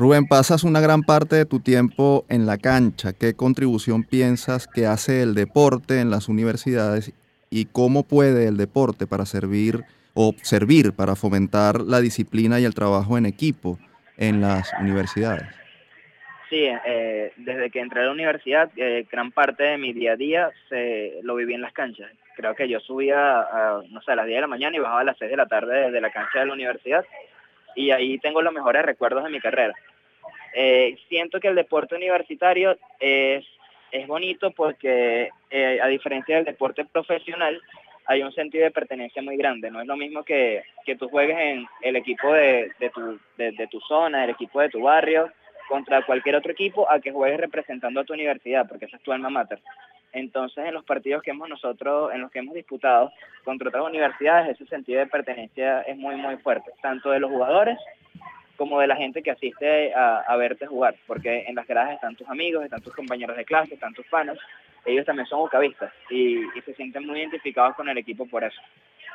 Rubén, 0.00 0.26
pasas 0.26 0.64
una 0.64 0.80
gran 0.80 1.02
parte 1.02 1.36
de 1.36 1.44
tu 1.44 1.60
tiempo 1.60 2.24
en 2.30 2.46
la 2.46 2.56
cancha. 2.56 3.12
¿Qué 3.12 3.34
contribución 3.36 4.02
piensas 4.02 4.66
que 4.66 4.86
hace 4.86 5.22
el 5.22 5.34
deporte 5.34 6.00
en 6.00 6.10
las 6.10 6.30
universidades 6.30 7.12
y 7.50 7.66
cómo 7.66 8.02
puede 8.02 8.48
el 8.48 8.56
deporte 8.56 9.06
para 9.06 9.26
servir 9.26 9.84
o 10.14 10.32
servir 10.40 10.94
para 10.94 11.16
fomentar 11.16 11.82
la 11.82 12.00
disciplina 12.00 12.58
y 12.58 12.64
el 12.64 12.74
trabajo 12.74 13.18
en 13.18 13.26
equipo 13.26 13.78
en 14.16 14.40
las 14.40 14.72
universidades? 14.80 15.46
Sí, 16.48 16.66
eh, 16.86 17.34
desde 17.36 17.68
que 17.70 17.80
entré 17.80 18.00
a 18.00 18.04
la 18.06 18.12
universidad, 18.12 18.70
eh, 18.76 19.06
gran 19.12 19.30
parte 19.32 19.64
de 19.64 19.76
mi 19.76 19.92
día 19.92 20.12
a 20.12 20.16
día 20.16 20.50
se, 20.70 21.20
lo 21.24 21.34
viví 21.34 21.52
en 21.52 21.60
las 21.60 21.74
canchas. 21.74 22.10
Creo 22.36 22.54
que 22.54 22.70
yo 22.70 22.80
subía 22.80 23.40
a, 23.40 23.82
no 23.90 24.00
sé, 24.00 24.12
a 24.12 24.16
las 24.16 24.24
10 24.24 24.38
de 24.38 24.40
la 24.40 24.46
mañana 24.46 24.74
y 24.74 24.80
bajaba 24.80 25.02
a 25.02 25.04
las 25.04 25.18
6 25.18 25.30
de 25.30 25.36
la 25.36 25.46
tarde 25.46 25.78
desde 25.78 26.00
la 26.00 26.10
cancha 26.10 26.40
de 26.40 26.46
la 26.46 26.54
universidad 26.54 27.04
y 27.76 27.90
ahí 27.90 28.18
tengo 28.18 28.42
los 28.42 28.52
mejores 28.52 28.82
recuerdos 28.82 29.24
de 29.24 29.30
mi 29.30 29.40
carrera. 29.40 29.74
Eh, 30.54 30.96
siento 31.08 31.40
que 31.40 31.48
el 31.48 31.54
deporte 31.54 31.94
universitario 31.94 32.76
es 32.98 33.44
es 33.92 34.06
bonito 34.06 34.50
porque 34.52 35.30
eh, 35.50 35.80
a 35.82 35.86
diferencia 35.88 36.36
del 36.36 36.44
deporte 36.44 36.84
profesional 36.84 37.60
hay 38.06 38.22
un 38.22 38.32
sentido 38.32 38.64
de 38.64 38.70
pertenencia 38.70 39.22
muy 39.22 39.36
grande. 39.36 39.70
No 39.70 39.80
es 39.80 39.86
lo 39.86 39.96
mismo 39.96 40.24
que, 40.24 40.64
que 40.84 40.96
tú 40.96 41.08
juegues 41.08 41.38
en 41.38 41.66
el 41.82 41.96
equipo 41.96 42.32
de, 42.32 42.72
de, 42.78 42.90
tu, 42.90 43.18
de, 43.36 43.52
de, 43.52 43.66
tu 43.68 43.80
zona, 43.80 44.24
el 44.24 44.30
equipo 44.30 44.60
de 44.60 44.68
tu 44.68 44.82
barrio, 44.82 45.30
contra 45.68 46.04
cualquier 46.04 46.34
otro 46.34 46.50
equipo, 46.50 46.90
a 46.90 46.98
que 46.98 47.12
juegues 47.12 47.38
representando 47.38 48.00
a 48.00 48.04
tu 48.04 48.12
universidad, 48.12 48.68
porque 48.68 48.86
esa 48.86 48.96
es 48.96 49.02
tu 49.02 49.12
alma 49.12 49.30
mater. 49.30 49.60
Entonces, 50.12 50.64
en 50.64 50.74
los 50.74 50.84
partidos 50.84 51.22
que 51.22 51.30
hemos 51.30 51.48
nosotros, 51.48 52.12
en 52.12 52.20
los 52.20 52.32
que 52.32 52.40
hemos 52.40 52.54
disputado 52.54 53.12
contra 53.44 53.68
otras 53.68 53.84
universidades, 53.84 54.56
ese 54.56 54.66
sentido 54.66 54.98
de 54.98 55.06
pertenencia 55.06 55.82
es 55.82 55.96
muy, 55.96 56.16
muy 56.16 56.36
fuerte, 56.38 56.72
tanto 56.82 57.10
de 57.10 57.20
los 57.20 57.30
jugadores 57.30 57.78
como 58.60 58.78
de 58.78 58.88
la 58.88 58.96
gente 58.96 59.22
que 59.22 59.30
asiste 59.30 59.94
a, 59.94 60.36
verte 60.36 60.66
jugar, 60.66 60.94
porque 61.06 61.46
en 61.48 61.54
las 61.54 61.66
gradas 61.66 61.94
están 61.94 62.14
tus 62.14 62.28
amigos, 62.28 62.62
están 62.62 62.82
tus 62.82 62.94
compañeros 62.94 63.34
de 63.34 63.46
clase, 63.46 63.72
están 63.72 63.94
tus 63.94 64.06
panos, 64.08 64.38
ellos 64.84 65.06
también 65.06 65.26
son 65.26 65.40
ucavistas 65.40 65.90
y, 66.10 66.40
y 66.40 66.60
se 66.66 66.74
sienten 66.74 67.06
muy 67.06 67.20
identificados 67.20 67.74
con 67.74 67.88
el 67.88 67.96
equipo 67.96 68.26
por 68.26 68.44
eso. 68.44 68.60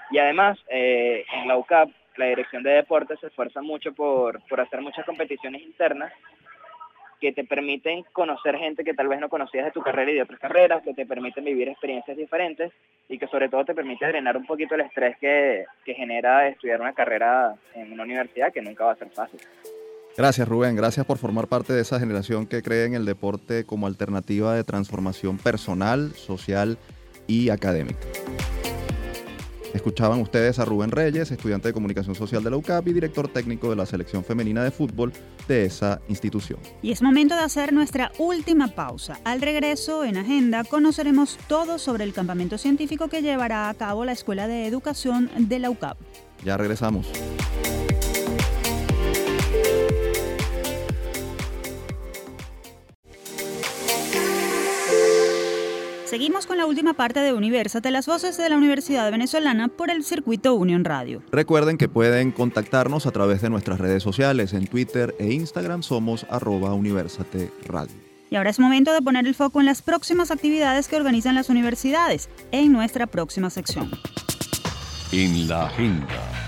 Y 0.10 0.18
además, 0.18 0.58
eh, 0.68 1.26
en 1.32 1.48
la 1.48 1.58
UCAP, 1.58 1.91
la 2.16 2.26
Dirección 2.26 2.64
de 2.64 2.72
Deportes 2.72 3.20
se 3.20 3.28
esfuerza 3.28 3.62
mucho 3.62 3.93
por, 3.93 4.41
por 4.48 4.60
hacer 4.60 4.82
muchas 4.82 5.06
competiciones 5.06 5.62
internas 5.62 6.12
que 7.20 7.32
te 7.32 7.43
permiten 7.43 8.03
conocer 8.13 8.57
gente 8.57 8.84
que 8.84 8.93
tal 8.93 9.07
vez 9.07 9.20
no 9.20 9.30
conocías 9.30 9.66
de 9.66 9.72
tu 9.72 9.82
carrera 9.82 10.11
y 10.11 10.16
de 10.16 10.22
otras 10.24 10.39
carreras, 10.39 10.84
que 10.84 10.93
te 10.93 11.05
permiten 11.05 11.45
vivir 11.45 11.70
experiencias 11.70 12.18
diferentes 12.18 12.72
y 13.09 13.18
que 13.18 13.28
sobre 13.28 13.49
todo 13.49 13.66
te 13.66 13.74
permite 13.74 14.07
drenar 14.07 14.38
un 14.38 14.45
poquito 14.45 14.76
el 14.76 14.82
estrés 14.82 15.18
que, 15.18 15.66
que 15.84 15.93
genera 15.93 16.47
estudiar 16.47 16.82
una 16.82 16.93
carrera 16.93 17.55
en 17.74 17.91
una 17.91 18.03
universidad 18.03 18.51
que 18.53 18.61
nunca 18.61 18.86
va 18.86 18.91
a 18.93 18.95
ser 18.95 19.09
fácil. 19.09 19.39
Gracias 20.18 20.47
Rubén, 20.47 20.78
gracias 20.78 21.05
por 21.05 21.18
formar 21.18 21.47
parte 21.47 21.74
de 21.74 21.82
esa 21.82 21.99
generación 21.99 22.47
que 22.47 22.61
cree 22.61 22.86
en 22.86 22.93
el 22.93 23.05
deporte 23.05 23.66
como 23.66 23.86
alternativa 23.86 24.55
de 24.55 24.63
transformación 24.63 25.38
personal, 25.38 26.13
social 26.13 26.78
y 27.28 27.49
académica. 27.49 27.99
Escuchaban 29.76 30.21
ustedes 30.21 30.57
a 30.57 30.63
Rubén 30.63 30.89
Reyes, 30.89 31.32
estudiante 31.32 31.67
de 31.67 31.73
Comunicación 31.73 32.15
Social 32.15 32.41
de 32.41 32.49
la 32.49 32.55
UCAP 32.55 32.88
y 32.88 32.93
director 32.93 33.28
técnico 33.28 33.69
de 33.69 33.76
la 33.76 33.86
selección 33.86 34.23
femenina 34.23 34.63
de 34.63 34.71
fútbol 34.71 35.11
de 35.49 35.65
esa 35.65 35.99
institución. 36.07 36.59
Y 36.82 36.93
es 36.93 37.01
momento 37.01 37.36
de 37.36 37.41
hacer 37.41 37.73
nuestra 37.73 38.13
última 38.17 38.69
pausa. 38.69 39.19
Al 39.26 39.41
regreso, 39.41 40.05
en 40.05 40.15
Agenda, 40.15 40.63
conoceremos 40.63 41.38
todo 41.49 41.78
sobre 41.78 42.05
el 42.05 42.13
campamento 42.13 42.57
científico 42.57 43.09
que 43.09 43.21
llevará 43.21 43.67
a 43.67 43.73
cabo 43.73 44.05
la 44.05 44.13
Escuela 44.13 44.47
de 44.47 44.65
Educación 44.65 45.30
de 45.38 45.59
la 45.59 45.69
UCAP. 45.69 45.97
Ya 46.45 46.55
regresamos. 46.55 47.11
Seguimos 56.16 56.45
con 56.47 56.57
la 56.57 56.66
última 56.66 56.93
parte 56.93 57.20
de 57.20 57.34
Universate, 57.34 57.91
las 57.91 58.05
voces 58.05 58.38
de 58.38 58.47
la 58.47 58.55
Universidad 58.55 59.11
Venezolana 59.11 59.68
por 59.68 59.91
el 59.91 60.01
circuito 60.05 60.53
Unión 60.53 60.86
Radio. 60.86 61.22
Recuerden 61.30 61.78
que 61.78 61.89
pueden 61.89 62.32
contactarnos 62.32 63.05
a 63.05 63.11
través 63.11 63.41
de 63.41 63.49
nuestras 63.49 63.82
redes 63.82 64.01
sociales, 64.01 64.53
en 64.53 64.66
Twitter 64.66 65.13
e 65.20 65.34
Instagram 65.34 65.84
somos 65.84 66.26
arroba 66.30 66.74
Universate 66.74 67.51
Radio. 67.68 67.97
Y 68.30 68.38
ahora 68.38 68.49
es 68.49 68.61
momento 68.61 68.93
de 68.93 69.01
poner 69.01 69.28
el 69.28 69.36
foco 69.36 69.59
en 69.59 69.66
las 69.66 69.82
próximas 69.82 70.32
actividades 70.32 70.88
que 70.88 70.95
organizan 70.95 71.36
las 71.36 71.49
universidades 71.49 72.30
en 72.53 72.72
nuestra 72.72 73.07
próxima 73.07 73.49
sección. 73.49 73.91
En 75.11 75.49
la 75.49 75.66
agenda. 75.66 76.45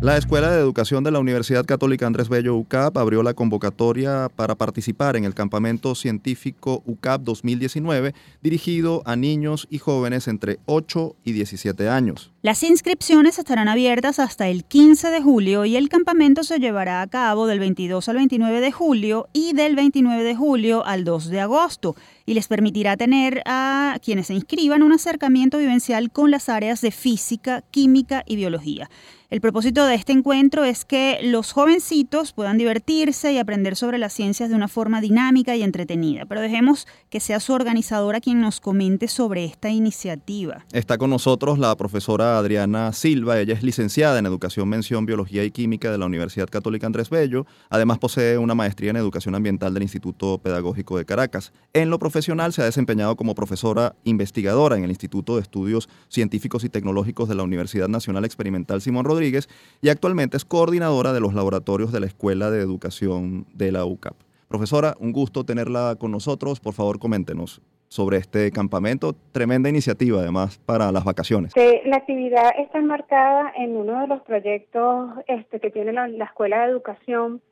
La 0.00 0.16
Escuela 0.16 0.52
de 0.52 0.60
Educación 0.60 1.02
de 1.02 1.10
la 1.10 1.18
Universidad 1.18 1.66
Católica 1.66 2.06
Andrés 2.06 2.28
Bello 2.28 2.54
UCAP 2.54 2.96
abrió 2.98 3.24
la 3.24 3.34
convocatoria 3.34 4.28
para 4.36 4.54
participar 4.54 5.16
en 5.16 5.24
el 5.24 5.34
Campamento 5.34 5.96
Científico 5.96 6.84
UCAP 6.86 7.22
2019 7.22 8.14
dirigido 8.40 9.02
a 9.06 9.16
niños 9.16 9.66
y 9.70 9.78
jóvenes 9.78 10.28
entre 10.28 10.60
8 10.66 11.16
y 11.24 11.32
17 11.32 11.88
años. 11.88 12.30
Las 12.42 12.62
inscripciones 12.62 13.40
estarán 13.40 13.66
abiertas 13.66 14.20
hasta 14.20 14.46
el 14.46 14.64
15 14.64 15.10
de 15.10 15.20
julio 15.20 15.64
y 15.64 15.74
el 15.74 15.88
campamento 15.88 16.44
se 16.44 16.60
llevará 16.60 17.02
a 17.02 17.06
cabo 17.08 17.48
del 17.48 17.58
22 17.58 18.08
al 18.08 18.16
29 18.18 18.60
de 18.60 18.70
julio 18.70 19.28
y 19.32 19.52
del 19.52 19.74
29 19.74 20.22
de 20.22 20.36
julio 20.36 20.86
al 20.86 21.02
2 21.02 21.28
de 21.28 21.40
agosto 21.40 21.96
y 22.28 22.34
les 22.34 22.46
permitirá 22.46 22.98
tener 22.98 23.42
a 23.46 23.96
quienes 24.04 24.26
se 24.26 24.34
inscriban 24.34 24.82
un 24.82 24.92
acercamiento 24.92 25.56
vivencial 25.56 26.10
con 26.10 26.30
las 26.30 26.50
áreas 26.50 26.82
de 26.82 26.90
física, 26.90 27.64
química 27.70 28.22
y 28.26 28.36
biología. 28.36 28.90
El 29.30 29.42
propósito 29.42 29.84
de 29.84 29.94
este 29.94 30.12
encuentro 30.12 30.64
es 30.64 30.86
que 30.86 31.18
los 31.22 31.52
jovencitos 31.52 32.32
puedan 32.32 32.56
divertirse 32.56 33.30
y 33.30 33.36
aprender 33.36 33.76
sobre 33.76 33.98
las 33.98 34.14
ciencias 34.14 34.48
de 34.48 34.56
una 34.56 34.68
forma 34.68 35.02
dinámica 35.02 35.54
y 35.54 35.62
entretenida. 35.62 36.24
Pero 36.24 36.40
dejemos 36.40 36.86
que 37.10 37.20
sea 37.20 37.38
su 37.38 37.52
organizadora 37.52 38.22
quien 38.22 38.40
nos 38.40 38.58
comente 38.58 39.06
sobre 39.06 39.44
esta 39.44 39.68
iniciativa. 39.68 40.64
Está 40.72 40.96
con 40.96 41.10
nosotros 41.10 41.58
la 41.58 41.76
profesora 41.76 42.38
Adriana 42.38 42.94
Silva. 42.94 43.38
Ella 43.38 43.52
es 43.52 43.62
licenciada 43.62 44.18
en 44.18 44.24
Educación, 44.24 44.66
Mención, 44.66 45.04
Biología 45.04 45.44
y 45.44 45.50
Química 45.50 45.92
de 45.92 45.98
la 45.98 46.06
Universidad 46.06 46.48
Católica 46.48 46.86
Andrés 46.86 47.10
Bello. 47.10 47.44
Además 47.68 47.98
posee 47.98 48.38
una 48.38 48.54
maestría 48.54 48.90
en 48.90 48.96
Educación 48.96 49.34
Ambiental 49.34 49.74
del 49.74 49.82
Instituto 49.82 50.38
Pedagógico 50.38 50.96
de 50.96 51.04
Caracas. 51.04 51.52
En 51.74 51.90
lo 51.90 51.98
profesional 51.98 52.17
se 52.22 52.62
ha 52.62 52.64
desempeñado 52.64 53.16
como 53.16 53.34
profesora 53.34 53.94
investigadora 54.04 54.76
en 54.76 54.84
el 54.84 54.90
Instituto 54.90 55.36
de 55.36 55.42
Estudios 55.42 55.88
Científicos 56.08 56.64
y 56.64 56.68
Tecnológicos 56.68 57.28
de 57.28 57.34
la 57.34 57.42
Universidad 57.42 57.88
Nacional 57.88 58.24
Experimental 58.24 58.80
Simón 58.80 59.04
Rodríguez 59.04 59.48
y 59.80 59.88
actualmente 59.88 60.36
es 60.36 60.44
coordinadora 60.44 61.12
de 61.12 61.20
los 61.20 61.34
laboratorios 61.34 61.92
de 61.92 62.00
la 62.00 62.06
Escuela 62.06 62.50
de 62.50 62.60
Educación 62.60 63.46
de 63.54 63.72
la 63.72 63.84
UCAP. 63.84 64.14
Profesora, 64.48 64.94
un 64.98 65.12
gusto 65.12 65.44
tenerla 65.44 65.96
con 65.98 66.10
nosotros. 66.10 66.58
Por 66.58 66.72
favor, 66.72 66.98
coméntenos 66.98 67.60
sobre 67.88 68.18
este 68.18 68.50
campamento. 68.50 69.14
Tremenda 69.32 69.68
iniciativa, 69.68 70.20
además, 70.20 70.58
para 70.64 70.90
las 70.92 71.04
vacaciones. 71.04 71.52
la 71.56 71.96
actividad 71.96 72.50
está 72.58 72.78
enmarcada 72.78 73.52
en 73.56 73.76
uno 73.76 74.00
de 74.00 74.06
los 74.06 74.22
proyectos 74.22 75.10
este, 75.26 75.60
que 75.60 75.70
tiene 75.70 75.92
la, 75.92 76.08
la, 76.08 76.24
Escuela 76.26 76.60
de 76.60 76.70
Educación 76.70 77.42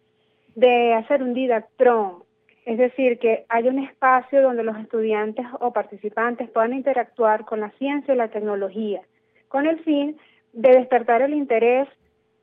de 0.54 0.94
hacer 0.94 1.22
un 1.22 1.34
didactrón. 1.34 2.25
Es 2.66 2.78
decir, 2.78 3.20
que 3.20 3.46
hay 3.48 3.68
un 3.68 3.78
espacio 3.78 4.42
donde 4.42 4.64
los 4.64 4.76
estudiantes 4.76 5.46
o 5.60 5.72
participantes 5.72 6.50
puedan 6.50 6.74
interactuar 6.74 7.44
con 7.44 7.60
la 7.60 7.70
ciencia 7.78 8.12
y 8.12 8.16
la 8.16 8.26
tecnología, 8.28 9.02
con 9.46 9.66
el 9.66 9.78
fin 9.84 10.18
de 10.52 10.70
despertar 10.70 11.22
el 11.22 11.32
interés 11.32 11.88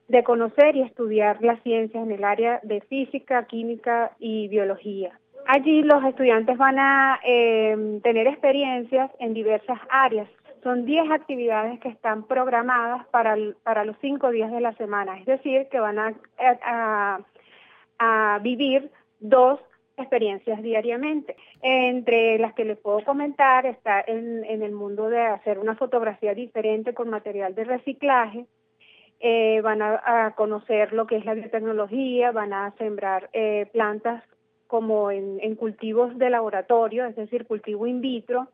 de 0.07 0.23
conocer 0.23 0.77
y 0.77 0.81
estudiar 0.81 1.41
las 1.41 1.61
ciencias 1.63 2.01
en 2.01 2.11
el 2.13 2.23
área 2.23 2.61
de 2.63 2.79
física, 2.81 3.45
química 3.47 4.11
y 4.17 4.47
biología. 4.47 5.11
Allí 5.45 5.83
los 5.83 6.01
estudiantes 6.05 6.57
van 6.57 6.79
a 6.79 7.19
eh, 7.25 7.99
tener 8.01 8.27
experiencias 8.27 9.11
en 9.19 9.33
diversas 9.33 9.79
áreas. 9.89 10.29
Son 10.63 10.85
10 10.85 11.11
actividades 11.11 11.81
que 11.81 11.89
están 11.89 12.23
programadas 12.23 13.05
para, 13.07 13.35
para 13.63 13.83
los 13.83 13.97
5 13.99 14.31
días 14.31 14.53
de 14.53 14.61
la 14.61 14.71
semana, 14.75 15.19
es 15.19 15.25
decir, 15.25 15.67
que 15.69 15.81
van 15.81 15.99
a, 15.99 16.13
a, 16.63 17.19
a 17.99 18.39
vivir 18.39 18.89
dos 19.19 19.59
experiencias 19.97 20.61
diariamente. 20.61 21.35
Entre 21.61 22.37
las 22.39 22.53
que 22.53 22.65
les 22.65 22.77
puedo 22.77 23.03
comentar 23.03 23.65
está 23.65 24.03
en, 24.05 24.43
el 24.43 24.71
mundo 24.71 25.09
de 25.09 25.21
hacer 25.21 25.59
una 25.59 25.75
fotografía 25.75 26.33
diferente 26.33 26.93
con 26.93 27.09
material 27.09 27.55
de 27.55 27.63
reciclaje, 27.63 28.45
eh, 29.19 29.61
van 29.61 29.81
a, 29.81 30.33
conocer 30.35 30.91
lo 30.91 31.07
que 31.07 31.17
es 31.17 31.25
la 31.25 31.33
biotecnología, 31.33 32.31
van 32.31 32.53
a 32.53 32.73
sembrar 32.77 33.29
eh, 33.33 33.67
plantas 33.71 34.23
como 34.67 35.11
en, 35.11 35.55
cultivos 35.55 36.17
de 36.17 36.29
laboratorio, 36.29 37.05
es 37.05 37.15
decir, 37.15 37.45
cultivo 37.45 37.87
in 37.87 38.01
vitro. 38.01 38.47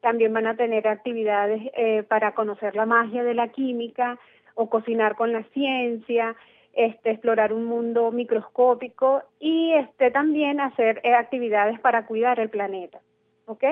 También 0.00 0.32
van 0.32 0.46
a 0.46 0.56
tener 0.56 0.88
actividades 0.88 1.60
eh, 1.76 2.02
para 2.02 2.32
conocer 2.32 2.74
la 2.74 2.86
magia 2.86 3.22
de 3.22 3.34
la 3.34 3.48
química 3.48 4.18
o 4.54 4.70
cocinar 4.70 5.14
con 5.16 5.32
la 5.32 5.42
ciencia, 5.52 6.34
este, 6.72 7.10
explorar 7.10 7.52
un 7.52 7.64
mundo 7.64 8.10
microscópico 8.12 9.22
y 9.38 9.72
este, 9.72 10.10
también 10.10 10.60
hacer 10.60 11.00
eh, 11.04 11.14
actividades 11.14 11.78
para 11.80 12.06
cuidar 12.06 12.40
el 12.40 12.50
planeta. 12.50 13.00
¿ok? 13.46 13.64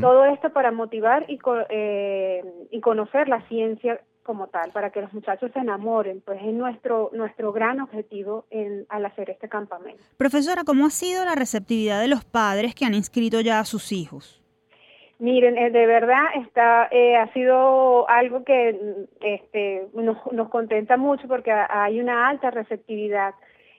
Todo 0.00 0.26
esto 0.26 0.52
para 0.52 0.70
motivar 0.70 1.26
y, 1.28 1.38
eh, 1.68 2.44
y 2.70 2.80
conocer 2.80 3.28
la 3.28 3.40
ciencia 3.48 4.00
como 4.22 4.46
tal, 4.46 4.70
para 4.70 4.90
que 4.90 5.02
los 5.02 5.12
muchachos 5.12 5.50
se 5.52 5.58
enamoren, 5.58 6.22
pues 6.24 6.40
es 6.40 6.54
nuestro, 6.54 7.10
nuestro 7.12 7.52
gran 7.52 7.80
objetivo 7.80 8.46
en, 8.50 8.86
al 8.88 9.04
hacer 9.04 9.30
este 9.30 9.48
campamento. 9.48 10.02
Profesora, 10.16 10.62
¿cómo 10.64 10.86
ha 10.86 10.90
sido 10.90 11.24
la 11.24 11.34
receptividad 11.34 12.00
de 12.00 12.08
los 12.08 12.24
padres 12.24 12.74
que 12.74 12.84
han 12.84 12.94
inscrito 12.94 13.40
ya 13.40 13.58
a 13.58 13.64
sus 13.64 13.92
hijos? 13.92 14.43
Miren, 15.24 15.56
eh, 15.56 15.70
de 15.70 15.86
verdad 15.86 16.24
está 16.34 16.86
eh, 16.90 17.16
ha 17.16 17.32
sido 17.32 18.06
algo 18.10 18.44
que 18.44 18.78
este, 19.22 19.86
nos, 19.94 20.18
nos 20.32 20.50
contenta 20.50 20.98
mucho 20.98 21.26
porque 21.28 21.50
hay 21.50 21.98
una 21.98 22.28
alta 22.28 22.50
receptividad. 22.50 23.34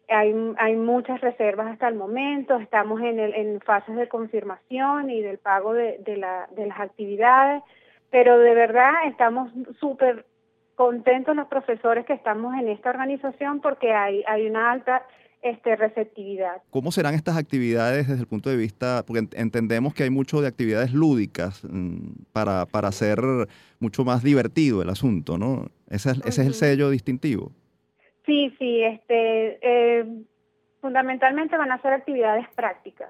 Hay, 0.09 0.33
muchas 0.75 1.21
reservas 1.21 1.67
hasta 1.67 1.87
el 1.87 1.93
momento, 1.93 2.57
estamos 2.57 2.99
en, 3.01 3.19
el, 3.19 3.35
en 3.35 3.61
fases 3.61 3.95
de 3.95 4.07
confirmación 4.07 5.11
y 5.11 5.21
del 5.21 5.37
pago 5.37 5.73
de, 5.73 5.99
de, 5.99 6.17
la, 6.17 6.47
de 6.49 6.65
las 6.65 6.79
actividades, 6.79 7.61
pero 8.09 8.39
de 8.39 8.55
verdad 8.55 8.93
estamos 9.05 9.51
súper 9.79 10.25
contentos 10.73 11.35
los 11.35 11.47
profesores 11.47 12.07
que 12.07 12.13
estamos 12.13 12.55
en 12.55 12.69
esta 12.69 12.89
organización 12.89 13.61
porque 13.61 13.93
hay, 13.93 14.23
hay 14.25 14.47
una 14.47 14.71
alta 14.71 15.03
este, 15.45 15.75
receptividad. 15.75 16.63
¿Cómo 16.71 16.91
serán 16.91 17.13
estas 17.13 17.37
actividades 17.37 18.07
desde 18.07 18.21
el 18.21 18.27
punto 18.27 18.49
de 18.49 18.57
vista, 18.57 19.03
porque 19.05 19.27
entendemos 19.33 19.93
que 19.93 20.01
hay 20.01 20.09
mucho 20.09 20.41
de 20.41 20.47
actividades 20.47 20.91
lúdicas 20.91 21.63
mm, 21.63 22.23
para, 22.33 22.65
para 22.65 22.87
hacer 22.87 23.19
mucho 23.79 24.03
más 24.03 24.23
divertido 24.23 24.81
el 24.81 24.89
asunto, 24.89 25.37
¿no? 25.37 25.67
Ese 25.87 26.09
es, 26.11 26.17
ese 26.25 26.41
es 26.41 26.47
el 26.47 26.53
sello 26.55 26.89
distintivo. 26.89 27.51
Sí, 28.25 28.55
sí, 28.57 28.81
este, 28.81 29.59
eh, 29.61 30.05
fundamentalmente 30.81 31.55
van 31.57 31.71
a 31.71 31.81
ser 31.81 31.93
actividades 31.93 32.47
prácticas, 32.55 33.09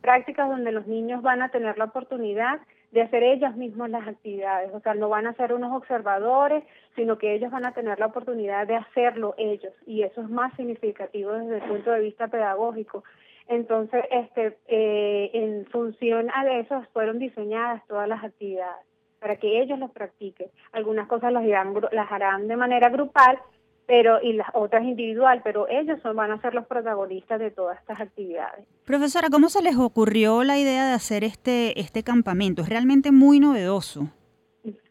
prácticas 0.00 0.48
donde 0.48 0.72
los 0.72 0.88
niños 0.88 1.22
van 1.22 1.40
a 1.40 1.50
tener 1.50 1.78
la 1.78 1.84
oportunidad 1.84 2.58
de 2.92 3.02
hacer 3.02 3.22
ellos 3.22 3.56
mismos 3.56 3.90
las 3.90 4.06
actividades, 4.06 4.72
o 4.72 4.80
sea, 4.80 4.94
no 4.94 5.08
van 5.08 5.26
a 5.26 5.34
ser 5.34 5.52
unos 5.52 5.72
observadores, 5.74 6.64
sino 6.94 7.18
que 7.18 7.34
ellos 7.34 7.50
van 7.50 7.66
a 7.66 7.72
tener 7.72 7.98
la 7.98 8.06
oportunidad 8.06 8.66
de 8.66 8.76
hacerlo 8.76 9.34
ellos, 9.36 9.72
y 9.86 10.02
eso 10.02 10.22
es 10.22 10.28
más 10.28 10.54
significativo 10.54 11.32
desde 11.32 11.56
el 11.56 11.62
punto 11.62 11.90
de 11.90 12.00
vista 12.00 12.28
pedagógico. 12.28 13.04
Entonces, 13.48 14.04
este, 14.10 14.56
eh, 14.66 15.30
en 15.32 15.66
función 15.66 16.30
a 16.34 16.50
eso 16.58 16.82
fueron 16.92 17.18
diseñadas 17.18 17.86
todas 17.86 18.08
las 18.08 18.24
actividades 18.24 18.86
para 19.20 19.36
que 19.36 19.60
ellos 19.60 19.78
las 19.78 19.90
practiquen. 19.90 20.48
Algunas 20.72 21.08
cosas 21.08 21.32
las 21.32 21.44
las 21.44 22.12
harán 22.12 22.48
de 22.48 22.56
manera 22.56 22.88
grupal, 22.90 23.38
pero 23.86 24.20
y 24.20 24.32
las 24.32 24.48
otras 24.52 24.84
individual, 24.84 25.40
pero 25.44 25.68
ellos 25.68 26.00
son, 26.02 26.16
van 26.16 26.32
a 26.32 26.40
ser 26.40 26.54
los 26.54 26.66
protagonistas 26.66 27.38
de 27.38 27.50
todas 27.50 27.78
estas 27.78 28.00
actividades. 28.00 28.66
Profesora, 28.84 29.28
¿cómo 29.30 29.48
se 29.48 29.62
les 29.62 29.76
ocurrió 29.76 30.42
la 30.42 30.58
idea 30.58 30.86
de 30.86 30.92
hacer 30.92 31.24
este 31.24 31.78
este 31.80 32.02
campamento? 32.02 32.62
Es 32.62 32.68
realmente 32.68 33.12
muy 33.12 33.40
novedoso. 33.40 34.08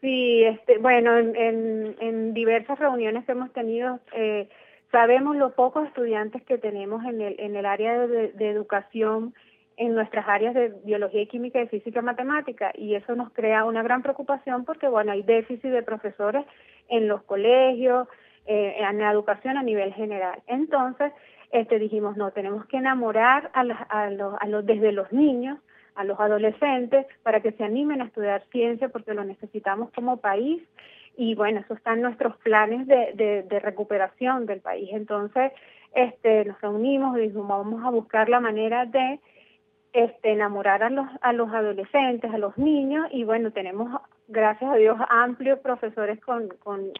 Sí, 0.00 0.42
este, 0.44 0.78
bueno, 0.78 1.18
en, 1.18 1.96
en, 2.00 2.32
diversas 2.32 2.78
reuniones 2.78 3.26
que 3.26 3.32
hemos 3.32 3.52
tenido, 3.52 4.00
eh, 4.14 4.48
sabemos 4.90 5.36
los 5.36 5.52
pocos 5.52 5.86
estudiantes 5.86 6.42
que 6.44 6.56
tenemos 6.56 7.04
en 7.04 7.20
el, 7.20 7.36
en 7.38 7.56
el 7.56 7.66
área 7.66 8.06
de, 8.06 8.32
de 8.32 8.50
educación 8.50 9.34
en 9.76 9.94
nuestras 9.94 10.26
áreas 10.26 10.54
de 10.54 10.72
biología 10.84 11.20
y 11.20 11.26
química 11.26 11.60
y 11.60 11.68
física 11.68 12.00
y 12.00 12.02
matemática 12.02 12.72
y 12.74 12.94
eso 12.94 13.14
nos 13.14 13.30
crea 13.32 13.64
una 13.64 13.82
gran 13.82 14.02
preocupación 14.02 14.64
porque 14.64 14.88
bueno 14.88 15.12
hay 15.12 15.22
déficit 15.22 15.70
de 15.70 15.82
profesores 15.82 16.46
en 16.88 17.08
los 17.08 17.22
colegios 17.24 18.08
eh, 18.46 18.76
en 18.78 18.98
la 18.98 19.10
educación 19.10 19.56
a 19.56 19.62
nivel 19.62 19.92
general. 19.94 20.40
Entonces, 20.46 21.12
este, 21.50 21.78
dijimos, 21.78 22.16
no, 22.16 22.30
tenemos 22.30 22.66
que 22.66 22.76
enamorar 22.76 23.50
a, 23.54 23.60
a, 23.60 24.10
los, 24.10 24.34
a 24.38 24.46
los, 24.46 24.66
desde 24.66 24.92
los 24.92 25.10
niños, 25.12 25.58
a 25.94 26.04
los 26.04 26.20
adolescentes, 26.20 27.06
para 27.22 27.40
que 27.40 27.52
se 27.52 27.64
animen 27.64 28.02
a 28.02 28.04
estudiar 28.04 28.44
ciencia, 28.52 28.88
porque 28.88 29.14
lo 29.14 29.24
necesitamos 29.24 29.90
como 29.94 30.18
país. 30.18 30.62
Y 31.16 31.34
bueno, 31.34 31.60
eso 31.60 31.74
está 31.74 31.94
en 31.94 32.02
nuestros 32.02 32.36
planes 32.38 32.86
de, 32.86 33.60
recuperación 33.62 34.44
del 34.46 34.60
país. 34.60 34.90
Entonces, 34.92 35.52
este, 35.94 36.44
nos 36.44 36.60
reunimos 36.60 37.16
y 37.16 37.22
dijimos, 37.22 37.48
vamos 37.48 37.84
a 37.84 37.90
buscar 37.90 38.28
la 38.28 38.40
manera 38.40 38.84
de 38.84 39.18
este, 39.94 40.32
enamorar 40.32 40.82
a 40.82 41.32
los 41.32 41.48
adolescentes, 41.52 42.32
a 42.32 42.38
los 42.38 42.58
niños, 42.58 43.06
y 43.10 43.24
bueno, 43.24 43.50
tenemos 43.50 43.98
gracias 44.28 44.70
a 44.70 44.76
Dios, 44.76 44.98
amplios 45.08 45.58
profesores 45.60 46.20
con, 46.20 46.48
con, 46.58 46.92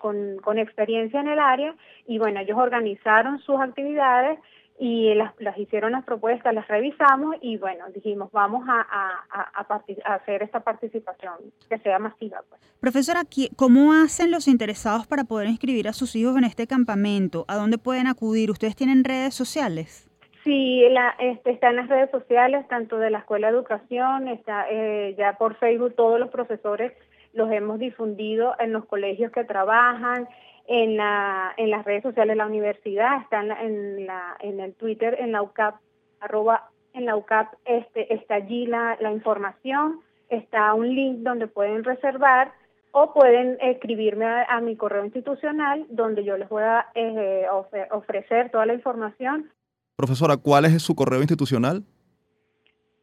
con, 0.43 0.59
experiencia 0.59 1.20
en 1.20 1.29
el 1.29 1.39
área 1.39 1.74
y 2.07 2.18
bueno, 2.18 2.41
ellos 2.41 2.59
organizaron 2.59 3.39
sus 3.41 3.61
actividades 3.61 4.39
y 4.79 5.14
las, 5.14 5.33
las 5.41 5.57
hicieron 5.59 5.93
las 5.93 6.05
propuestas, 6.05 6.55
las 6.55 6.68
revisamos 6.68 7.37
y 7.41 7.57
bueno, 7.57 7.87
dijimos, 7.95 8.31
vamos 8.33 8.66
a, 8.68 8.81
a, 8.81 9.61
a, 9.61 10.14
hacer 10.14 10.43
esta 10.43 10.61
participación 10.61 11.35
que 11.68 11.79
sea 11.79 11.99
masiva. 11.99 12.43
Pues. 12.49 12.61
Profesora, 12.81 13.22
¿cómo 13.57 13.93
hacen 13.93 14.31
los 14.31 14.49
interesados 14.49 15.07
para 15.07 15.24
poder 15.24 15.49
inscribir 15.49 15.89
a 15.89 15.93
sus 15.93 16.14
hijos 16.14 16.37
en 16.37 16.45
este 16.45 16.66
campamento? 16.66 17.45
¿A 17.49 17.57
dónde 17.57 17.79
pueden 17.79 18.07
acudir? 18.07 18.51
¿Ustedes 18.51 18.77
tienen 18.77 19.03
redes 19.03 19.35
sociales? 19.35 20.07
Sí, 20.45 20.81
la, 20.91 21.16
este, 21.18 21.51
está 21.51 21.70
en 21.70 21.77
las 21.77 21.89
redes 21.89 22.09
sociales, 22.12 22.68
tanto 22.68 22.99
de 22.99 23.11
la 23.11 23.18
Escuela 23.18 23.49
de 23.49 23.55
Educación, 23.55 24.29
está 24.29 24.66
eh, 24.70 25.16
ya 25.18 25.33
por 25.39 25.57
Facebook, 25.57 25.97
todos 25.97 26.20
los 26.20 26.29
profesores 26.29 26.93
los 27.37 27.53
hemos 27.53 27.78
difundido 27.78 28.57
en 28.59 28.72
los 28.72 28.87
colegios 28.87 29.30
que 29.30 29.45
trabajan, 29.45 30.26
en, 30.66 30.97
la, 30.97 31.55
en 31.57 31.70
las 31.70 31.84
redes 31.84 32.03
sociales 32.03 32.32
de 32.32 32.39
la 32.39 32.47
universidad, 32.47 33.22
están 33.22 33.53
en, 33.53 34.05
la, 34.07 34.37
en 34.41 34.59
el 34.59 34.74
Twitter, 34.74 35.16
en 35.20 35.30
la 35.32 35.43
UCAP, 35.43 35.76
arroba 36.20 36.70
en 36.93 37.05
la 37.05 37.14
UCAP 37.14 37.53
este, 37.66 38.14
está 38.14 38.37
allí 38.37 38.64
la, 38.66 38.97
la 39.01 39.12
información, 39.12 40.01
está 40.30 40.72
un 40.74 40.95
link 40.95 41.18
donde 41.18 41.47
pueden 41.47 41.84
reservar 41.84 42.55
o 42.93 43.12
pueden 43.12 43.59
escribirme 43.61 44.24
a, 44.24 44.59
mi 44.62 44.76
correo 44.76 45.05
institucional 45.05 45.84
donde 45.91 46.24
yo 46.24 46.39
les 46.39 46.49
voy 46.49 46.62
a 46.62 46.87
eh, 46.95 47.45
ofrecer 47.91 48.51
toda 48.51 48.64
la 48.64 48.72
información. 48.72 49.53
Profesora, 49.97 50.39
¿cuál 50.39 50.64
es 50.64 50.82
su 50.82 50.95
correo 50.95 51.20
institucional? 51.20 51.84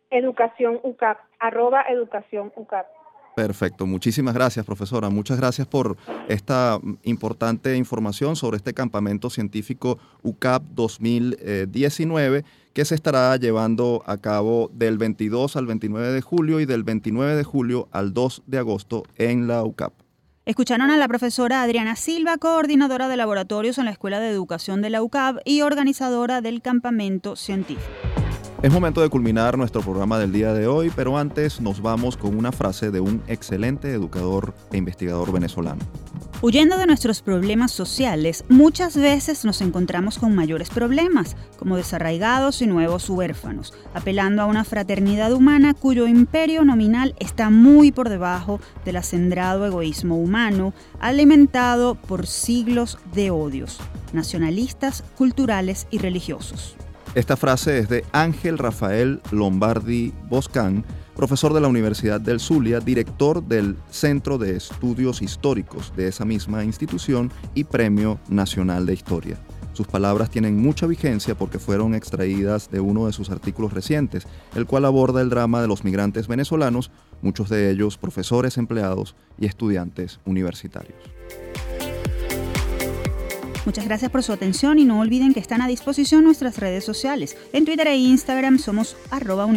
Educación 0.09 0.79
UCAP, 0.83 1.19
arroba 1.39 1.83
educación 1.89 2.51
UCAP. 2.55 2.87
Perfecto, 3.35 3.85
muchísimas 3.85 4.33
gracias 4.33 4.65
profesora, 4.65 5.09
muchas 5.09 5.37
gracias 5.37 5.65
por 5.65 5.95
esta 6.27 6.79
importante 7.03 7.77
información 7.77 8.35
sobre 8.35 8.57
este 8.57 8.73
campamento 8.73 9.29
científico 9.29 9.97
UCAP 10.23 10.63
2019 10.71 12.43
que 12.73 12.85
se 12.85 12.95
estará 12.95 13.35
llevando 13.37 14.03
a 14.05 14.17
cabo 14.17 14.69
del 14.73 14.97
22 14.97 15.55
al 15.55 15.67
29 15.67 16.11
de 16.11 16.21
julio 16.21 16.59
y 16.59 16.65
del 16.65 16.83
29 16.83 17.35
de 17.35 17.43
julio 17.43 17.87
al 17.91 18.13
2 18.13 18.43
de 18.45 18.57
agosto 18.57 19.03
en 19.15 19.47
la 19.47 19.63
UCAP. 19.63 19.93
Escucharon 20.49 20.89
a 20.89 20.97
la 20.97 21.07
profesora 21.07 21.61
Adriana 21.61 21.95
Silva, 21.95 22.39
coordinadora 22.39 23.07
de 23.07 23.15
laboratorios 23.17 23.77
en 23.77 23.85
la 23.85 23.91
Escuela 23.91 24.19
de 24.19 24.31
Educación 24.31 24.81
de 24.81 24.89
la 24.89 25.03
UCAP 25.03 25.41
y 25.45 25.61
organizadora 25.61 26.41
del 26.41 26.63
campamento 26.63 27.35
científico. 27.35 28.08
Es 28.61 28.73
momento 28.73 28.99
de 28.99 29.07
culminar 29.07 29.57
nuestro 29.57 29.81
programa 29.81 30.19
del 30.19 30.33
día 30.33 30.51
de 30.51 30.67
hoy, 30.67 30.91
pero 30.93 31.17
antes 31.17 31.61
nos 31.61 31.81
vamos 31.81 32.17
con 32.17 32.37
una 32.37 32.51
frase 32.51 32.91
de 32.91 32.99
un 32.99 33.23
excelente 33.27 33.93
educador 33.93 34.53
e 34.73 34.77
investigador 34.77 35.31
venezolano. 35.31 35.79
Huyendo 36.41 36.77
de 36.77 36.85
nuestros 36.85 37.21
problemas 37.21 37.71
sociales, 37.71 38.43
muchas 38.49 38.97
veces 38.97 39.45
nos 39.45 39.61
encontramos 39.61 40.19
con 40.19 40.35
mayores 40.35 40.69
problemas, 40.69 41.37
como 41.57 41.77
desarraigados 41.77 42.61
y 42.61 42.67
nuevos 42.67 43.09
huérfanos, 43.09 43.73
apelando 43.93 44.41
a 44.41 44.45
una 44.45 44.65
fraternidad 44.65 45.31
humana 45.31 45.73
cuyo 45.73 46.05
imperio 46.05 46.65
nominal 46.65 47.15
está 47.19 47.49
muy 47.49 47.93
por 47.93 48.09
debajo 48.09 48.59
del 48.83 48.97
acendrado 48.97 49.65
egoísmo 49.65 50.17
humano, 50.17 50.73
alimentado 50.99 51.95
por 51.95 52.27
siglos 52.27 52.97
de 53.13 53.31
odios, 53.31 53.79
nacionalistas, 54.11 55.05
culturales 55.15 55.87
y 55.91 55.99
religiosos. 55.99 56.75
Esta 57.15 57.35
frase 57.35 57.79
es 57.79 57.89
de 57.89 58.05
Ángel 58.11 58.59
Rafael 58.59 59.19
Lombardi 59.31 60.13
Boscán, 60.29 60.85
profesor 61.15 61.53
de 61.53 61.59
la 61.59 61.67
Universidad 61.67 62.21
del 62.21 62.39
Zulia, 62.39 62.79
director 62.79 63.43
del 63.43 63.77
Centro 63.89 64.37
de 64.37 64.55
Estudios 64.55 65.23
Históricos 65.23 65.91
de 65.95 66.07
esa 66.07 66.23
misma 66.23 66.63
institución 66.63 67.31
y 67.55 67.63
Premio 67.63 68.19
Nacional 68.29 68.85
de 68.85 68.93
Historia. 68.93 69.39
Sus 69.73 69.87
palabras 69.87 70.29
tienen 70.29 70.61
mucha 70.61 70.85
vigencia 70.85 71.33
porque 71.33 71.57
fueron 71.57 71.95
extraídas 71.95 72.69
de 72.69 72.79
uno 72.79 73.07
de 73.07 73.13
sus 73.13 73.31
artículos 73.31 73.73
recientes, 73.73 74.27
el 74.53 74.67
cual 74.67 74.85
aborda 74.85 75.21
el 75.21 75.31
drama 75.31 75.63
de 75.63 75.67
los 75.67 75.83
migrantes 75.83 76.27
venezolanos, 76.27 76.91
muchos 77.23 77.49
de 77.49 77.71
ellos 77.71 77.97
profesores 77.97 78.57
empleados 78.57 79.15
y 79.39 79.47
estudiantes 79.47 80.19
universitarios. 80.25 80.99
Muchas 83.69 83.85
gracias 83.85 84.09
por 84.09 84.23
su 84.23 84.33
atención 84.33 84.79
y 84.79 84.83
no 84.83 84.99
olviden 84.99 85.31
que 85.31 85.39
están 85.39 85.61
a 85.61 85.67
disposición 85.67 86.23
nuestras 86.23 86.57
redes 86.57 86.83
sociales. 86.83 87.37
En 87.53 87.65
Twitter 87.65 87.85
e 87.85 87.97
Instagram 87.97 88.57
somos 88.57 88.97
arroba 89.11 89.47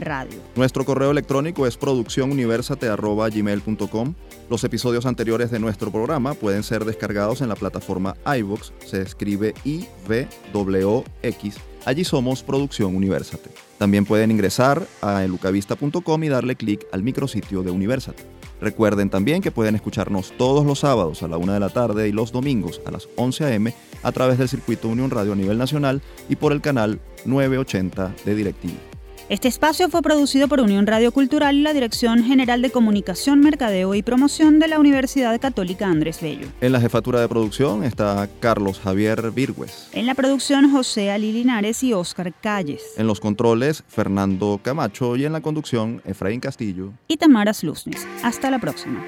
Radio. 0.00 0.40
Nuestro 0.56 0.84
correo 0.84 1.12
electrónico 1.12 1.68
es 1.68 1.76
producciónuniversate.gmail.com. 1.76 4.14
Los 4.50 4.64
episodios 4.64 5.06
anteriores 5.06 5.52
de 5.52 5.60
nuestro 5.60 5.92
programa 5.92 6.34
pueden 6.34 6.64
ser 6.64 6.84
descargados 6.84 7.42
en 7.42 7.48
la 7.48 7.54
plataforma 7.54 8.16
iVoox. 8.26 8.72
Se 8.84 9.02
escribe 9.02 9.54
I-V-W-X. 9.62 11.54
Allí 11.84 12.02
somos 12.02 12.42
Producción 12.42 12.96
Universate. 12.96 13.50
También 13.78 14.04
pueden 14.04 14.32
ingresar 14.32 14.84
a 15.00 15.22
elucavista.com 15.22 16.24
y 16.24 16.28
darle 16.28 16.56
clic 16.56 16.88
al 16.90 17.04
micrositio 17.04 17.62
de 17.62 17.70
Universate. 17.70 18.39
Recuerden 18.60 19.10
también 19.10 19.42
que 19.42 19.50
pueden 19.50 19.74
escucharnos 19.74 20.32
todos 20.36 20.66
los 20.66 20.80
sábados 20.80 21.22
a 21.22 21.28
la 21.28 21.38
una 21.38 21.54
de 21.54 21.60
la 21.60 21.70
tarde 21.70 22.08
y 22.08 22.12
los 22.12 22.32
domingos 22.32 22.80
a 22.84 22.90
las 22.90 23.08
11 23.16 23.44
a.m. 23.44 23.74
a 24.02 24.12
través 24.12 24.38
del 24.38 24.48
circuito 24.48 24.88
Unión 24.88 25.10
Radio 25.10 25.32
a 25.32 25.36
nivel 25.36 25.58
nacional 25.58 26.02
y 26.28 26.36
por 26.36 26.52
el 26.52 26.60
canal 26.60 27.00
980 27.24 28.14
de 28.24 28.34
DirecTV. 28.34 28.89
Este 29.30 29.46
espacio 29.46 29.88
fue 29.88 30.02
producido 30.02 30.48
por 30.48 30.60
Unión 30.60 30.88
Radio 30.88 31.12
Cultural 31.12 31.54
y 31.54 31.62
la 31.62 31.72
Dirección 31.72 32.24
General 32.24 32.60
de 32.62 32.70
Comunicación, 32.70 33.38
Mercadeo 33.38 33.94
y 33.94 34.02
Promoción 34.02 34.58
de 34.58 34.66
la 34.66 34.80
Universidad 34.80 35.40
Católica 35.40 35.86
Andrés 35.86 36.20
Bello. 36.20 36.48
En 36.60 36.72
la 36.72 36.80
jefatura 36.80 37.20
de 37.20 37.28
producción 37.28 37.84
está 37.84 38.28
Carlos 38.40 38.80
Javier 38.80 39.30
Virgües. 39.30 39.88
En 39.92 40.06
la 40.06 40.16
producción 40.16 40.72
José 40.72 41.12
Ali 41.12 41.30
Linares 41.30 41.84
y 41.84 41.92
Óscar 41.92 42.34
Calles. 42.40 42.82
En 42.96 43.06
los 43.06 43.20
controles 43.20 43.84
Fernando 43.86 44.58
Camacho 44.60 45.14
y 45.14 45.24
en 45.24 45.32
la 45.32 45.40
conducción 45.40 46.02
Efraín 46.04 46.40
Castillo 46.40 46.90
y 47.06 47.16
Tamara 47.16 47.54
Slusnes. 47.54 48.08
Hasta 48.24 48.50
la 48.50 48.58
próxima. 48.58 49.00